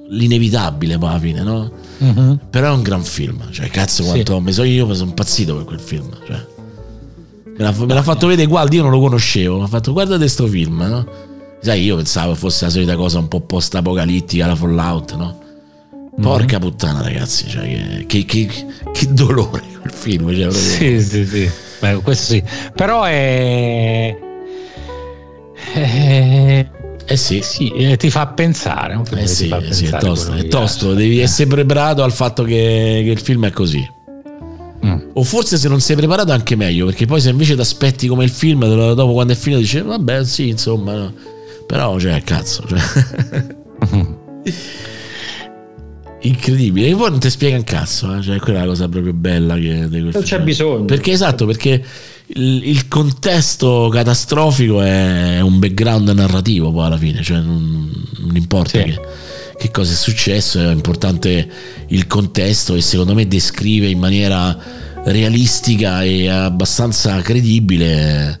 [0.08, 1.70] l'inevitabile poi alla fine, no?
[1.98, 2.38] Uh-huh.
[2.50, 4.42] Però è un gran film, cioè cazzo quanto sì.
[4.42, 6.46] mi so io, mi sono impazzito per quel film, cioè.
[7.56, 10.18] Me l'ha, me l'ha fatto vedere, guarda, io non lo conoscevo, mi ha fatto guardate
[10.18, 11.06] questo film, no?
[11.64, 15.38] Sai, io pensavo fosse la solita cosa un po' post-apocalittica, la Fallout, no?
[16.20, 16.68] Porca mm-hmm.
[16.68, 18.46] puttana, ragazzi, cioè, che, che,
[18.92, 20.28] che, dolore quel film.
[20.28, 20.60] Cioè, proprio...
[20.60, 21.50] Sì, sì, sì.
[21.80, 22.42] Beh, questo sì.
[22.74, 24.14] Però è.
[25.72, 26.68] è...
[27.06, 29.00] Eh sì, sì eh, ti fa pensare.
[29.16, 30.92] Eh sì, fa sì, è tosto, è tosto.
[30.92, 33.90] devi essere preparato al fatto che, che il film è così.
[34.84, 34.98] Mm.
[35.14, 38.24] O forse se non sei preparato anche meglio, perché poi se invece ti aspetti come
[38.24, 41.32] il film, dopo quando è finito dici vabbè sì, insomma, no.
[41.66, 42.64] Però, cioè, cazzo.
[42.66, 42.80] Cioè.
[46.24, 46.88] Incredibile.
[46.88, 48.22] E poi non ti spiega un cazzo, eh?
[48.22, 50.86] cioè, quella è la cosa proprio bella che Non c'è bisogno.
[50.86, 51.84] Perché esatto, perché
[52.26, 58.78] il, il, contesto catastrofico è un background narrativo poi alla fine, cioè non, non importa
[58.78, 58.84] sì.
[58.84, 59.00] che,
[59.58, 61.46] che, cosa è successo, è importante
[61.88, 64.56] il contesto e secondo me descrive in maniera
[65.04, 68.38] realistica e abbastanza credibile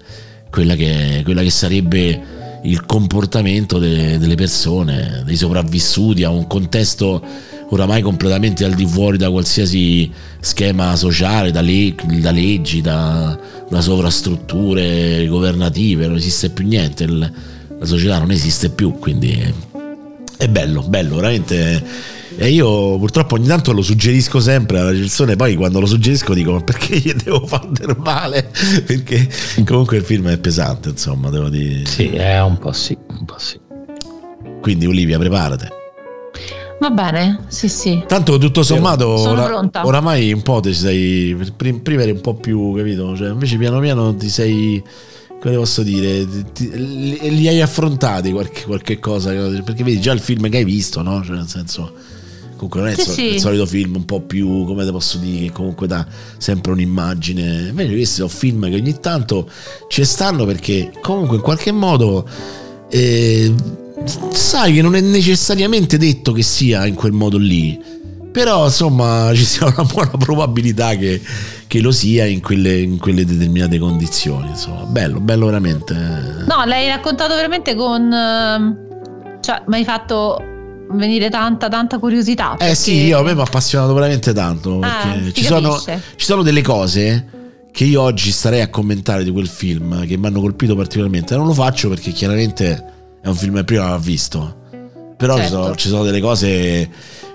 [0.50, 2.33] quella che, quella che sarebbe
[2.64, 7.22] il comportamento de, delle persone, dei sopravvissuti a un contesto
[7.70, 10.10] oramai completamente al di fuori da qualsiasi
[10.40, 13.38] schema sociale, da, le- da leggi, da,
[13.68, 17.32] da, sovrastrutture governative, non esiste più niente, Il,
[17.78, 19.52] la società non esiste più, quindi
[20.36, 22.22] è bello, bello, veramente.
[22.36, 26.52] E io purtroppo ogni tanto lo suggerisco sempre alla recensione, poi quando lo suggerisco dico
[26.52, 28.50] ma perché gli devo fare del male?
[28.84, 29.28] Perché
[29.64, 31.86] comunque il film è pesante, insomma, devo dire.
[31.86, 33.58] Sì, è un po' sì, un po' sì.
[34.60, 35.70] Quindi Olivia, preparate.
[36.80, 38.02] Va bene, sì, sì.
[38.06, 41.36] Tanto tutto sommato, Sono ora- oramai un po' ti sei.
[41.56, 43.16] prim- Prima eri un po' più, capito?
[43.16, 44.82] Cioè, invece piano piano ti sei.
[45.40, 46.26] Come posso dire?
[46.26, 49.30] ti- ti- li, li hai affrontati qualche, qualche cosa.
[49.32, 51.22] Perché vedi già il film che hai visto, no?
[51.24, 51.92] Cioè, nel senso.
[52.68, 53.24] Comunque non è il, Sì, so- sì.
[53.34, 56.06] il solito film un po' più, come te posso dire, che comunque dà
[56.38, 57.66] sempre un'immagine.
[57.68, 59.48] Invece questi sono film che ogni tanto
[59.88, 62.26] ci stanno perché comunque in qualche modo
[62.90, 63.52] eh,
[64.30, 67.78] sai che non è necessariamente detto che sia in quel modo lì.
[68.32, 71.20] Però insomma ci sia una buona probabilità che,
[71.66, 74.48] che lo sia in quelle, in quelle determinate condizioni.
[74.48, 75.94] Insomma, bello, bello veramente.
[75.94, 78.10] No, l'hai raccontato veramente con...
[78.12, 78.76] ehm,
[79.40, 80.40] Cioè, mi hai fatto
[80.90, 82.54] venire tanta, tanta curiosità.
[82.54, 84.80] Eh perché- sì, io a me mi ha appassionato veramente tanto.
[84.80, 87.26] Ah, Perché si ci, sono, ci sono delle cose
[87.72, 91.34] che io oggi starei a commentare di quel film che mi hanno colpito particolarmente.
[91.36, 92.84] Non lo faccio perché chiaramente
[93.20, 94.62] è un film che prima ho visto.
[95.16, 95.62] Però ci, Certo.
[95.62, 96.90] sono, ci sono delle cose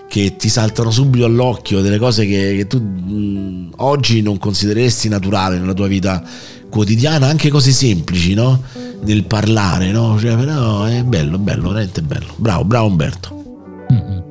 [0.08, 5.60] che ti saltano subito all'occhio, delle cose che, che tu mh, oggi non considereresti naturali
[5.60, 6.24] nella tua vita
[6.70, 8.62] quotidiana, anche cose semplici, no?
[9.04, 10.18] Nel parlare, no?
[10.20, 12.34] Cioè, però è bello, bello, veramente bello.
[12.36, 13.39] Bravo, bravo Umberto.
[13.90, 14.24] Mhm.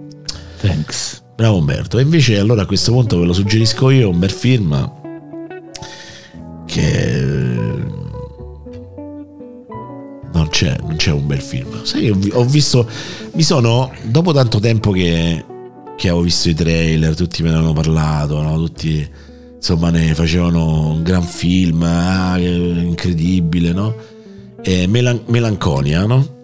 [0.61, 1.23] Thanks.
[1.37, 1.99] Bravo Umberto.
[1.99, 4.93] E invece allora a questo punto ve lo suggerisco io, un bel film
[6.67, 7.23] che
[10.33, 11.83] non c'è, non c'è un bel film.
[11.85, 12.89] Sai, ho, vi- ho visto,
[13.35, 15.45] mi sono, dopo tanto tempo che,
[15.97, 18.57] che avevo visto i trailer, tutti me ne hanno parlato, no?
[18.57, 19.09] tutti
[19.57, 23.95] insomma ne facevano un gran film, ah, incredibile, no?
[24.63, 26.37] E Melan- Melanconia, no?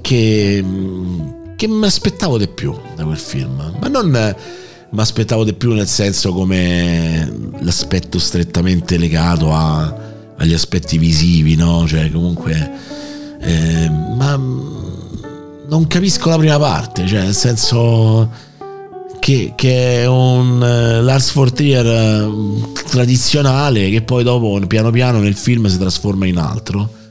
[0.00, 0.64] Che,
[1.62, 4.10] che mi aspettavo di più da quel film, ma non
[4.90, 9.96] mi aspettavo di più nel senso come l'aspetto strettamente legato a-
[10.38, 11.86] agli aspetti visivi, no?
[11.86, 12.70] Cioè comunque...
[13.42, 18.28] eh, ma non capisco la prima parte, cioè nel senso
[19.20, 25.20] che, che è un eh, Lars von Trier eh, tradizionale che poi dopo piano piano
[25.20, 27.01] nel film si trasforma in altro.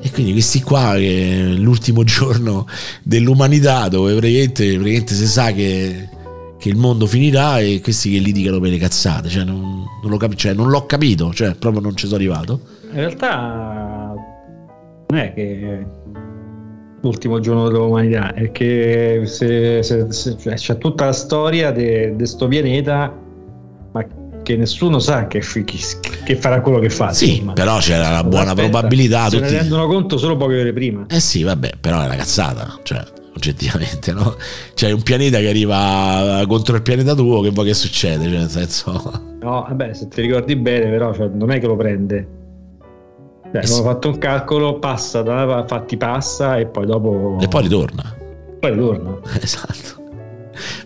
[0.00, 2.66] E quindi questi qua che l'ultimo giorno
[3.02, 6.08] dell'umanità dove praticamente, praticamente si sa che,
[6.58, 10.16] che il mondo finirà e questi che litigano per le cazzate, cioè non, non lo
[10.16, 12.60] capi- cioè, non l'ho capito, cioè proprio non ci sono arrivato.
[12.90, 14.14] In realtà
[15.08, 15.86] non è che
[17.00, 22.46] l'ultimo giorno dell'umanità, è che se, se- se- cioè, c'è tutta la storia di questo
[22.48, 23.26] pianeta,
[24.48, 25.42] che nessuno sa che,
[26.24, 27.12] che farà quello che fa.
[27.12, 27.52] Sì, insomma.
[27.52, 29.28] però c'era la buona Aspetta, probabilità.
[29.28, 29.58] Se ne Tutti...
[29.58, 31.04] rendono conto solo poche ore prima.
[31.06, 33.04] Eh sì, vabbè, però è una cazzata, cioè,
[33.34, 34.36] oggettivamente, no?
[34.72, 38.24] C'è un pianeta che arriva contro il pianeta tuo, che poi che succede?
[38.24, 39.12] Cioè, nel senso...
[39.40, 42.28] No, vabbè, se ti ricordi bene, però cioè, non è che lo prende.
[43.52, 43.74] Cioè, Eh sì.
[43.74, 47.36] hanno fatto un calcolo, passa, da, fatti passa e poi dopo.
[47.38, 48.16] E poi ritorna.
[48.58, 49.18] poi ritorna.
[49.40, 49.97] Esatto.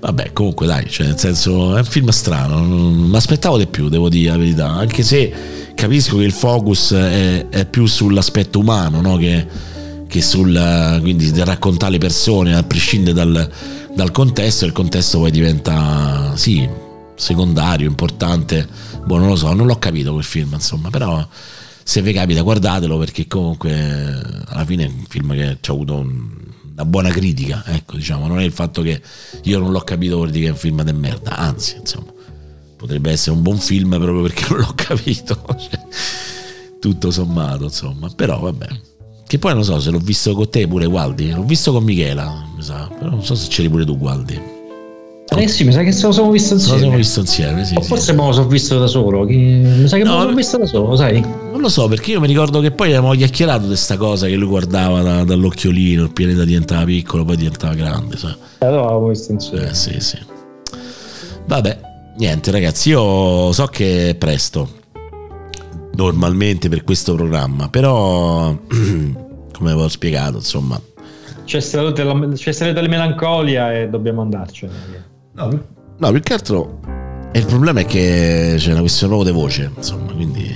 [0.03, 4.09] Vabbè, comunque dai, cioè, nel senso, è un film strano, mi aspettavo di più, devo
[4.09, 5.33] dire la verità, anche se
[5.77, 9.17] capisco che il focus è, è più sull'aspetto umano, no?
[9.17, 9.47] che,
[10.09, 13.49] che sul, quindi di raccontare le persone, a prescindere dal,
[13.95, 16.69] dal contesto, il contesto poi diventa, sì,
[17.15, 18.67] secondario, importante,
[19.05, 21.25] boh, non lo so, non l'ho capito quel film, insomma, però
[21.85, 23.73] se vi capita guardatelo perché comunque
[24.47, 26.31] alla fine è un film che ci ha avuto un-
[26.73, 29.01] una buona critica, ecco diciamo, non è il fatto che
[29.45, 32.13] io non l'ho capito vuol dire che è un film di merda, anzi insomma
[32.77, 35.81] potrebbe essere un buon film proprio perché non l'ho capito, cioè,
[36.81, 38.69] tutto sommato insomma, però vabbè.
[39.27, 42.45] Che poi non so se l'ho visto con te pure Gualdi, l'ho visto con Michela,
[42.55, 44.52] mi sa, però non so se c'eri pure tu Gualdi.
[45.35, 46.81] Eh sì, mi sa che se lo siamo visto Ce lo insieme.
[46.81, 47.89] siamo visto insieme, sì, O sì.
[47.89, 49.25] forse me lo sono visto da solo.
[49.25, 51.21] Mi sa che No, me lo sono visto da solo, sai?
[51.21, 54.35] Non lo so, perché io mi ricordo che poi avevamo chiacchierato di questa cosa che
[54.37, 58.35] lui guardava da- dall'occhiolino, il pianeta diventava piccolo, poi diventava grande, sai?
[58.59, 59.71] Allora l'avevo visto insieme.
[59.71, 60.19] Eh sì, sì.
[61.47, 61.79] Vabbè,
[62.19, 64.69] niente ragazzi, io so che è presto,
[65.95, 70.81] normalmente per questo programma, però, come avevo spiegato, insomma...
[71.45, 75.11] C'è stata la, c'è stata la melancolia e dobbiamo andarcene.
[75.99, 76.81] No, più che altro
[77.33, 80.55] il problema è che c'è una questione proprio di voce, insomma, quindi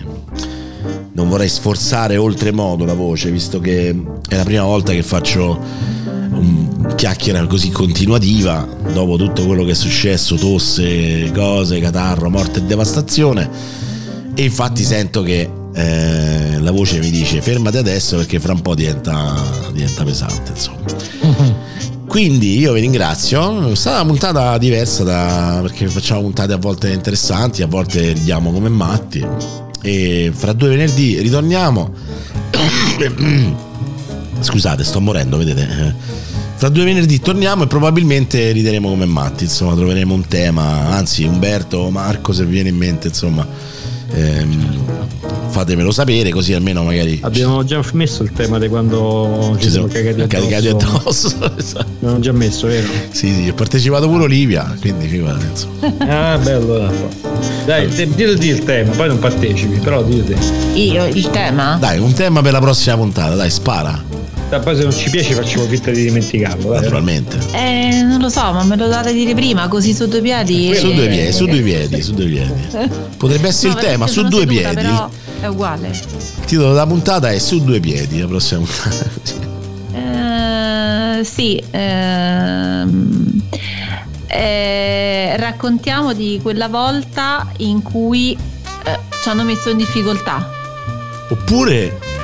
[1.12, 3.88] non vorrei sforzare oltremodo la voce, visto che
[4.28, 5.58] è la prima volta che faccio
[6.04, 12.62] un chiacchiera così continuativa dopo tutto quello che è successo, tosse, cose, catarro, morte e
[12.64, 13.48] devastazione.
[14.34, 18.74] E infatti sento che eh, la voce mi dice fermati adesso perché fra un po'
[18.74, 19.34] diventa,
[19.72, 21.64] diventa pesante, insomma.
[22.16, 26.88] Quindi io vi ringrazio, è stata una puntata diversa da, perché facciamo puntate a volte
[26.88, 29.22] interessanti, a volte ridiamo come matti.
[29.82, 31.92] E fra due venerdì ritorniamo.
[34.40, 35.94] Scusate, sto morendo, vedete.
[36.54, 41.90] Fra due venerdì torniamo e probabilmente rideremo come matti, insomma, troveremo un tema, anzi Umberto,
[41.90, 43.46] Marco se vi viene in mente, insomma,
[44.12, 44.84] ehm,
[45.48, 49.86] fatemelo sapere così almeno magari abbiamo già messo il tema di quando ci, ci siamo
[49.86, 51.86] cagati addosso, cagati addosso esatto.
[52.00, 52.86] l'abbiamo già messo vero?
[53.10, 55.46] sì sì ho partecipato pure Olivia quindi figurati
[56.08, 56.92] ah bello
[57.64, 60.36] dai dillo il tema poi non partecipi però dillo
[60.74, 61.76] io il tema?
[61.80, 64.15] dai un tema per la prossima puntata dai spara
[64.60, 66.70] poi se non ci piace facciamo finta di dimenticarlo.
[66.70, 66.80] Dai.
[66.80, 67.38] Naturalmente.
[67.52, 70.74] Eh, non lo so, ma me lo date dire prima, così su due piedi.
[70.74, 72.52] Su due piedi, su due piedi, su due piedi.
[73.16, 74.74] Potrebbe essere no, il tema, su due seduta, piedi.
[74.74, 75.88] Però è uguale.
[75.88, 79.10] Il titolo della puntata è su due piedi, la prossima puntata.
[81.18, 81.62] eh, sì.
[81.70, 83.42] Ehm,
[84.28, 90.50] eh, raccontiamo di quella volta in cui eh, ci hanno messo in difficoltà.
[91.28, 92.15] Oppure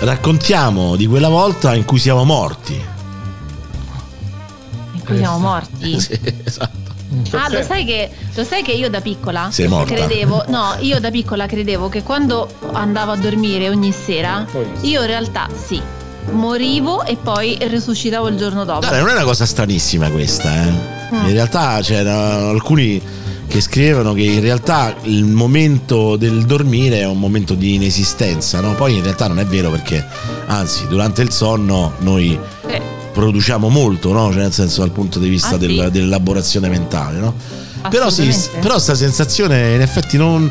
[0.00, 2.80] raccontiamo di quella volta in cui siamo morti.
[4.92, 5.98] In cui siamo morti?
[6.00, 6.78] sì, esatto.
[7.32, 9.94] Ah, lo sai, che, lo sai che io da piccola Sei morta.
[9.94, 14.46] credevo, no, io da piccola credevo che quando andavo a dormire ogni sera,
[14.82, 15.82] io in realtà sì,
[16.30, 18.80] morivo e poi resuscitavo il giorno dopo.
[18.80, 20.70] Guarda, non è una cosa stranissima questa, eh.
[21.12, 21.26] Mm.
[21.26, 23.02] In realtà c'erano alcuni
[23.50, 28.74] che scrivevano che in realtà il momento del dormire è un momento di inesistenza, no?
[28.74, 30.06] Poi in realtà non è vero perché,
[30.46, 32.80] anzi, durante il sonno noi eh.
[33.12, 34.30] produciamo molto, no?
[34.30, 35.90] Cioè nel senso dal punto di vista ah, del, sì.
[35.90, 37.34] dell'elaborazione mentale, no?
[37.90, 40.50] Però sì, però sta sensazione in effetti non...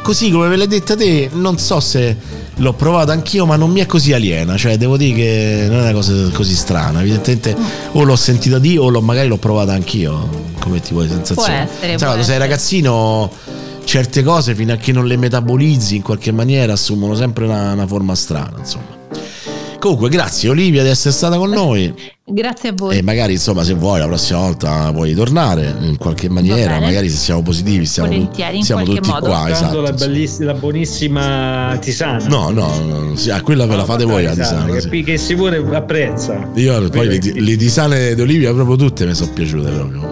[0.00, 2.16] Così come ve l'hai detta te, non so se
[2.60, 4.56] l'ho provato anch'io, ma non mi è così aliena.
[4.56, 7.00] Cioè, devo dire che non è una cosa così strana.
[7.00, 7.56] Evidentemente,
[7.92, 10.48] o l'ho sentita di, o l'ho, magari l'ho provata anch'io.
[10.60, 11.66] Come tipo di sensazione.
[11.66, 13.30] Può essere, Sai, quando sei ragazzino,
[13.84, 17.86] certe cose, fino a che non le metabolizzi in qualche maniera, assumono sempre una, una
[17.86, 18.58] forma strana.
[18.58, 18.98] Insomma.
[19.78, 21.92] Comunque, grazie Olivia di essere stata con noi.
[22.32, 22.96] Grazie a voi.
[22.96, 27.16] E magari, insomma, se vuoi la prossima volta puoi tornare in qualche maniera, magari se
[27.16, 28.30] siamo positivi, siamo,
[28.60, 29.26] siamo tutti modo.
[29.26, 29.50] qua.
[29.50, 29.80] Esatto.
[29.80, 32.26] La, bellissima, la buonissima tisana.
[32.28, 34.72] No, no, no sì, ah, quella ve la fate voi la tisana.
[34.72, 35.02] Che, sì.
[35.02, 36.48] che si vuole apprezza.
[36.54, 40.08] Io poi le, le, tisane d'Olivia proprio tutte mi sono piaciute proprio.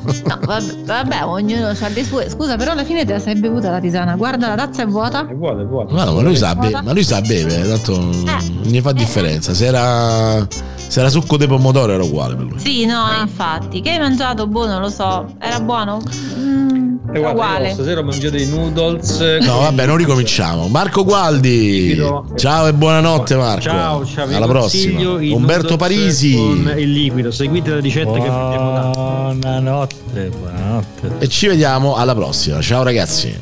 [0.00, 2.28] No, vabbè, vabbè, ognuno ha le sue.
[2.28, 4.16] Scusa, però alla fine te la sei bevuta la tisana.
[4.16, 5.28] Guarda, la tazza è vuota.
[5.28, 6.04] È vuota, è vuota.
[6.04, 8.68] No, ma lui sa, be- ma lui sa bere, tanto eh.
[8.68, 9.54] ne fa differenza.
[9.54, 10.46] Se era,
[10.90, 12.58] se era succo di pomodoro era uguale per lui.
[12.58, 13.80] Sì, no, infatti.
[13.80, 14.48] Che hai mangiato?
[14.48, 15.34] Boh, non lo so.
[15.38, 16.02] Era buono?
[16.36, 16.96] Mm.
[17.12, 17.72] E guarda, uguale.
[17.74, 19.20] stasera ho mangiato dei noodles.
[19.40, 20.66] No, vabbè, non ricominciamo.
[20.66, 21.96] Marco Gualdi.
[22.34, 23.60] Ciao e buonanotte, Marco.
[23.60, 24.34] Ciao, ciao.
[24.34, 25.00] Alla prossima.
[25.08, 26.34] Umberto Parisi.
[26.34, 27.30] Con il liquido.
[27.30, 28.98] Seguite la ricetta Buona che abbiamo dato.
[28.98, 31.12] Buonanotte, buonanotte.
[31.20, 32.60] E ci vediamo alla prossima.
[32.60, 33.32] Ciao, ragazzi.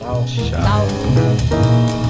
[0.00, 0.24] Ciao.
[0.50, 0.86] ciao.
[0.88, 2.05] ciao.